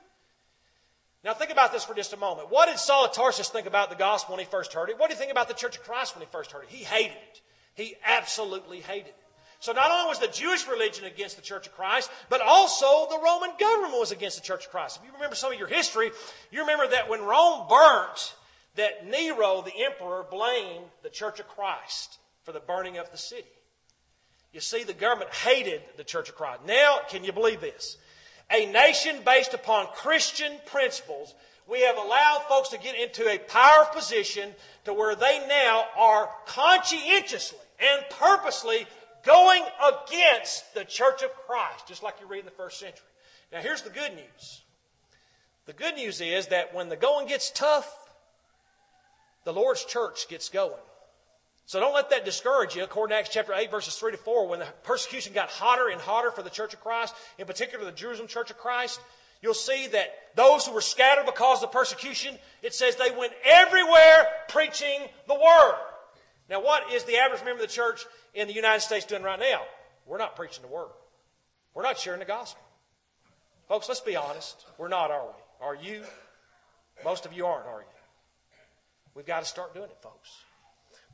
Now 1.24 1.34
think 1.34 1.52
about 1.52 1.72
this 1.72 1.84
for 1.84 1.94
just 1.94 2.14
a 2.14 2.18
moment. 2.18 2.52
What 2.52 2.70
did 2.70 2.80
Saul 2.80 3.06
of 3.06 3.14
Tarsus 3.14 3.50
think 3.50 3.68
about 3.68 3.90
the 3.90 3.96
gospel 3.96 4.36
when 4.36 4.44
he 4.44 4.50
first 4.50 4.74
heard 4.74 4.90
it? 4.90 5.00
What 5.00 5.10
did 5.10 5.16
he 5.16 5.20
think 5.20 5.32
about 5.32 5.48
the 5.48 5.54
church 5.54 5.78
of 5.78 5.84
Christ 5.84 6.16
when 6.16 6.26
he 6.26 6.32
first 6.32 6.52
heard 6.52 6.64
it? 6.64 6.70
He 6.70 6.84
hated 6.84 7.18
it. 7.18 7.42
He 7.76 7.96
absolutely 8.04 8.82
hated 8.82 9.10
it. 9.10 9.23
So 9.64 9.72
not 9.72 9.92
only 9.92 10.10
was 10.10 10.20
the 10.20 10.28
Jewish 10.28 10.68
religion 10.68 11.06
against 11.06 11.38
the 11.38 11.42
Church 11.42 11.68
of 11.68 11.74
Christ, 11.74 12.12
but 12.28 12.42
also 12.42 13.08
the 13.10 13.24
Roman 13.24 13.52
government 13.58 13.94
was 13.94 14.12
against 14.12 14.36
the 14.36 14.44
Church 14.44 14.66
of 14.66 14.72
Christ. 14.72 14.98
If 14.98 15.08
you 15.08 15.14
remember 15.14 15.38
some 15.38 15.54
of 15.54 15.58
your 15.58 15.70
history, 15.70 16.12
you 16.52 16.60
remember 16.60 16.86
that 16.90 17.10
when 17.10 17.22
Rome 17.22 17.66
burnt, 17.70 18.36
that 18.76 19.08
Nero, 19.08 19.62
the 19.62 19.86
emperor, 19.86 20.26
blamed 20.30 20.84
the 21.02 21.10
Church 21.10 21.40
of 21.40 21.48
Christ 21.48 22.18
for 22.44 22.52
the 22.52 22.60
burning 22.60 22.98
of 22.98 23.10
the 23.12 23.18
city. 23.18 23.48
You 24.52 24.60
see, 24.60 24.84
the 24.84 24.92
government 24.92 25.34
hated 25.34 25.82
the 25.96 26.04
Church 26.04 26.28
of 26.28 26.36
Christ. 26.36 26.60
Now, 26.68 26.98
can 27.08 27.24
you 27.24 27.32
believe 27.32 27.62
this? 27.62 27.96
A 28.52 28.66
nation 28.66 29.22
based 29.24 29.54
upon 29.54 29.88
Christian 29.96 30.58
principles, 30.66 31.36
we 31.70 31.84
have 31.84 31.96
allowed 31.96 32.44
folks 32.50 32.68
to 32.72 32.78
get 32.78 33.00
into 33.00 33.30
a 33.30 33.38
power 33.38 33.88
position 33.94 34.56
to 34.84 34.94
where 34.94 35.16
they 35.16 35.42
now 35.48 35.86
are 35.98 36.30
conscientiously 36.48 37.60
and 37.80 38.04
purposely 38.10 38.86
going 39.26 39.64
against 39.82 40.74
the 40.74 40.86
church 40.86 41.24
of 41.24 41.34
Christ, 41.48 41.88
just 41.88 42.04
like 42.04 42.16
you 42.22 42.28
read 42.28 42.40
in 42.40 42.46
the 42.46 42.52
first 42.52 42.80
century. 42.80 43.08
Now, 43.52 43.60
here's 43.60 43.82
the 43.82 43.90
good 43.90 44.14
news. 44.14 44.62
The 45.66 45.74
good 45.74 45.96
news 45.96 46.20
is 46.22 46.48
that 46.48 46.74
when 46.74 46.90
the 46.90 46.96
going 46.96 47.28
gets 47.28 47.50
tough, 47.50 47.90
the 49.46 49.54
Lord's 49.54 49.86
church 49.86 50.28
gets 50.28 50.50
going. 50.50 50.74
So 51.66 51.80
don't 51.80 51.94
let 51.94 52.10
that 52.10 52.26
discourage 52.26 52.76
you. 52.76 52.84
According 52.84 53.14
to 53.14 53.20
Acts 53.20 53.30
chapter 53.30 53.54
8, 53.54 53.72
verses 53.72 53.96
3 53.96 54.12
to 54.12 54.18
4, 54.18 54.48
when 54.48 54.60
the 54.60 54.68
persecution 54.84 55.34
got 55.34 55.50
hotter 55.50 55.88
and 55.88 56.02
hotter 56.02 56.32
for 56.32 56.44
the 56.44 56.50
church 56.50 56.74
of 56.74 56.82
Christ, 56.82 57.16
in 57.38 57.46
particular 57.46 57.86
the 57.86 57.92
Jerusalem 57.92 58.28
church 58.28 58.52
of 58.52 58.58
Christ, 58.58 59.00
you'll 59.42 59.54
see 59.54 59.88
that 59.88 60.14
those 60.36 60.66
who 60.66 60.74
were 60.74 60.82
scattered 60.82 61.26
because 61.26 61.64
of 61.64 61.72
persecution, 61.72 62.38
it 62.62 62.74
says 62.74 62.96
they 62.96 63.16
went 63.18 63.34
everywhere 63.46 64.28
preaching 64.50 65.00
the 65.28 65.36
word. 65.36 65.76
Now, 66.50 66.62
what 66.62 66.92
is 66.92 67.06
the 67.06 67.18
average 67.18 67.44
member 67.46 67.64
of 67.64 67.68
the 67.68 67.74
church 67.74 68.06
in 68.34 68.48
the 68.48 68.54
United 68.54 68.82
States 68.82 69.06
doing 69.06 69.24
right 69.24 69.40
now? 69.40 69.62
We're 70.06 70.18
not 70.18 70.36
preaching 70.36 70.62
the 70.62 70.74
word. 70.74 70.92
We're 71.74 71.84
not 71.84 71.98
sharing 71.98 72.20
the 72.20 72.26
gospel. 72.26 72.62
Folks, 73.68 73.88
let's 73.88 74.02
be 74.02 74.16
honest. 74.16 74.66
We're 74.78 74.90
not, 74.90 75.12
are 75.12 75.26
we? 75.26 75.66
Are 75.66 75.76
you? 75.76 76.04
Most 77.04 77.26
of 77.26 77.34
you 77.34 77.46
aren't, 77.46 77.68
are 77.68 77.80
you? 77.80 77.88
We've 79.16 79.26
got 79.26 79.40
to 79.42 79.46
start 79.46 79.74
doing 79.74 79.90
it, 79.90 79.98
folks. 80.02 80.30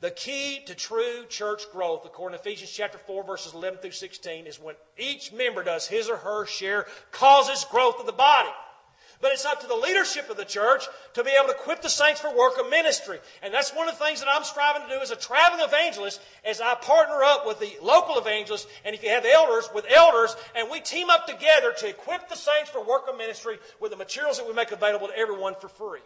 The 0.00 0.10
key 0.10 0.62
to 0.66 0.74
true 0.74 1.26
church 1.28 1.70
growth, 1.72 2.06
according 2.06 2.38
to 2.38 2.42
Ephesians 2.42 2.70
chapter 2.70 2.96
4, 2.96 3.22
verses 3.24 3.52
11 3.52 3.80
through 3.80 3.90
16, 3.90 4.46
is 4.46 4.58
when 4.58 4.74
each 4.96 5.32
member 5.32 5.62
does 5.62 5.86
his 5.86 6.08
or 6.08 6.16
her 6.16 6.46
share, 6.46 6.86
causes 7.12 7.66
growth 7.70 8.00
of 8.00 8.06
the 8.06 8.12
body. 8.12 8.48
But 9.20 9.32
it's 9.32 9.44
up 9.44 9.60
to 9.60 9.66
the 9.66 9.74
leadership 9.74 10.30
of 10.30 10.38
the 10.38 10.46
church 10.46 10.84
to 11.12 11.22
be 11.22 11.30
able 11.30 11.52
to 11.52 11.54
equip 11.54 11.82
the 11.82 11.90
saints 11.90 12.20
for 12.20 12.34
work 12.34 12.58
of 12.58 12.70
ministry. 12.70 13.18
And 13.42 13.52
that's 13.52 13.74
one 13.74 13.86
of 13.86 13.98
the 13.98 14.04
things 14.04 14.20
that 14.20 14.30
I'm 14.32 14.44
striving 14.44 14.88
to 14.88 14.94
do 14.94 15.00
as 15.00 15.10
a 15.10 15.16
traveling 15.16 15.62
evangelist 15.62 16.22
as 16.44 16.60
I 16.60 16.74
partner 16.76 17.22
up 17.22 17.46
with 17.46 17.60
the 17.60 17.76
local 17.82 18.18
evangelists 18.18 18.66
and 18.84 18.94
if 18.94 19.02
you 19.02 19.10
have 19.10 19.26
elders, 19.26 19.68
with 19.74 19.84
elders, 19.90 20.34
and 20.56 20.70
we 20.70 20.80
team 20.80 21.10
up 21.10 21.26
together 21.26 21.74
to 21.78 21.88
equip 21.88 22.30
the 22.30 22.34
saints 22.34 22.70
for 22.70 22.82
work 22.82 23.08
of 23.08 23.18
ministry 23.18 23.58
with 23.78 23.90
the 23.90 23.96
materials 23.98 24.38
that 24.38 24.46
we 24.46 24.54
make 24.54 24.72
available 24.72 25.08
to 25.08 25.18
everyone 25.18 25.54
for 25.60 25.68
free. 25.68 26.00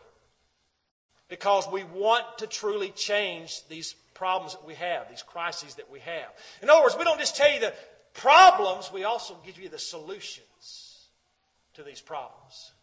Because 1.28 1.68
we 1.70 1.84
want 1.84 2.24
to 2.38 2.48
truly 2.48 2.90
change 2.90 3.66
these 3.68 3.94
problems 4.14 4.54
that 4.54 4.66
we 4.66 4.74
have, 4.74 5.08
these 5.08 5.22
crises 5.22 5.76
that 5.76 5.90
we 5.90 6.00
have. 6.00 6.28
In 6.62 6.68
other 6.68 6.82
words, 6.82 6.96
we 6.98 7.04
don't 7.04 7.18
just 7.18 7.36
tell 7.36 7.52
you 7.52 7.60
the 7.60 7.72
problems, 8.12 8.90
we 8.92 9.04
also 9.04 9.36
give 9.46 9.58
you 9.58 9.68
the 9.68 9.78
solutions 9.78 11.08
to 11.74 11.82
these 11.82 12.00
problems. 12.00 12.73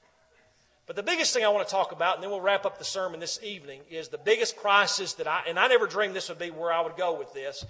But 0.87 0.95
the 0.95 1.03
biggest 1.03 1.33
thing 1.33 1.45
I 1.45 1.49
want 1.49 1.67
to 1.67 1.71
talk 1.71 1.91
about, 1.91 2.15
and 2.15 2.23
then 2.23 2.31
we'll 2.31 2.41
wrap 2.41 2.65
up 2.65 2.77
the 2.77 2.83
sermon 2.83 3.19
this 3.19 3.39
evening, 3.43 3.81
is 3.89 4.09
the 4.09 4.17
biggest 4.17 4.57
crisis 4.57 5.13
that 5.13 5.27
I, 5.27 5.43
and 5.47 5.59
I 5.59 5.67
never 5.67 5.87
dreamed 5.87 6.15
this 6.15 6.29
would 6.29 6.39
be 6.39 6.51
where 6.51 6.73
I 6.73 6.81
would 6.81 6.97
go 6.97 7.17
with 7.17 7.33
this, 7.33 7.63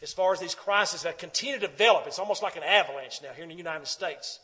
as 0.00 0.12
far 0.12 0.32
as 0.32 0.38
these 0.38 0.54
crises 0.54 1.02
that 1.02 1.18
continue 1.18 1.58
to 1.58 1.66
develop. 1.66 2.06
It's 2.06 2.18
almost 2.18 2.42
like 2.42 2.56
an 2.56 2.62
avalanche 2.62 3.20
now 3.22 3.32
here 3.32 3.42
in 3.42 3.48
the 3.48 3.56
United 3.56 3.86
States. 3.86 4.38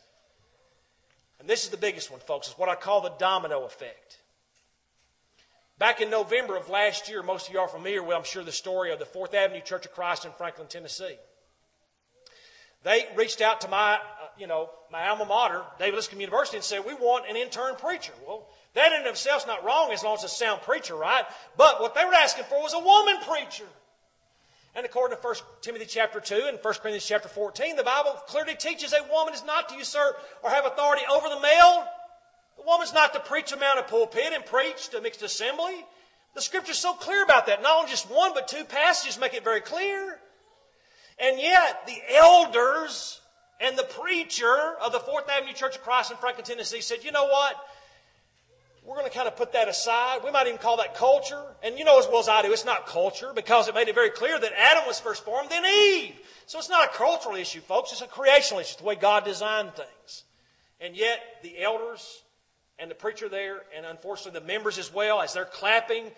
And 1.39 1.49
this 1.49 1.63
is 1.63 1.69
the 1.69 1.77
biggest 1.77 2.11
one, 2.11 2.19
folks. 2.19 2.47
It's 2.47 2.57
what 2.57 2.69
I 2.69 2.75
call 2.75 3.01
the 3.01 3.13
domino 3.19 3.63
effect. 3.63 4.19
Back 5.77 5.99
in 5.99 6.09
November 6.09 6.55
of 6.55 6.69
last 6.69 7.09
year, 7.09 7.21
most 7.21 7.47
of 7.47 7.53
you 7.53 7.59
are 7.59 7.67
familiar 7.67 8.01
with, 8.01 8.15
I'm 8.15 8.23
sure, 8.23 8.43
the 8.43 8.51
story 8.51 8.91
of 8.91 8.99
the 8.99 9.05
Fourth 9.05 9.33
Avenue 9.33 9.61
Church 9.61 9.85
of 9.85 9.93
Christ 9.93 10.25
in 10.25 10.31
Franklin, 10.31 10.67
Tennessee. 10.67 11.17
They 12.83 13.05
reached 13.15 13.41
out 13.41 13.61
to 13.61 13.67
my, 13.67 13.99
you 14.37 14.47
know, 14.47 14.69
my 14.91 15.07
alma 15.07 15.25
mater, 15.25 15.63
David 15.79 15.95
Lipscomb 15.95 16.19
University, 16.19 16.57
and 16.57 16.63
said, 16.63 16.83
we 16.85 16.93
want 16.93 17.29
an 17.29 17.35
intern 17.35 17.75
preacher. 17.75 18.13
Well, 18.27 18.47
that 18.73 18.91
in 18.91 19.07
itself 19.07 19.43
is 19.43 19.47
not 19.47 19.63
wrong 19.63 19.91
as 19.91 20.03
long 20.03 20.15
as 20.15 20.23
it's 20.23 20.33
a 20.33 20.35
sound 20.35 20.61
preacher, 20.61 20.95
right? 20.95 21.23
But 21.57 21.81
what 21.81 21.95
they 21.95 22.03
were 22.03 22.13
asking 22.13 22.45
for 22.45 22.61
was 22.61 22.73
a 22.73 22.79
woman 22.79 23.15
preacher. 23.27 23.65
And 24.75 24.85
according 24.85 25.17
to 25.17 25.23
1 25.23 25.35
Timothy 25.61 25.85
chapter 25.85 26.19
2 26.19 26.35
and 26.47 26.59
1 26.61 26.61
Corinthians 26.61 27.05
chapter 27.05 27.29
14, 27.29 27.77
the 27.77 27.83
Bible 27.83 28.11
clearly 28.27 28.55
teaches 28.55 28.93
a 28.93 29.01
woman 29.11 29.33
is 29.33 29.45
not 29.45 29.69
to 29.69 29.75
usurp 29.75 30.17
or 30.43 30.49
have 30.49 30.65
authority 30.65 31.03
over 31.09 31.29
the 31.29 31.39
male. 31.39 31.85
The 32.57 32.63
woman's 32.67 32.93
not 32.93 33.13
to 33.13 33.21
preach 33.21 33.53
a 33.53 33.57
mount 33.57 33.79
of 33.79 33.87
pulpit 33.87 34.33
and 34.33 34.45
preach 34.45 34.89
to 34.89 34.99
mixed 34.99 35.23
assembly. 35.23 35.85
The 36.33 36.41
scripture's 36.41 36.77
so 36.77 36.93
clear 36.93 37.23
about 37.23 37.47
that. 37.47 37.61
Not 37.61 37.77
only 37.77 37.89
just 37.89 38.11
one, 38.11 38.33
but 38.33 38.49
two 38.49 38.65
passages 38.65 39.17
make 39.17 39.33
it 39.33 39.45
very 39.45 39.61
clear. 39.61 40.19
And 41.17 41.39
yet, 41.39 41.87
the 41.87 41.97
elders 42.13 43.21
and 43.59 43.77
the 43.77 43.83
preacher 43.83 44.75
of 44.83 44.91
the 44.91 44.99
Fourth 44.99 45.29
Avenue 45.29 45.53
Church 45.53 45.75
of 45.75 45.83
Christ 45.83 46.11
in 46.11 46.17
Franklin, 46.17 46.45
Tennessee 46.45 46.81
said, 46.81 47.03
you 47.03 47.11
know 47.11 47.25
what? 47.25 47.55
We're 48.85 48.97
going 48.97 49.09
to 49.09 49.13
kind 49.13 49.27
of 49.27 49.35
put 49.35 49.53
that 49.53 49.67
aside. 49.67 50.19
We 50.23 50.29
might 50.29 50.45
even 50.45 50.59
call 50.59 50.77
that 50.77 50.93
culture. 50.93 51.41
And 51.63 51.79
you 51.79 51.85
know 51.85 51.97
as 51.97 52.05
well 52.07 52.19
as 52.19 52.29
I 52.29 52.43
do, 52.43 52.51
it's 52.51 52.65
not 52.65 52.85
culture 52.85 53.31
because 53.33 53.67
it 53.67 53.73
made 53.73 53.87
it 53.87 53.95
very 53.95 54.11
clear 54.11 54.39
that 54.39 54.51
Adam 54.55 54.83
was 54.85 54.99
first 54.99 55.25
formed, 55.25 55.49
then 55.49 55.65
Eve. 55.65 56.15
So 56.45 56.59
it's 56.59 56.69
not 56.69 56.93
a 56.93 56.93
cultural 56.95 57.35
issue, 57.35 57.61
folks. 57.61 57.91
It's 57.91 58.01
a 58.01 58.07
creational 58.07 58.59
issue. 58.59 58.73
It's 58.73 58.75
the 58.75 58.83
way 58.83 58.95
God 58.95 59.25
designed 59.25 59.73
things. 59.73 60.23
And 60.79 60.95
yet, 60.95 61.19
the 61.41 61.63
elders 61.63 62.21
and 62.77 62.91
the 62.91 62.95
preacher 62.95 63.27
there, 63.27 63.63
and 63.75 63.85
unfortunately 63.85 64.39
the 64.39 64.45
members 64.45 64.77
as 64.77 64.93
well, 64.93 65.21
as 65.21 65.33
they're 65.33 65.45
clapping 65.45 66.11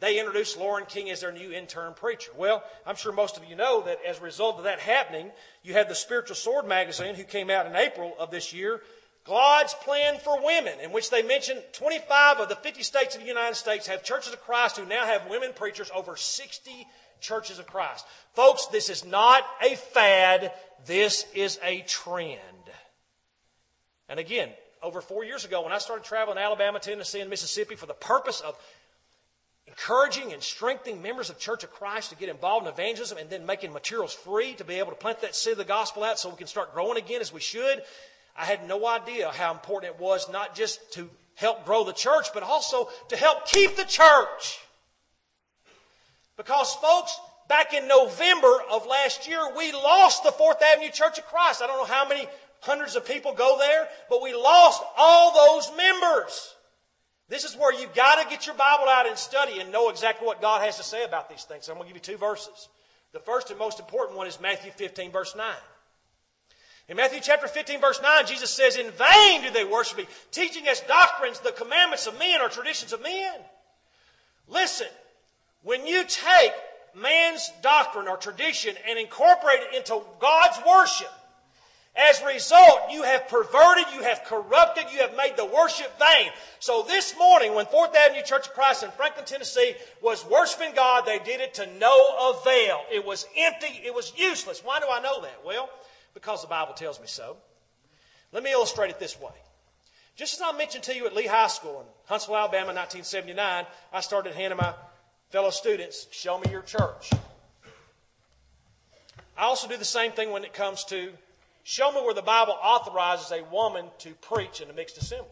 they 0.00 0.18
introduced 0.18 0.58
Lauren 0.58 0.86
King 0.86 1.10
as 1.10 1.20
their 1.20 1.32
new 1.32 1.52
intern 1.52 1.94
preacher. 1.94 2.32
Well, 2.36 2.62
I'm 2.86 2.96
sure 2.96 3.12
most 3.12 3.36
of 3.36 3.44
you 3.44 3.56
know 3.56 3.82
that 3.82 3.98
as 4.06 4.18
a 4.18 4.22
result 4.22 4.58
of 4.58 4.64
that 4.64 4.80
happening, 4.80 5.30
you 5.62 5.72
had 5.72 5.88
the 5.88 5.94
Spiritual 5.94 6.36
Sword 6.36 6.66
magazine, 6.66 7.14
who 7.14 7.24
came 7.24 7.48
out 7.48 7.66
in 7.66 7.76
April 7.76 8.14
of 8.18 8.30
this 8.30 8.52
year, 8.52 8.80
God's 9.24 9.72
Plan 9.74 10.18
for 10.18 10.44
Women, 10.44 10.80
in 10.80 10.92
which 10.92 11.10
they 11.10 11.22
mentioned 11.22 11.62
25 11.72 12.40
of 12.40 12.48
the 12.48 12.56
50 12.56 12.82
states 12.82 13.14
of 13.14 13.22
the 13.22 13.26
United 13.26 13.54
States 13.54 13.86
have 13.86 14.04
churches 14.04 14.34
of 14.34 14.42
Christ 14.42 14.76
who 14.76 14.84
now 14.84 15.06
have 15.06 15.30
women 15.30 15.52
preachers, 15.54 15.90
over 15.94 16.16
60 16.16 16.86
churches 17.20 17.58
of 17.58 17.66
Christ. 17.66 18.04
Folks, 18.34 18.66
this 18.66 18.90
is 18.90 19.04
not 19.04 19.42
a 19.62 19.76
fad, 19.76 20.52
this 20.84 21.24
is 21.34 21.58
a 21.62 21.80
trend. 21.82 22.38
And 24.10 24.20
again, 24.20 24.50
over 24.82 25.00
four 25.00 25.24
years 25.24 25.46
ago, 25.46 25.62
when 25.62 25.72
I 25.72 25.78
started 25.78 26.04
traveling 26.04 26.36
Alabama, 26.36 26.78
Tennessee, 26.78 27.20
and 27.20 27.30
Mississippi 27.30 27.74
for 27.74 27.86
the 27.86 27.94
purpose 27.94 28.42
of 28.42 28.58
encouraging 29.74 30.32
and 30.32 30.40
strengthening 30.40 31.02
members 31.02 31.30
of 31.30 31.38
Church 31.38 31.64
of 31.64 31.72
Christ 31.72 32.10
to 32.10 32.16
get 32.16 32.28
involved 32.28 32.66
in 32.66 32.72
evangelism 32.72 33.18
and 33.18 33.28
then 33.28 33.44
making 33.44 33.72
materials 33.72 34.14
free 34.14 34.54
to 34.54 34.64
be 34.64 34.74
able 34.74 34.90
to 34.90 34.96
plant 34.96 35.20
that 35.22 35.34
seed 35.34 35.52
of 35.52 35.58
the 35.58 35.64
gospel 35.64 36.04
out 36.04 36.18
so 36.18 36.30
we 36.30 36.36
can 36.36 36.46
start 36.46 36.72
growing 36.72 36.96
again 36.96 37.20
as 37.20 37.32
we 37.32 37.40
should. 37.40 37.82
I 38.36 38.44
had 38.44 38.68
no 38.68 38.86
idea 38.86 39.30
how 39.30 39.52
important 39.52 39.94
it 39.94 40.00
was 40.00 40.30
not 40.30 40.54
just 40.54 40.92
to 40.92 41.10
help 41.34 41.64
grow 41.64 41.82
the 41.82 41.92
church, 41.92 42.28
but 42.32 42.44
also 42.44 42.88
to 43.08 43.16
help 43.16 43.46
keep 43.46 43.74
the 43.74 43.84
church. 43.84 44.60
Because 46.36 46.72
folks, 46.74 47.18
back 47.48 47.74
in 47.74 47.88
November 47.88 48.56
of 48.70 48.86
last 48.86 49.28
year, 49.28 49.40
we 49.56 49.72
lost 49.72 50.22
the 50.22 50.32
Fourth 50.32 50.62
Avenue 50.62 50.90
Church 50.90 51.18
of 51.18 51.26
Christ. 51.26 51.62
I 51.62 51.66
don't 51.66 51.78
know 51.78 51.92
how 51.92 52.08
many 52.08 52.28
hundreds 52.60 52.94
of 52.94 53.04
people 53.04 53.34
go 53.34 53.58
there, 53.58 53.88
but 54.08 54.22
we 54.22 54.34
lost 54.34 54.82
all 54.96 55.56
those 55.56 55.76
members. 55.76 56.53
This 57.34 57.42
is 57.42 57.56
where 57.56 57.74
you've 57.74 57.96
got 57.96 58.22
to 58.22 58.30
get 58.30 58.46
your 58.46 58.54
Bible 58.54 58.88
out 58.88 59.08
and 59.08 59.18
study 59.18 59.58
and 59.58 59.72
know 59.72 59.88
exactly 59.88 60.24
what 60.24 60.40
God 60.40 60.62
has 60.62 60.76
to 60.76 60.84
say 60.84 61.02
about 61.02 61.28
these 61.28 61.42
things. 61.42 61.64
So 61.64 61.72
I'm 61.72 61.78
going 61.78 61.88
to 61.88 61.92
give 61.92 62.06
you 62.06 62.14
two 62.14 62.16
verses. 62.16 62.68
The 63.12 63.18
first 63.18 63.50
and 63.50 63.58
most 63.58 63.80
important 63.80 64.16
one 64.16 64.28
is 64.28 64.40
Matthew 64.40 64.70
15, 64.70 65.10
verse 65.10 65.34
9. 65.34 65.44
In 66.88 66.96
Matthew 66.96 67.18
chapter 67.20 67.48
15, 67.48 67.80
verse 67.80 68.00
9, 68.00 68.26
Jesus 68.26 68.50
says, 68.50 68.76
In 68.76 68.88
vain 68.92 69.42
do 69.42 69.50
they 69.50 69.64
worship 69.64 69.98
me, 69.98 70.06
teaching 70.30 70.68
as 70.68 70.78
doctrines 70.82 71.40
the 71.40 71.50
commandments 71.50 72.06
of 72.06 72.16
men 72.20 72.40
or 72.40 72.48
traditions 72.48 72.92
of 72.92 73.02
men. 73.02 73.34
Listen, 74.46 74.86
when 75.64 75.88
you 75.88 76.04
take 76.04 76.52
man's 76.94 77.50
doctrine 77.62 78.06
or 78.06 78.16
tradition 78.16 78.76
and 78.88 78.96
incorporate 78.96 79.58
it 79.58 79.76
into 79.76 80.00
God's 80.20 80.58
worship, 80.64 81.10
as 81.96 82.20
a 82.20 82.26
result, 82.26 82.80
you 82.90 83.04
have 83.04 83.28
perverted, 83.28 83.84
you 83.94 84.02
have 84.02 84.24
corrupted, 84.24 84.86
you 84.92 84.98
have 84.98 85.16
made 85.16 85.36
the 85.36 85.44
worship 85.44 85.96
vain. 85.98 86.30
So 86.58 86.84
this 86.88 87.16
morning, 87.16 87.54
when 87.54 87.66
Fourth 87.66 87.94
Avenue 87.94 88.22
Church 88.22 88.48
of 88.48 88.54
Christ 88.54 88.82
in 88.82 88.90
Franklin, 88.90 89.24
Tennessee 89.24 89.76
was 90.02 90.26
worshiping 90.26 90.74
God, 90.74 91.06
they 91.06 91.20
did 91.20 91.40
it 91.40 91.54
to 91.54 91.68
no 91.78 92.34
avail. 92.34 92.80
It 92.92 93.04
was 93.04 93.26
empty, 93.36 93.80
it 93.84 93.94
was 93.94 94.12
useless. 94.16 94.62
Why 94.64 94.80
do 94.80 94.86
I 94.90 95.00
know 95.00 95.22
that? 95.22 95.40
Well, 95.44 95.70
because 96.14 96.42
the 96.42 96.48
Bible 96.48 96.74
tells 96.74 97.00
me 97.00 97.06
so. 97.06 97.36
Let 98.32 98.42
me 98.42 98.50
illustrate 98.50 98.90
it 98.90 98.98
this 98.98 99.20
way. 99.20 99.30
Just 100.16 100.34
as 100.34 100.42
I 100.42 100.56
mentioned 100.56 100.84
to 100.84 100.96
you 100.96 101.06
at 101.06 101.14
Lee 101.14 101.26
High 101.26 101.46
School 101.46 101.80
in 101.80 101.86
Huntsville, 102.06 102.36
Alabama 102.36 102.70
in 102.70 102.76
1979, 102.76 103.66
I 103.92 104.00
started 104.00 104.34
handing 104.34 104.56
my 104.56 104.74
fellow 105.30 105.50
students, 105.50 106.08
show 106.10 106.38
me 106.38 106.50
your 106.50 106.62
church. 106.62 107.12
I 109.36 109.44
also 109.44 109.68
do 109.68 109.76
the 109.76 109.84
same 109.84 110.10
thing 110.10 110.30
when 110.30 110.44
it 110.44 110.52
comes 110.52 110.84
to 110.84 111.12
Show 111.64 111.90
me 111.92 112.02
where 112.02 112.12
the 112.12 112.22
Bible 112.22 112.56
authorizes 112.62 113.32
a 113.32 113.42
woman 113.44 113.86
to 114.00 114.10
preach 114.14 114.60
in 114.60 114.68
a 114.68 114.74
mixed 114.74 114.98
assembly. 114.98 115.30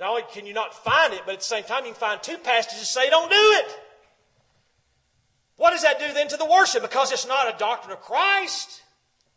Not 0.00 0.08
only 0.08 0.22
can 0.32 0.46
you 0.46 0.54
not 0.54 0.74
find 0.74 1.12
it, 1.12 1.20
but 1.26 1.34
at 1.34 1.40
the 1.40 1.44
same 1.44 1.64
time, 1.64 1.84
you 1.84 1.92
can 1.92 2.00
find 2.00 2.22
two 2.22 2.38
passages 2.38 2.80
that 2.80 2.86
say 2.86 3.10
don't 3.10 3.30
do 3.30 3.36
it. 3.36 3.78
What 5.56 5.70
does 5.72 5.82
that 5.82 6.00
do 6.00 6.12
then 6.14 6.28
to 6.28 6.38
the 6.38 6.46
worship? 6.46 6.80
Because 6.80 7.12
it's 7.12 7.28
not 7.28 7.54
a 7.54 7.58
doctrine 7.58 7.92
of 7.92 8.00
Christ. 8.00 8.80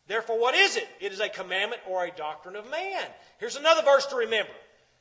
Therefore, 0.08 0.40
what 0.40 0.56
is 0.56 0.78
it? 0.78 0.88
It 1.02 1.12
is 1.12 1.20
a 1.20 1.28
commandment 1.28 1.82
or 1.90 2.06
a 2.06 2.12
doctrine 2.12 2.56
of 2.56 2.72
man. 2.72 3.04
Here's 3.38 3.58
another 3.58 3.84
verse 3.84 4.06
to 4.08 4.16
remember. 4.16 4.54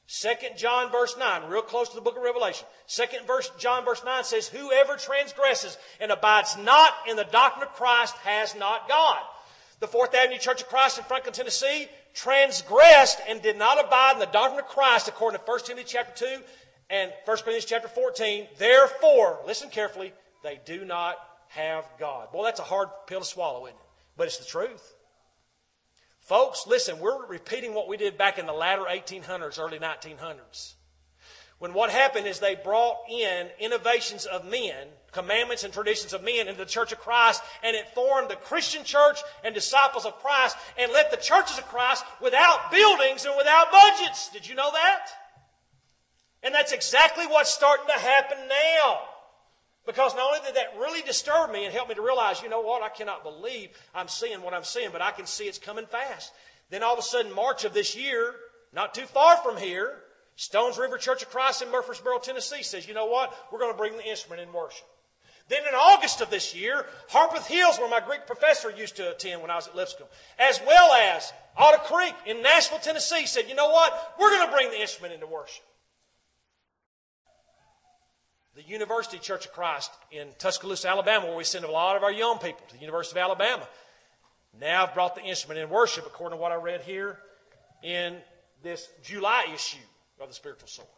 2 0.09 0.29
John 0.57 0.91
verse 0.91 1.17
9, 1.17 1.49
real 1.49 1.63
close 1.63 1.89
to 1.91 1.95
the 1.95 2.01
book 2.01 2.17
of 2.17 2.23
Revelation. 2.23 2.67
2 2.89 3.05
verse, 3.27 3.51
John 3.59 3.85
verse 3.85 4.03
9 4.05 4.25
says, 4.25 4.49
Whoever 4.49 4.97
transgresses 4.97 5.79
and 6.01 6.11
abides 6.11 6.59
not 6.59 6.93
in 7.09 7.17
the 7.17 7.25
doctrine 7.25 7.67
of 7.67 7.75
Christ 7.75 8.17
has 8.17 8.57
not 8.57 8.89
God 8.89 9.23
the 9.81 9.87
Fourth 9.87 10.15
Avenue 10.15 10.39
Church 10.39 10.63
of 10.63 10.69
Christ 10.69 10.99
in 10.99 11.05
Franklin, 11.05 11.35
Tennessee, 11.35 11.89
transgressed 12.15 13.21
and 13.29 13.43
did 13.43 13.59
not 13.59 13.85
abide 13.85 14.15
in 14.15 14.19
the 14.21 14.27
doctrine 14.27 14.61
of 14.61 14.67
Christ 14.67 15.09
according 15.09 15.41
to 15.41 15.45
1 15.45 15.61
Timothy 15.61 15.87
chapter 15.87 16.27
2 16.27 16.43
and 16.91 17.13
1 17.25 17.37
Corinthians 17.39 17.65
chapter 17.65 17.89
14. 17.89 18.47
Therefore, 18.57 19.41
listen 19.47 19.69
carefully, 19.69 20.13
they 20.43 20.61
do 20.65 20.85
not 20.85 21.17
have 21.49 21.85
God. 21.99 22.31
Boy, 22.33 22.45
that's 22.45 22.61
a 22.61 22.65
hard 22.65 22.89
pill 23.07 23.21
to 23.21 23.27
swallow, 23.27 23.67
isn't 23.67 23.77
it? 23.77 23.83
But 24.17 24.27
it's 24.27 24.39
the 24.39 24.45
truth. 24.45 24.95
Folks, 26.21 26.67
listen, 26.67 27.01
we're 27.01 27.27
repeating 27.27 27.75
what 27.75 27.89
we 27.89 27.97
did 27.97 28.17
back 28.17 28.39
in 28.39 28.47
the 28.47 28.53
latter 28.53 28.85
1800s, 28.89 29.59
early 29.59 29.79
1900s. 29.79 30.75
when 31.59 31.75
what 31.75 31.91
happened 31.91 32.27
is 32.27 32.41
they 32.41 32.55
brought 32.55 32.99
in 33.11 33.49
innovations 33.59 34.25
of 34.25 34.45
men, 34.45 34.89
commandments 35.15 35.65
and 35.65 35.73
traditions 35.73 36.13
of 36.13 36.23
men 36.23 36.49
into 36.49 36.59
the 36.59 36.67
church 36.67 36.93
of 36.93 36.99
Christ, 36.99 37.43
and 37.63 37.75
it 37.75 37.95
formed 37.95 38.29
the 38.29 38.37
Christian 38.37 38.85
church 38.85 39.21
and 39.43 39.55
disciples 39.55 40.05
of 40.05 40.19
Christ, 40.19 40.57
and 40.79 40.93
left 40.93 41.11
the 41.11 41.17
churches 41.17 41.57
of 41.57 41.67
Christ 41.69 42.05
without 42.21 42.71
buildings 42.71 43.25
and 43.25 43.35
without 43.39 43.71
budgets. 43.71 44.29
Did 44.29 44.47
you 44.47 44.55
know 44.55 44.71
that? 44.73 45.07
And 46.43 46.55
that's 46.55 46.73
exactly 46.73 47.27
what's 47.27 47.55
starting 47.55 47.87
to 47.87 47.99
happen 47.99 48.37
now. 48.49 49.01
Because 49.87 50.15
not 50.15 50.27
only 50.27 50.41
did 50.47 50.57
that 50.57 50.79
really 50.79 51.03
disturb 51.03 51.51
me 51.51 51.65
and 51.65 51.73
help 51.73 51.89
me 51.89 51.95
to 51.95 52.03
realize, 52.03 52.43
you 52.43 52.49
know 52.49 52.61
what, 52.61 52.83
I 52.83 52.89
cannot 52.89 53.23
believe 53.23 53.71
I'm 53.95 54.09
seeing 54.09 54.43
what 54.43 54.55
I'm 54.55 54.65
seeing, 54.65 54.91
but 54.91 55.03
I 55.03 55.11
can 55.11 55.27
see 55.27 55.45
it's 55.45 55.59
coming 55.59 55.87
fast. 55.87 56.33
Then 56.71 56.83
all 56.83 56.95
of 56.95 56.99
a 56.99 57.03
sudden, 57.03 57.35
March 57.35 57.65
of 57.65 57.75
this 57.75 57.95
year, 57.95 58.35
not 58.73 58.95
too 58.95 59.05
far 59.05 59.37
from 59.39 59.59
here, 59.59 60.01
Stones 60.37 60.79
River 60.79 60.99
Church 60.99 61.23
of 61.23 61.31
Christ 61.31 61.63
in 61.63 61.71
Murfreesboro, 61.71 62.19
Tennessee 62.19 62.63
says, 62.63 62.89
you 62.89 62.95
know 62.95 63.07
what? 63.07 63.33
We're 63.53 63.59
going 63.59 63.73
to 63.73 63.79
bring 63.79 63.97
the 63.97 64.09
instrument 64.09 64.43
in 64.43 64.53
worship. 64.53 64.87
Then 65.49 65.63
in 65.69 65.75
August 65.75 66.23
of 66.23 66.31
this 66.31 66.55
year, 66.55 66.87
Harpeth 67.11 67.47
Hills, 67.47 67.79
where 67.79 67.89
my 67.89 68.01
Greek 68.01 68.27
professor 68.27 68.71
used 68.71 68.97
to 68.97 69.11
attend 69.11 69.43
when 69.43 69.51
I 69.51 69.57
was 69.57 69.69
at 69.69 69.77
Lipscomb, 69.77 70.07
as 70.39 70.59
well 70.67 70.93
as 70.95 71.33
Otter 71.57 71.83
Creek 71.85 72.15
in 72.27 72.43
Nashville, 72.43 72.79
Tennessee, 72.79 73.27
said, 73.27 73.49
you 73.49 73.55
know 73.55 73.69
what? 73.69 74.15
We're 74.19 74.31
going 74.31 74.47
to 74.47 74.53
bring 74.53 74.71
the 74.71 74.81
instrument 74.81 75.13
into 75.13 75.27
worship. 75.27 75.65
The 78.57 78.63
University 78.63 79.19
Church 79.19 79.47
of 79.47 79.53
Christ 79.53 79.91
in 80.11 80.29
Tuscaloosa, 80.39 80.89
Alabama, 80.89 81.27
where 81.27 81.37
we 81.37 81.45
send 81.45 81.65
a 81.65 81.71
lot 81.71 81.97
of 81.97 82.05
our 82.05 82.13
young 82.13 82.39
people 82.39 82.63
to 82.69 82.75
the 82.75 82.81
University 82.81 83.19
of 83.19 83.25
Alabama, 83.25 83.69
now 84.59 84.87
have 84.87 84.95
brought 84.95 85.15
the 85.15 85.23
instrument 85.23 85.61
in 85.61 85.69
worship, 85.69 86.07
according 86.07 86.39
to 86.39 86.41
what 86.41 86.53
I 86.53 86.55
read 86.55 86.81
here 86.83 87.19
in 87.83 88.17
this 88.63 88.89
July 89.03 89.47
issue 89.53 89.77
of 90.21 90.29
the 90.29 90.35
spiritual 90.35 90.69
sword. 90.69 90.89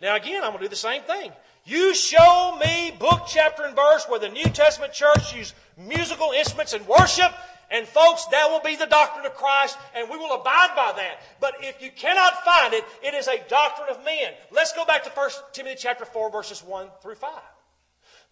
Now, 0.00 0.16
again, 0.16 0.42
I'm 0.42 0.50
going 0.50 0.58
to 0.58 0.64
do 0.64 0.68
the 0.68 0.76
same 0.76 1.02
thing. 1.02 1.32
You 1.66 1.94
show 1.94 2.56
me 2.64 2.92
book, 2.98 3.24
chapter, 3.26 3.64
and 3.64 3.74
verse 3.74 4.06
where 4.08 4.20
the 4.20 4.28
New 4.28 4.44
Testament 4.44 4.92
church 4.92 5.34
used 5.34 5.54
musical 5.76 6.30
instruments 6.30 6.72
in 6.72 6.86
worship, 6.86 7.32
and 7.70 7.86
folks, 7.86 8.24
that 8.26 8.48
will 8.48 8.60
be 8.60 8.76
the 8.76 8.86
doctrine 8.86 9.26
of 9.26 9.34
Christ, 9.34 9.76
and 9.94 10.08
we 10.08 10.16
will 10.16 10.32
abide 10.40 10.70
by 10.76 10.92
that. 10.96 11.20
But 11.40 11.56
if 11.60 11.82
you 11.82 11.90
cannot 11.90 12.44
find 12.44 12.72
it, 12.72 12.84
it 13.02 13.14
is 13.14 13.26
a 13.26 13.42
doctrine 13.48 13.88
of 13.90 14.04
men. 14.04 14.32
Let's 14.52 14.72
go 14.72 14.84
back 14.84 15.02
to 15.04 15.10
1 15.10 15.30
Timothy 15.52 15.76
chapter 15.78 16.04
4, 16.04 16.30
verses 16.30 16.62
1 16.62 16.88
through 17.02 17.16
5. 17.16 17.30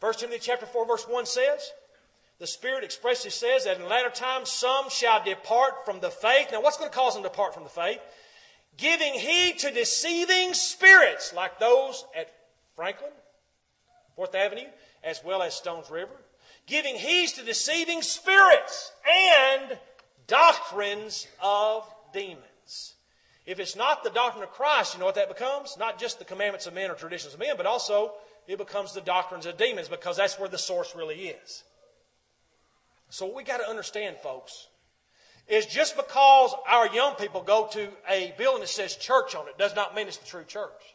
1 0.01 0.13
Timothy 0.15 0.39
chapter 0.41 0.67
4, 0.67 0.87
verse 0.87 1.07
1 1.09 1.27
says, 1.27 1.73
the 2.41 2.47
Spirit 2.47 2.83
expressly 2.83 3.31
says 3.31 3.65
that 3.65 3.79
in 3.81 3.89
latter 3.89 4.11
times 4.11 4.51
some 4.51 4.91
shall 4.91 5.25
depart 5.25 5.85
from 5.85 6.01
the 6.01 6.11
faith. 6.11 6.49
Now, 6.51 6.63
what's 6.63 6.77
going 6.77 6.91
to 6.91 6.97
cause 6.97 7.15
them 7.15 7.23
to 7.23 7.29
depart 7.29 7.55
from 7.55 7.63
the 7.63 7.69
faith? 7.69 8.01
giving 8.77 9.15
heed 9.15 9.59
to 9.59 9.71
deceiving 9.71 10.55
spirits 10.55 11.33
like 11.33 11.59
those 11.59 12.05
at 12.17 12.33
Franklin, 12.75 13.11
Fourth 14.17 14.35
Avenue, 14.35 14.69
as 15.03 15.23
well 15.25 15.43
as 15.43 15.55
Stones 15.55 15.91
River, 15.91 16.15
giving 16.67 16.95
heed 16.95 17.29
to 17.31 17.45
deceiving 17.45 18.03
spirits 18.03 18.93
and 19.33 19.79
doctrines 20.27 21.27
of 21.43 21.89
demons. 22.13 22.95
If 23.47 23.61
it's 23.61 23.77
not 23.77 24.03
the 24.03 24.11
doctrine 24.11 24.43
of 24.43 24.51
Christ, 24.51 24.95
you 24.95 25.01
know 25.01 25.07
what 25.07 25.17
that 25.17 25.29
becomes? 25.29 25.77
Not 25.79 25.99
just 25.99 26.19
the 26.19 26.25
commandments 26.25 26.67
of 26.67 26.75
men 26.75 26.91
or 26.91 26.95
traditions 26.95 27.35
of 27.35 27.41
men, 27.41 27.57
but 27.57 27.67
also 27.67 28.13
it 28.47 28.57
becomes 28.57 28.93
the 28.93 29.01
doctrines 29.01 29.47
of 29.47 29.57
demons 29.57 29.89
because 29.89 30.17
that's 30.17 30.39
where 30.39 30.49
the 30.49 30.59
source 30.59 30.95
really 30.97 31.29
is. 31.29 31.65
So 33.11 33.27
what 33.27 33.37
we 33.37 33.45
got 33.45 33.59
to 33.59 33.69
understand, 33.69 34.17
folks, 34.23 34.69
is 35.47 35.67
just 35.67 35.97
because 35.97 36.55
our 36.69 36.89
young 36.95 37.15
people 37.17 37.43
go 37.43 37.69
to 37.73 37.89
a 38.09 38.33
building 38.39 38.63
that 38.63 38.69
says 38.69 38.97
church 38.97 39.35
on 39.35 39.47
it 39.49 39.59
does 39.59 39.75
not 39.77 39.95
mean 39.95 40.09
it's 40.09 40.17
the 40.17 40.27
true 40.27 40.45
church. 40.45 40.94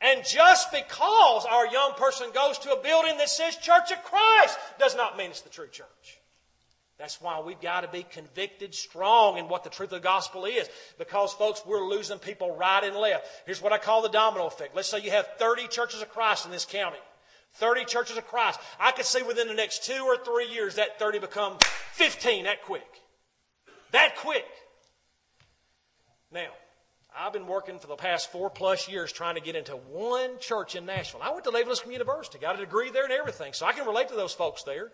And 0.00 0.24
just 0.24 0.72
because 0.72 1.44
our 1.44 1.66
young 1.66 1.92
person 1.92 2.28
goes 2.34 2.58
to 2.60 2.72
a 2.72 2.82
building 2.82 3.18
that 3.18 3.28
says 3.28 3.56
Church 3.56 3.92
of 3.92 4.02
Christ 4.02 4.58
does 4.78 4.96
not 4.96 5.18
mean 5.18 5.30
it's 5.30 5.42
the 5.42 5.50
true 5.50 5.68
church. 5.68 6.20
That's 7.00 7.20
why 7.20 7.40
we've 7.40 7.60
got 7.60 7.80
to 7.80 7.88
be 7.88 8.02
convicted 8.02 8.74
strong 8.74 9.38
in 9.38 9.48
what 9.48 9.64
the 9.64 9.70
truth 9.70 9.90
of 9.92 10.02
the 10.02 10.06
gospel 10.06 10.44
is. 10.44 10.68
Because, 10.98 11.32
folks, 11.32 11.62
we're 11.66 11.86
losing 11.86 12.18
people 12.18 12.54
right 12.56 12.84
and 12.84 12.94
left. 12.94 13.26
Here's 13.46 13.62
what 13.62 13.72
I 13.72 13.78
call 13.78 14.02
the 14.02 14.10
domino 14.10 14.46
effect. 14.46 14.76
Let's 14.76 14.88
say 14.88 15.00
you 15.00 15.10
have 15.10 15.26
30 15.38 15.68
churches 15.68 16.02
of 16.02 16.10
Christ 16.10 16.44
in 16.44 16.50
this 16.50 16.66
county. 16.66 16.98
30 17.54 17.86
churches 17.86 18.18
of 18.18 18.26
Christ. 18.26 18.60
I 18.78 18.92
could 18.92 19.06
see 19.06 19.22
within 19.22 19.48
the 19.48 19.54
next 19.54 19.84
two 19.84 20.02
or 20.04 20.18
three 20.18 20.48
years 20.52 20.74
that 20.74 20.98
30 20.98 21.20
become 21.20 21.56
15 21.92 22.44
that 22.44 22.62
quick. 22.64 22.86
That 23.92 24.16
quick. 24.16 24.44
Now, 26.30 26.50
I've 27.16 27.32
been 27.32 27.46
working 27.46 27.78
for 27.78 27.86
the 27.86 27.96
past 27.96 28.30
four 28.30 28.50
plus 28.50 28.88
years 28.88 29.12
trying 29.12 29.34
to 29.34 29.40
get 29.40 29.56
into 29.56 29.72
one 29.72 30.38
church 30.38 30.76
in 30.76 30.86
Nashville. 30.86 31.20
I 31.22 31.30
went 31.30 31.44
to 31.44 31.50
Leavell 31.50 31.90
University, 31.90 32.38
got 32.38 32.54
a 32.56 32.58
degree 32.58 32.90
there 32.90 33.04
and 33.04 33.12
everything, 33.12 33.52
so 33.52 33.66
I 33.66 33.72
can 33.72 33.86
relate 33.86 34.08
to 34.08 34.14
those 34.14 34.32
folks 34.32 34.62
there. 34.62 34.90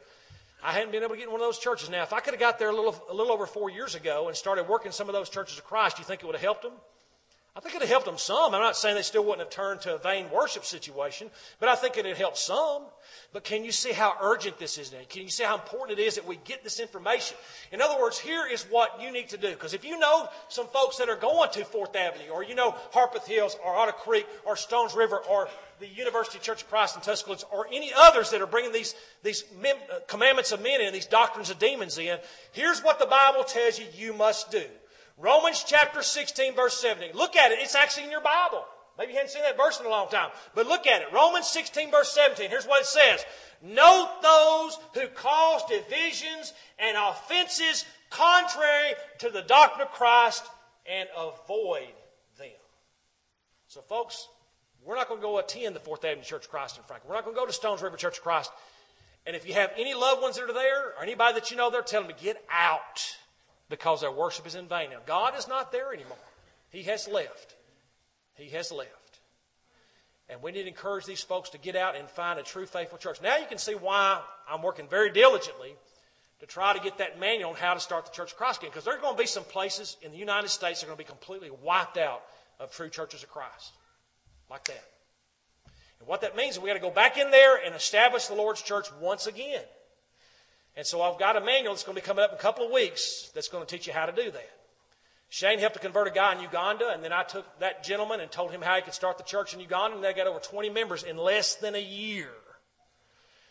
I 0.63 0.73
hadn't 0.73 0.93
been 0.93 1.03
able 1.03 1.15
to 1.15 1.19
get 1.19 1.27
in 1.27 1.33
one 1.33 1.41
of 1.41 1.47
those 1.47 1.59
churches. 1.59 1.91
Now, 1.91 2.03
if 2.03 2.13
I 2.13 2.21
could 2.21 2.33
have 2.33 2.41
got 2.41 2.59
there 2.59 2.71
a 2.71 2.75
little, 2.75 2.97
a 3.11 3.15
little 3.15 3.33
over 3.33 3.47
four 3.47 3.71
years 3.71 3.95
ago 3.95 4.29
and 4.29 4.37
started 4.37 4.67
working 4.67 4.91
some 4.93 5.09
of 5.09 5.13
those 5.13 5.29
churches 5.29 5.59
of 5.59 5.65
Christ, 5.65 5.97
do 5.97 6.01
you 6.01 6.07
think 6.07 6.23
it 6.23 6.27
would 6.27 6.35
have 6.35 6.43
helped 6.43 6.63
them? 6.63 6.73
I 7.57 7.61
think 7.61 7.75
it 7.75 7.79
would 7.79 7.89
have 7.89 7.91
helped 7.91 8.05
them 8.05 8.19
some. 8.19 8.55
I'm 8.55 8.61
not 8.61 8.77
saying 8.77 8.97
they 8.97 9.03
still 9.03 9.25
wouldn't 9.25 9.41
have 9.41 9.49
turned 9.49 9.81
to 9.83 9.95
a 9.95 9.99
vain 9.99 10.31
worship 10.31 10.67
situation, 10.67 11.31
but 11.59 11.71
I 11.71 11.75
think 11.75 11.97
it 11.97 12.05
would 12.05 12.15
helped 12.19 12.37
some. 12.37 12.83
But 13.33 13.45
can 13.45 13.65
you 13.65 13.73
see 13.73 13.93
how 13.93 14.15
urgent 14.21 14.59
this 14.59 14.77
is 14.77 14.93
now? 14.93 14.99
Can 15.09 15.23
you 15.23 15.31
see 15.31 15.43
how 15.43 15.55
important 15.55 15.99
it 15.99 16.03
is 16.03 16.17
that 16.17 16.27
we 16.27 16.37
get 16.45 16.63
this 16.63 16.81
information? 16.81 17.35
In 17.73 17.81
other 17.81 17.99
words, 17.99 18.19
here 18.19 18.47
is 18.47 18.65
what 18.65 19.01
you 19.01 19.11
need 19.11 19.31
to 19.31 19.39
do. 19.39 19.49
Because 19.49 19.73
if 19.73 19.87
you 19.87 19.99
know 19.99 20.29
some 20.51 20.67
folks 20.67 20.99
that 20.99 21.09
are 21.09 21.17
going 21.17 21.51
to 21.53 21.65
Fourth 21.65 21.97
Avenue, 21.97 22.29
or 22.31 22.45
you 22.45 22.55
know 22.55 22.75
Harpeth 22.93 23.27
Hills, 23.27 23.57
or 23.65 23.75
Otter 23.75 23.93
Creek, 23.93 24.27
or 24.45 24.55
Stones 24.57 24.95
River, 24.95 25.23
or 25.27 25.49
the 25.81 25.89
University 25.89 26.39
Church 26.39 26.63
of 26.63 26.69
Christ 26.69 26.97
in 26.97 27.01
Tuscaloosa, 27.01 27.47
or 27.47 27.67
any 27.73 27.91
others 27.97 28.31
that 28.33 28.43
are 28.43 28.47
bringing 28.47 28.73
these, 28.73 28.95
these 29.23 29.45
commandments 30.09 30.53
of 30.53 30.63
men 30.63 30.83
in, 30.83 30.93
these 30.93 31.07
doctrines 31.07 31.49
of 31.49 31.59
demons 31.59 31.97
in, 31.97 32.19
here's 32.53 32.81
what 32.81 32.99
the 32.99 33.07
Bible 33.07 33.45
tells 33.45 33.79
you 33.79 33.87
you 33.97 34.13
must 34.13 34.51
do. 34.51 34.65
Romans 35.19 35.65
chapter 35.67 36.03
16, 36.03 36.55
verse 36.55 36.79
17. 36.81 37.17
Look 37.17 37.37
at 37.37 37.53
it. 37.53 37.59
It's 37.61 37.75
actually 37.75 38.05
in 38.05 38.11
your 38.11 38.21
Bible. 38.21 38.65
Maybe 38.99 39.13
you 39.13 39.19
hadn't 39.19 39.31
seen 39.31 39.43
that 39.43 39.57
verse 39.57 39.79
in 39.81 39.87
a 39.87 39.91
long 39.91 40.09
time. 40.09 40.31
But 40.55 40.67
look 40.67 40.87
at 40.87 41.03
it. 41.03 41.09
Romans 41.13 41.47
16, 41.49 41.91
verse 41.91 42.13
17. 42.13 42.51
Here's 42.51 42.67
what 42.67 42.83
it 42.83 42.87
says. 42.87 43.25
Note 43.63 44.11
those 44.23 44.79
who 44.95 45.09
cause 45.09 45.63
divisions 45.69 46.53
and 46.79 46.97
offenses 46.97 47.85
contrary 48.11 48.95
to 49.19 49.31
the 49.31 49.43
doctrine 49.43 49.87
of 49.87 49.93
Christ 49.93 50.45
and 50.91 51.09
avoid 51.17 51.93
them. 52.39 52.49
So, 53.69 53.81
folks, 53.83 54.29
we're 54.85 54.97
not 54.97 55.09
going 55.09 55.21
to 55.21 55.27
go 55.27 55.39
attend 55.39 55.75
the 55.75 55.81
Fourth 55.81 56.05
Avenue 56.05 56.23
Church 56.23 56.45
of 56.45 56.51
Christ 56.51 56.77
in 56.77 56.85
Franklin. 56.85 57.11
We're 57.11 57.17
not 57.17 57.25
going 57.25 57.37
to 57.37 57.41
go 57.41 57.47
to 57.47 57.53
Stones 57.53 57.83
River 57.83 57.97
Church 57.97 58.19
of 58.19 58.23
Christ. 58.23 58.51
And 59.27 59.35
if 59.35 59.47
you 59.47 59.55
have 59.55 59.73
any 59.77 59.95
loved 59.95 60.23
ones 60.23 60.37
that 60.37 60.49
are 60.49 60.53
there, 60.53 60.91
or 60.91 61.03
anybody 61.03 61.35
that 61.35 61.51
you 61.51 61.57
know 61.57 61.71
there, 61.71 61.83
tell 61.83 62.03
them 62.03 62.13
to 62.15 62.25
get 62.25 62.43
out 62.51 63.17
because 63.69 64.01
their 64.01 64.13
worship 64.13 64.47
is 64.47 64.55
in 64.55 64.69
vain. 64.69 64.91
Now, 64.91 64.99
God 65.07 65.37
is 65.37 65.49
not 65.49 65.73
there 65.73 65.93
anymore. 65.93 66.17
He 66.71 66.83
has 66.85 67.09
left. 67.09 67.57
He 68.35 68.49
has 68.51 68.71
left. 68.71 68.91
And 70.29 70.43
we 70.43 70.53
need 70.53 70.63
to 70.63 70.69
encourage 70.69 71.07
these 71.07 71.23
folks 71.23 71.51
to 71.51 71.59
get 71.59 71.77
out 71.77 71.97
and 71.97 72.09
find 72.09 72.39
a 72.39 72.43
true 72.43 72.67
faithful 72.67 72.99
church. 72.99 73.23
Now 73.23 73.37
you 73.37 73.47
can 73.47 73.59
see 73.59 73.75
why 73.75 74.21
I'm 74.51 74.63
working 74.63 74.89
very 74.89 75.11
diligently 75.11 75.75
to 76.41 76.47
try 76.47 76.73
to 76.73 76.81
get 76.81 76.99
that 76.99 77.19
manual 77.19 77.51
on 77.51 77.57
how 77.57 77.75
to 77.75 77.81
start 77.81 78.05
the 78.05 78.13
Church 78.13 78.33
of 78.33 78.39
Christ 78.39 78.61
again. 78.61 78.71
Because 78.71 78.85
there 78.85 78.97
are 78.97 79.01
going 79.01 79.17
to 79.17 79.23
be 79.23 79.27
some 79.27 79.45
places 79.45 79.97
in 80.03 80.11
the 80.11 80.19
United 80.19 80.49
States 80.49 80.81
that 80.81 80.87
are 80.87 80.89
going 80.89 80.99
to 80.99 81.05
be 81.05 81.09
completely 81.09 81.51
wiped 81.63 81.97
out 81.97 82.23
of 82.59 82.73
true 82.73 82.91
churches 82.91 83.23
of 83.23 83.31
Christ. 83.31 83.73
Like 84.51 84.65
that. 84.65 84.85
And 86.01 86.09
what 86.09 86.21
that 86.21 86.37
means 86.37 86.57
is 86.57 86.61
we 86.61 86.69
got 86.69 86.75
to 86.75 86.81
go 86.81 86.91
back 86.91 87.17
in 87.17 87.31
there 87.31 87.57
and 87.65 87.75
establish 87.75 88.27
the 88.27 88.35
Lord's 88.35 88.63
church 88.63 88.89
once 89.01 89.27
again. 89.27 89.63
And 90.77 90.87
so 90.87 91.01
I've 91.01 91.19
got 91.19 91.37
a 91.37 91.41
manual 91.41 91.73
that's 91.73 91.85
going 91.85 91.97
to 91.97 92.03
be 92.03 92.07
coming 92.07 92.23
up 92.23 92.33
in 92.33 92.37
a 92.37 92.41
couple 92.41 92.67
of 92.67 92.73
weeks 92.73 93.31
that's 93.35 93.49
going 93.49 93.65
to 93.65 93.71
teach 93.71 93.87
you 93.87 93.93
how 93.93 94.07
to 94.07 94.13
do 94.13 94.31
that. 94.31 94.51
Shane 95.29 95.59
helped 95.59 95.75
to 95.75 95.81
convert 95.81 96.07
a 96.07 96.11
guy 96.11 96.35
in 96.35 96.41
Uganda, 96.41 96.91
and 96.91 97.03
then 97.03 97.13
I 97.13 97.23
took 97.25 97.47
that 97.59 97.83
gentleman 97.83 98.21
and 98.21 98.31
told 98.31 98.53
him 98.53 98.63
how 98.63 98.77
he 98.77 98.83
could 98.83 98.95
start 98.95 99.19
the 99.19 99.25
church 99.25 99.55
in 99.55 99.61
Uganda, 99.61 99.97
and 99.97 100.05
they 100.05 100.13
got 100.13 100.27
over 100.27 100.39
20 100.39 100.71
members 100.71 101.03
in 101.03 101.17
less 101.17 101.57
than 101.57 101.75
a 101.75 101.83
year. 101.83 102.31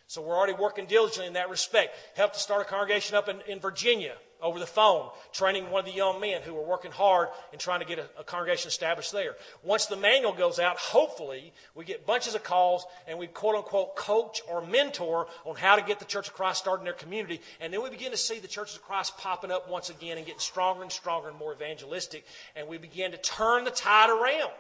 So 0.08 0.22
we're 0.22 0.38
already 0.38 0.54
working 0.54 0.86
diligently 0.86 1.28
in 1.28 1.34
that 1.34 1.50
respect. 1.50 1.96
Helped 2.16 2.36
to 2.36 2.40
start 2.40 2.62
a 2.62 2.66
congregation 2.66 3.18
up 3.18 3.28
in, 3.28 3.42
in 3.48 3.60
Virginia 3.60 4.14
over 4.46 4.60
the 4.60 4.66
phone, 4.68 5.10
training 5.34 5.72
one 5.72 5.80
of 5.80 5.86
the 5.86 5.92
young 5.92 6.22
men 6.22 6.42
who 6.44 6.54
were 6.54 6.62
working 6.62 6.92
hard 6.92 7.30
and 7.52 7.60
trying 7.60 7.80
to 7.80 7.86
get 7.86 7.98
a, 7.98 8.08
a, 8.20 8.24
congregation 8.24 8.68
established 8.68 9.12
there. 9.12 9.36
Once 9.64 9.88
the 9.88 9.96
manual 9.96 10.34
goes 10.34 10.60
out, 10.60 10.78
hopefully 10.78 11.52
we 11.74 11.84
get 11.84 12.06
bunches 12.06 12.36
of 12.36 12.44
calls 12.44 12.86
and 13.08 13.18
we 13.18 13.26
quote 13.26 13.56
unquote 13.56 13.96
coach 13.96 14.42
or 14.48 14.64
mentor 14.66 15.26
on 15.46 15.56
how 15.56 15.76
to 15.76 15.82
get 15.82 15.98
the 15.98 16.06
Church 16.06 16.28
of 16.28 16.36
Christ 16.36 16.60
started 16.60 16.82
in 16.82 16.86
their 16.86 16.94
community. 16.94 17.42
And 17.60 17.74
then 17.74 17.82
we 17.82 17.90
begin 17.90 18.12
to 18.12 18.18
see 18.18 18.38
the 18.38 18.48
Churches 18.48 18.76
of 18.76 18.84
Christ 18.84 19.18
popping 19.18 19.52
up 19.52 19.68
once 19.68 19.90
again 19.90 20.18
and 20.18 20.26
getting 20.26 20.40
stronger 20.40 20.84
and 20.84 20.92
stronger 20.92 21.30
and 21.30 21.38
more 21.38 21.52
evangelistic. 21.52 22.24
And 22.56 22.68
we 22.68 22.78
begin 22.78 23.12
to 23.12 23.18
turn 23.18 23.64
the 23.64 23.72
tide 23.72 24.12
around. 24.12 24.52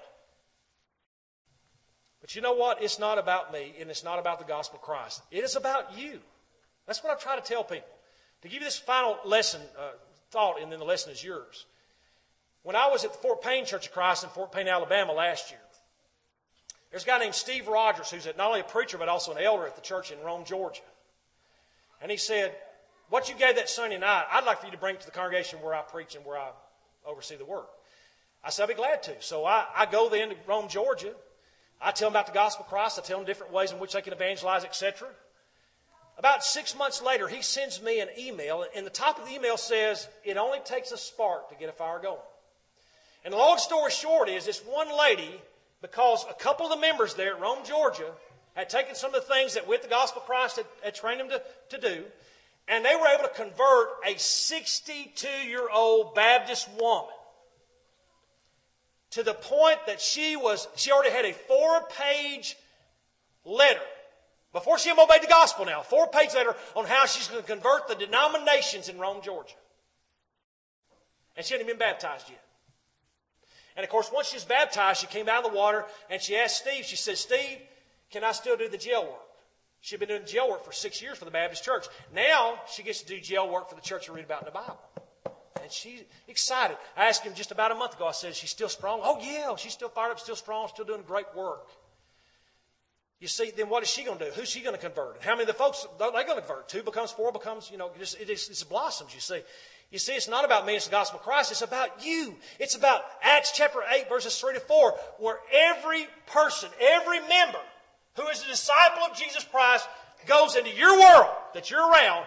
But 2.22 2.36
you 2.36 2.42
know 2.42 2.56
what? 2.56 2.82
It's 2.82 2.98
not 2.98 3.20
about 3.20 3.54
me 3.54 3.76
and 3.80 3.92
it's 3.92 4.04
not 4.04 4.18
about 4.18 4.40
the 4.40 4.46
gospel 4.46 4.80
of 4.80 4.82
Christ. 4.82 5.22
It 5.30 5.44
is 5.44 5.56
about 5.56 5.96
you. 5.96 6.20
That's 6.88 7.04
what 7.04 7.16
I 7.16 7.22
try 7.22 7.36
to 7.36 7.42
tell 7.42 7.64
people. 7.64 7.95
To 8.46 8.52
give 8.52 8.62
you 8.62 8.68
this 8.68 8.78
final 8.78 9.18
lesson, 9.26 9.60
uh, 9.76 9.89
thought, 10.30 10.62
and 10.62 10.72
then 10.72 10.78
the 10.78 10.86
lesson 10.86 11.12
is 11.12 11.24
yours. 11.24 11.66
When 12.62 12.76
I 12.76 12.86
was 12.89 13.04
at 13.04 13.12
the 13.12 13.18
Fort 13.18 13.41
Payne 13.41 13.66
Church 13.66 13.88
of 13.88 13.91
Christ 13.91 14.24
in 14.24 14.30
Fort 14.30 14.52
Payne, 14.52 14.68
Alabama 14.68 15.14
last 15.14 15.50
year, 15.50 15.60
There's 16.91 17.02
a 17.02 17.08
guy 17.08 17.18
named 17.18 17.34
Steve 17.34 17.68
Rogers 17.68 18.12
who's 18.12 18.28
not 18.28 18.39
only 18.39 18.60
a 18.60 18.64
preacher 18.64 19.00
but 19.00 19.10
also 19.10 19.32
an 19.32 19.43
elder 19.43 19.66
at 19.66 19.76
the 19.76 19.82
church 19.82 20.12
in 20.12 20.20
Rome, 20.20 20.46
Georgia. 20.46 20.84
And 22.04 22.12
he 22.12 22.18
said, 22.18 22.56
What 23.10 23.30
you 23.30 23.36
gave 23.36 23.56
that 23.56 23.68
Sunday 23.68 23.98
night, 23.98 24.26
I'd 24.32 24.46
like 24.46 24.60
for 24.60 24.68
you 24.68 24.72
to 24.74 24.78
bring 24.78 24.98
to 24.98 25.06
the 25.06 25.12
congregation 25.12 25.60
where 25.64 25.74
I 25.74 25.82
preach 25.82 26.16
and 26.16 26.24
where 26.24 26.38
I 26.38 26.52
oversee 27.04 27.38
the 27.38 27.46
work. 27.46 27.70
I 28.43 28.52
said, 28.52 28.64
I'd 28.64 28.70
be 28.70 28.76
glad 28.76 29.02
to. 29.04 29.16
So 29.22 29.43
I, 29.46 29.66
I 29.76 29.88
go 29.88 30.08
then 30.08 30.30
to 30.30 30.36
Rome, 30.46 30.68
Georgia. 30.68 31.16
I 31.82 31.91
tell 31.91 32.10
them 32.10 32.14
about 32.14 32.28
the 32.28 32.32
gospel 32.34 32.64
of 32.64 32.70
Christ. 32.70 33.00
I 33.00 33.02
tell 33.02 33.18
them 33.18 33.26
different 33.26 33.54
ways 33.54 33.72
in 33.72 33.80
which 33.80 33.93
they 33.93 34.04
can 34.04 34.14
evangelize, 34.14 34.64
etc. 34.64 35.08
About 36.18 36.43
six 36.43 36.76
months 36.78 37.01
later, 37.01 37.28
he 37.28 37.41
sends 37.41 37.82
me 37.82 37.99
an 37.99 38.07
email, 38.18 38.66
and 38.76 38.86
the 38.86 38.91
top 38.91 39.20
of 39.20 39.26
the 39.26 39.34
email 39.34 39.57
says, 39.57 40.07
It 40.24 40.38
only 40.38 40.59
takes 40.59 40.91
a 40.91 40.97
spark 40.97 41.49
to 41.49 41.55
get 41.55 41.70
a 41.70 41.74
fire 41.74 41.99
going. 41.99 42.20
And 43.26 43.34
the 43.34 43.38
long 43.38 43.57
story 43.57 43.91
short 43.91 44.30
is 44.30 44.45
this 44.45 44.61
one 44.61 44.88
lady, 44.97 45.41
because 45.82 46.26
a 46.30 46.34
couple 46.34 46.66
of 46.66 46.72
the 46.72 46.80
members 46.80 47.16
there 47.16 47.36
at 47.36 47.41
Rome, 47.41 47.59
Georgia, 47.66 48.11
had 48.53 48.70
taken 48.70 48.95
some 48.95 49.13
of 49.13 49.22
the 49.22 49.34
things 49.34 49.55
that 49.55 49.68
with 49.68 49.82
the 49.82 49.89
gospel 49.89 50.22
of 50.22 50.28
Christ 50.28 50.55
had, 50.55 50.66
had 50.84 50.95
trained 50.95 51.20
them 51.20 51.30
to, 51.30 51.41
to 51.78 51.82
do, 51.82 52.05
and 52.68 52.86
they 52.86 52.95
were 52.95 53.07
able 53.07 53.24
to 53.24 53.34
convert 53.36 53.89
a 54.07 54.18
62 54.18 55.28
year 55.28 55.68
old 55.70 56.16
Baptist 56.16 56.70
woman 56.80 57.13
to 59.11 59.24
the 59.24 59.34
point 59.34 59.80
that 59.88 60.01
she 60.01 60.36
was, 60.36 60.68
she 60.76 60.91
already 60.91 61.11
had 61.11 61.26
a 61.26 61.34
four 61.34 61.82
page 61.97 62.57
letter 63.43 63.80
before 64.56 64.80
she 64.80 64.89
obeyed 64.89 65.22
the 65.22 65.28
gospel 65.28 65.66
now, 65.66 65.82
four 65.82 66.08
pages 66.08 66.34
later, 66.34 66.56
on 66.78 66.86
how 66.86 67.06
she's 67.06 67.28
going 67.28 67.41
to 67.41 67.47
convert 67.47 67.89
the 67.89 67.95
denominations 67.95 68.88
in 68.88 68.97
Rome, 68.97 69.22
Georgia. 69.22 69.53
And 71.36 71.45
she 71.45 71.53
hadn't 71.53 71.68
been 71.68 71.78
baptized 71.78 72.30
yet. 72.30 72.41
And 73.76 73.84
of 73.84 73.89
course, 73.89 74.10
once 74.14 74.30
she 74.30 74.38
was 74.38 74.45
baptized, 74.45 75.01
she 75.01 75.08
came 75.08 75.28
out 75.28 75.43
of 75.43 75.51
the 75.51 75.58
water 75.58 75.84
and 76.10 76.22
she 76.22 76.38
asked 76.38 76.66
Steve, 76.66 76.86
she 76.86 76.95
said, 76.95 77.18
Steve, 77.18 77.58
can 78.10 78.24
I 78.24 78.32
still 78.32 78.56
do 78.56 78.70
the 78.70 78.78
jail 78.78 79.03
work? 79.03 79.28
She'd 79.82 79.99
been 79.99 80.08
doing 80.08 80.26
jail 80.26 80.49
work 80.49 80.64
for 80.64 80.72
six 80.72 81.01
years 81.01 81.18
for 81.18 81.26
the 81.26 81.32
Baptist 81.32 81.66
church. 81.66 81.88
Now 82.14 82.62
she 82.72 82.82
gets 82.82 83.01
to 83.01 83.08
do 83.08 83.20
jail 83.20 83.51
work 83.51 83.68
for 83.68 83.76
the 83.76 83.82
church 83.82 84.08
you 84.08 84.14
read 84.14 84.24
about 84.24 84.43
in 84.43 84.45
the 84.45 84.51
Bible. 84.51 84.80
And 85.62 85.70
she's 85.70 86.01
excited. 86.30 86.78
I 86.95 87.08
asked 87.08 87.24
him 87.24 87.34
just 87.34 87.51
about 87.51 87.74
a 87.74 87.76
month 87.76 87.95
ago, 87.95 88.08
I 88.08 88.14
said, 88.14 88.36
She's 88.36 88.51
still 88.51 88.70
strong? 88.70 89.01
Oh, 89.03 89.20
yeah, 89.22 89.53
she's 89.58 89.74
still 89.74 89.89
fired 89.89 90.12
up, 90.12 90.20
still 90.22 90.38
strong, 90.38 90.70
still 90.70 90.86
doing 90.86 91.01
great 91.06 91.26
work. 91.36 91.68
You 93.20 93.28
see, 93.30 93.51
then 93.55 93.70
what 93.70 93.82
is 93.82 93.89
she 93.89 94.03
going 94.03 94.20
to 94.20 94.26
do? 94.26 94.32
Who's 94.32 94.49
she 94.49 94.59
going 94.61 94.76
to 94.76 94.82
convert? 94.82 95.22
How 95.22 95.32
many 95.32 95.43
of 95.43 95.47
the 95.47 95.53
folks 95.53 95.88
are 95.99 96.11
they 96.11 96.24
going 96.24 96.36
to 96.36 96.45
convert? 96.45 96.68
Two 96.68 96.84
becomes 96.84 97.11
four 97.11 97.32
becomes, 97.32 97.72
you 97.72 97.78
know, 97.78 97.88
it, 97.88 97.99
just, 97.99 98.20
it, 98.20 98.28
just, 98.28 98.70
blossoms, 98.70 99.13
you 99.13 99.22
see. 99.22 99.39
You 99.91 99.99
see, 99.99 100.13
it's 100.13 100.28
not 100.28 100.43
about 100.43 100.66
me, 100.66 100.76
it's 100.76 100.86
the 100.86 100.91
gospel 100.91 101.20
of 101.20 101.26
Christ. 101.26 101.51
It's 101.51 101.61
about 101.61 102.05
you. 102.05 102.36
It's 102.59 102.76
about 102.76 103.03
Acts 103.22 103.51
chapter 103.55 103.80
8, 103.89 104.09
verses 104.09 104.38
3 104.38 104.55
to 104.55 104.59
4, 104.59 104.91
where 105.20 105.39
every 105.53 106.07
person, 106.28 106.70
every 106.82 107.20
member 107.22 107.59
who 108.16 108.28
is 108.28 108.43
a 108.43 108.47
disciple 108.47 109.03
of 109.09 109.18
Jesus 109.18 109.45
Christ 109.45 109.88
goes 110.28 110.55
into 110.55 110.72
your 110.72 110.99
world 110.99 111.30
that 111.53 111.70
you're 111.70 111.89
around, 111.89 112.26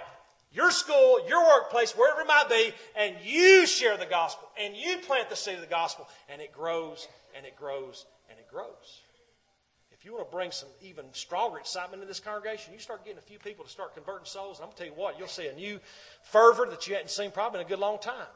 your 0.53 0.71
school, 0.71 1.21
your 1.29 1.45
workplace, 1.45 1.93
wherever 1.93 2.23
it 2.23 2.27
might 2.27 2.49
be, 2.49 2.73
and 2.97 3.17
you 3.23 3.67
share 3.67 3.97
the 3.99 4.07
gospel, 4.07 4.49
and 4.59 4.75
you 4.75 4.99
plant 4.99 5.29
the 5.29 5.37
seed 5.37 5.57
of 5.57 5.61
the 5.61 5.67
gospel, 5.67 6.09
and 6.31 6.41
it 6.41 6.53
grows, 6.53 7.09
and 7.37 7.45
it 7.45 7.57
grows, 7.57 8.07
and 8.31 8.39
it 8.39 8.49
grows. 8.49 9.03
You 10.09 10.15
want 10.15 10.31
to 10.31 10.35
bring 10.35 10.53
some 10.53 10.71
even 10.81 11.05
stronger 11.13 11.59
excitement 11.59 12.01
in 12.01 12.09
this 12.09 12.19
congregation, 12.19 12.73
you 12.73 12.79
start 12.79 13.05
getting 13.05 13.19
a 13.19 13.21
few 13.21 13.39
people 13.39 13.67
to 13.67 13.71
start 13.71 13.95
converting 13.95 14.25
souls, 14.25 14.57
and 14.57 14.65
I'm 14.65 14.69
going 14.69 14.77
to 14.77 14.85
tell 14.85 14.87
you 14.87 14.99
what, 14.99 15.19
you'll 15.19 15.29
see 15.29 15.49
a 15.49 15.53
new 15.53 15.79
fervor 16.23 16.67
that 16.71 16.89
you 16.89 16.95
hadn't 16.95 17.11
seen 17.11 17.31
probably 17.31 17.61
in 17.61 17.67
a 17.67 17.69
good 17.69 17.79
long 17.79 17.99
time. 17.99 18.33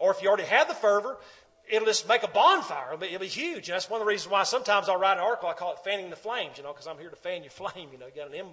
Or 0.00 0.10
if 0.10 0.20
you 0.22 0.28
already 0.28 0.42
had 0.42 0.68
the 0.68 0.74
fervor, 0.74 1.16
it'll 1.70 1.86
just 1.86 2.08
make 2.08 2.24
a 2.24 2.28
bonfire. 2.28 2.94
It'll 2.94 2.98
be, 2.98 3.06
it'll 3.06 3.20
be 3.20 3.28
huge. 3.28 3.68
And 3.68 3.76
that's 3.76 3.88
one 3.88 4.00
of 4.00 4.06
the 4.06 4.10
reasons 4.10 4.32
why 4.32 4.42
sometimes 4.42 4.88
I'll 4.88 4.98
write 4.98 5.18
an 5.18 5.22
article, 5.22 5.48
I 5.48 5.52
call 5.52 5.74
it 5.74 5.78
Fanning 5.84 6.10
the 6.10 6.16
Flames, 6.16 6.58
you 6.58 6.64
know, 6.64 6.72
because 6.72 6.88
I'm 6.88 6.98
here 6.98 7.10
to 7.10 7.16
fan 7.16 7.42
your 7.44 7.50
flame. 7.52 7.90
You 7.92 7.98
know, 7.98 8.06
you 8.06 8.12
got 8.16 8.34
an 8.34 8.44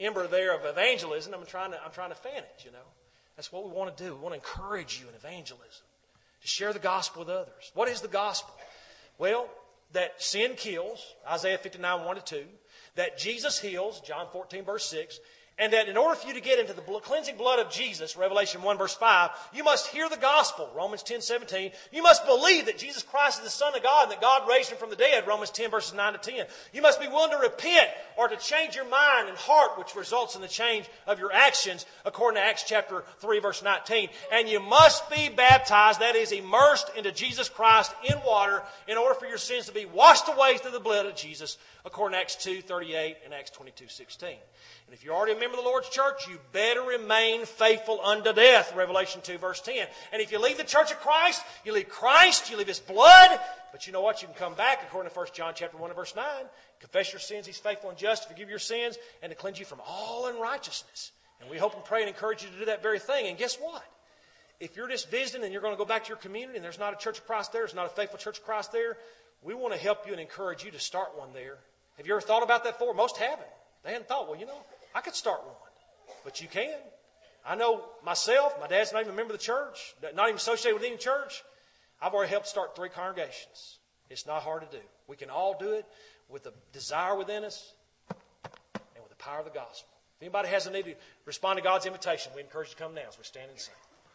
ember 0.00 0.26
there 0.26 0.52
of 0.52 0.64
evangelism. 0.64 1.32
I'm 1.32 1.46
trying 1.46 1.70
to, 1.70 1.80
I'm 1.80 1.92
trying 1.92 2.10
to 2.10 2.16
fan 2.16 2.38
it, 2.38 2.64
you 2.64 2.72
know. 2.72 2.88
That's 3.36 3.52
what 3.52 3.64
we 3.64 3.70
want 3.70 3.96
to 3.96 4.02
do. 4.02 4.16
We 4.16 4.20
want 4.20 4.32
to 4.32 4.40
encourage 4.40 5.00
you 5.00 5.08
in 5.08 5.14
evangelism, 5.14 5.86
to 6.42 6.48
share 6.48 6.72
the 6.72 6.80
gospel 6.80 7.20
with 7.20 7.28
others. 7.28 7.70
What 7.74 7.88
is 7.88 8.00
the 8.00 8.08
gospel? 8.08 8.52
Well, 9.16 9.48
that 9.92 10.22
sin 10.22 10.54
kills, 10.56 11.14
Isaiah 11.28 11.58
59, 11.58 12.04
1 12.04 12.16
to 12.16 12.22
2, 12.22 12.44
that 12.96 13.18
Jesus 13.18 13.58
heals, 13.60 14.00
John 14.00 14.26
14, 14.32 14.64
verse 14.64 14.86
6, 14.86 15.20
and 15.60 15.74
that 15.74 15.88
in 15.90 15.98
order 15.98 16.16
for 16.16 16.26
you 16.26 16.34
to 16.34 16.40
get 16.40 16.58
into 16.58 16.72
the 16.72 16.80
cleansing 16.80 17.36
blood 17.36 17.58
of 17.58 17.70
Jesus, 17.70 18.16
Revelation 18.16 18.62
1 18.62 18.78
verse 18.78 18.94
5, 18.94 19.30
you 19.52 19.62
must 19.62 19.88
hear 19.88 20.08
the 20.08 20.16
gospel, 20.16 20.70
Romans 20.74 21.02
10, 21.02 21.20
17. 21.20 21.70
You 21.92 22.02
must 22.02 22.24
believe 22.24 22.64
that 22.66 22.78
Jesus 22.78 23.02
Christ 23.02 23.38
is 23.38 23.44
the 23.44 23.50
Son 23.50 23.76
of 23.76 23.82
God 23.82 24.04
and 24.04 24.12
that 24.12 24.22
God 24.22 24.48
raised 24.48 24.70
him 24.70 24.78
from 24.78 24.88
the 24.88 24.96
dead, 24.96 25.28
Romans 25.28 25.50
10 25.50 25.70
verses 25.70 25.92
9 25.92 26.14
to 26.14 26.18
10. 26.18 26.46
You 26.72 26.80
must 26.80 26.98
be 26.98 27.08
willing 27.08 27.32
to 27.32 27.36
repent 27.36 27.90
or 28.16 28.26
to 28.28 28.36
change 28.38 28.74
your 28.74 28.88
mind 28.88 29.28
and 29.28 29.36
heart, 29.36 29.78
which 29.78 29.94
results 29.94 30.34
in 30.34 30.40
the 30.40 30.48
change 30.48 30.88
of 31.06 31.18
your 31.18 31.32
actions, 31.32 31.84
according 32.06 32.40
to 32.40 32.46
Acts 32.46 32.64
chapter 32.66 33.04
3 33.18 33.40
verse 33.40 33.62
19. 33.62 34.08
And 34.32 34.48
you 34.48 34.60
must 34.60 35.10
be 35.10 35.28
baptized, 35.28 36.00
that 36.00 36.16
is, 36.16 36.32
immersed 36.32 36.90
into 36.96 37.12
Jesus 37.12 37.50
Christ 37.50 37.92
in 38.08 38.16
water 38.26 38.62
in 38.88 38.96
order 38.96 39.14
for 39.14 39.26
your 39.26 39.36
sins 39.36 39.66
to 39.66 39.72
be 39.72 39.84
washed 39.84 40.28
away 40.28 40.56
through 40.56 40.72
the 40.72 40.80
blood 40.80 41.04
of 41.04 41.14
Jesus, 41.16 41.58
according 41.84 42.14
to 42.16 42.20
Acts 42.20 42.36
2, 42.36 42.62
38 42.62 43.16
and 43.26 43.34
Acts 43.34 43.50
22, 43.50 43.88
16. 43.88 44.36
And 44.90 44.98
if 44.98 45.04
you're 45.04 45.14
already 45.14 45.34
a 45.34 45.38
member 45.38 45.56
of 45.56 45.62
the 45.62 45.70
Lord's 45.70 45.88
church, 45.88 46.26
you 46.28 46.36
better 46.50 46.82
remain 46.82 47.44
faithful 47.44 48.00
unto 48.00 48.32
death, 48.32 48.74
Revelation 48.74 49.20
2, 49.22 49.38
verse 49.38 49.60
10. 49.60 49.86
And 50.12 50.20
if 50.20 50.32
you 50.32 50.40
leave 50.40 50.56
the 50.56 50.64
church 50.64 50.90
of 50.90 50.98
Christ, 50.98 51.44
you 51.64 51.72
leave 51.72 51.88
Christ, 51.88 52.50
you 52.50 52.56
leave 52.56 52.66
His 52.66 52.80
blood, 52.80 53.38
but 53.70 53.86
you 53.86 53.92
know 53.92 54.00
what? 54.00 54.20
You 54.20 54.26
can 54.26 54.36
come 54.36 54.54
back, 54.54 54.80
according 54.82 55.12
to 55.12 55.16
1 55.16 55.28
John 55.32 55.52
chapter 55.54 55.76
1 55.76 55.90
and 55.90 55.96
verse 55.96 56.16
9. 56.16 56.24
Confess 56.80 57.12
your 57.12 57.20
sins, 57.20 57.46
He's 57.46 57.56
faithful 57.56 57.90
and 57.90 57.96
just 57.96 58.24
to 58.24 58.30
forgive 58.30 58.50
your 58.50 58.58
sins 58.58 58.98
and 59.22 59.30
to 59.30 59.36
cleanse 59.36 59.60
you 59.60 59.64
from 59.64 59.80
all 59.86 60.26
unrighteousness. 60.26 61.12
And 61.40 61.48
we 61.48 61.56
hope 61.56 61.76
and 61.76 61.84
pray 61.84 62.00
and 62.00 62.08
encourage 62.08 62.42
you 62.42 62.50
to 62.50 62.58
do 62.58 62.64
that 62.64 62.82
very 62.82 62.98
thing. 62.98 63.28
And 63.28 63.38
guess 63.38 63.58
what? 63.58 63.84
If 64.58 64.76
you're 64.76 64.88
just 64.88 65.08
visiting 65.08 65.44
and 65.44 65.52
you're 65.52 65.62
going 65.62 65.72
to 65.72 65.78
go 65.78 65.84
back 65.84 66.02
to 66.02 66.08
your 66.08 66.18
community 66.18 66.56
and 66.56 66.64
there's 66.64 66.80
not 66.80 66.94
a 66.94 66.96
church 66.96 67.18
of 67.18 67.28
Christ 67.28 67.52
there, 67.52 67.60
there's 67.60 67.76
not 67.76 67.86
a 67.86 67.90
faithful 67.90 68.18
church 68.18 68.38
of 68.38 68.44
Christ 68.44 68.72
there, 68.72 68.96
we 69.44 69.54
want 69.54 69.72
to 69.72 69.78
help 69.78 70.04
you 70.08 70.10
and 70.10 70.20
encourage 70.20 70.64
you 70.64 70.72
to 70.72 70.80
start 70.80 71.16
one 71.16 71.32
there. 71.32 71.58
Have 71.96 72.08
you 72.08 72.12
ever 72.12 72.20
thought 72.20 72.42
about 72.42 72.64
that 72.64 72.80
before? 72.80 72.92
Most 72.92 73.18
haven't. 73.18 73.46
They 73.84 73.92
hadn't 73.92 74.08
thought, 74.08 74.28
well, 74.28 74.38
you 74.38 74.46
know, 74.46 74.58
I 74.94 75.00
could 75.00 75.14
start 75.14 75.44
one, 75.44 75.54
but 76.24 76.40
you 76.40 76.48
can. 76.48 76.74
I 77.46 77.54
know 77.54 77.84
myself, 78.04 78.54
my 78.60 78.66
dad's 78.66 78.92
not 78.92 79.02
even 79.02 79.14
a 79.14 79.16
member 79.16 79.32
of 79.32 79.38
the 79.38 79.44
church, 79.44 79.94
not 80.14 80.28
even 80.28 80.36
associated 80.36 80.78
with 80.78 80.86
any 80.86 80.96
church. 80.96 81.42
I've 82.00 82.14
already 82.14 82.30
helped 82.30 82.48
start 82.48 82.76
three 82.76 82.88
congregations. 82.88 83.78
It's 84.08 84.26
not 84.26 84.42
hard 84.42 84.68
to 84.68 84.76
do. 84.76 84.82
We 85.06 85.16
can 85.16 85.30
all 85.30 85.56
do 85.58 85.72
it 85.72 85.86
with 86.28 86.44
the 86.44 86.52
desire 86.72 87.16
within 87.16 87.44
us 87.44 87.72
and 88.10 89.02
with 89.02 89.10
the 89.10 89.22
power 89.22 89.38
of 89.38 89.44
the 89.44 89.50
gospel. 89.50 89.88
If 90.18 90.22
anybody 90.22 90.48
has 90.48 90.66
a 90.66 90.70
need 90.70 90.84
to 90.84 90.94
respond 91.24 91.56
to 91.58 91.62
God's 91.62 91.86
invitation, 91.86 92.32
we 92.34 92.42
encourage 92.42 92.68
you 92.68 92.74
to 92.74 92.82
come 92.82 92.94
now 92.94 93.08
as 93.08 93.16
we 93.16 93.24
stand 93.24 93.50
and 93.50 93.58
sing. 93.58 93.74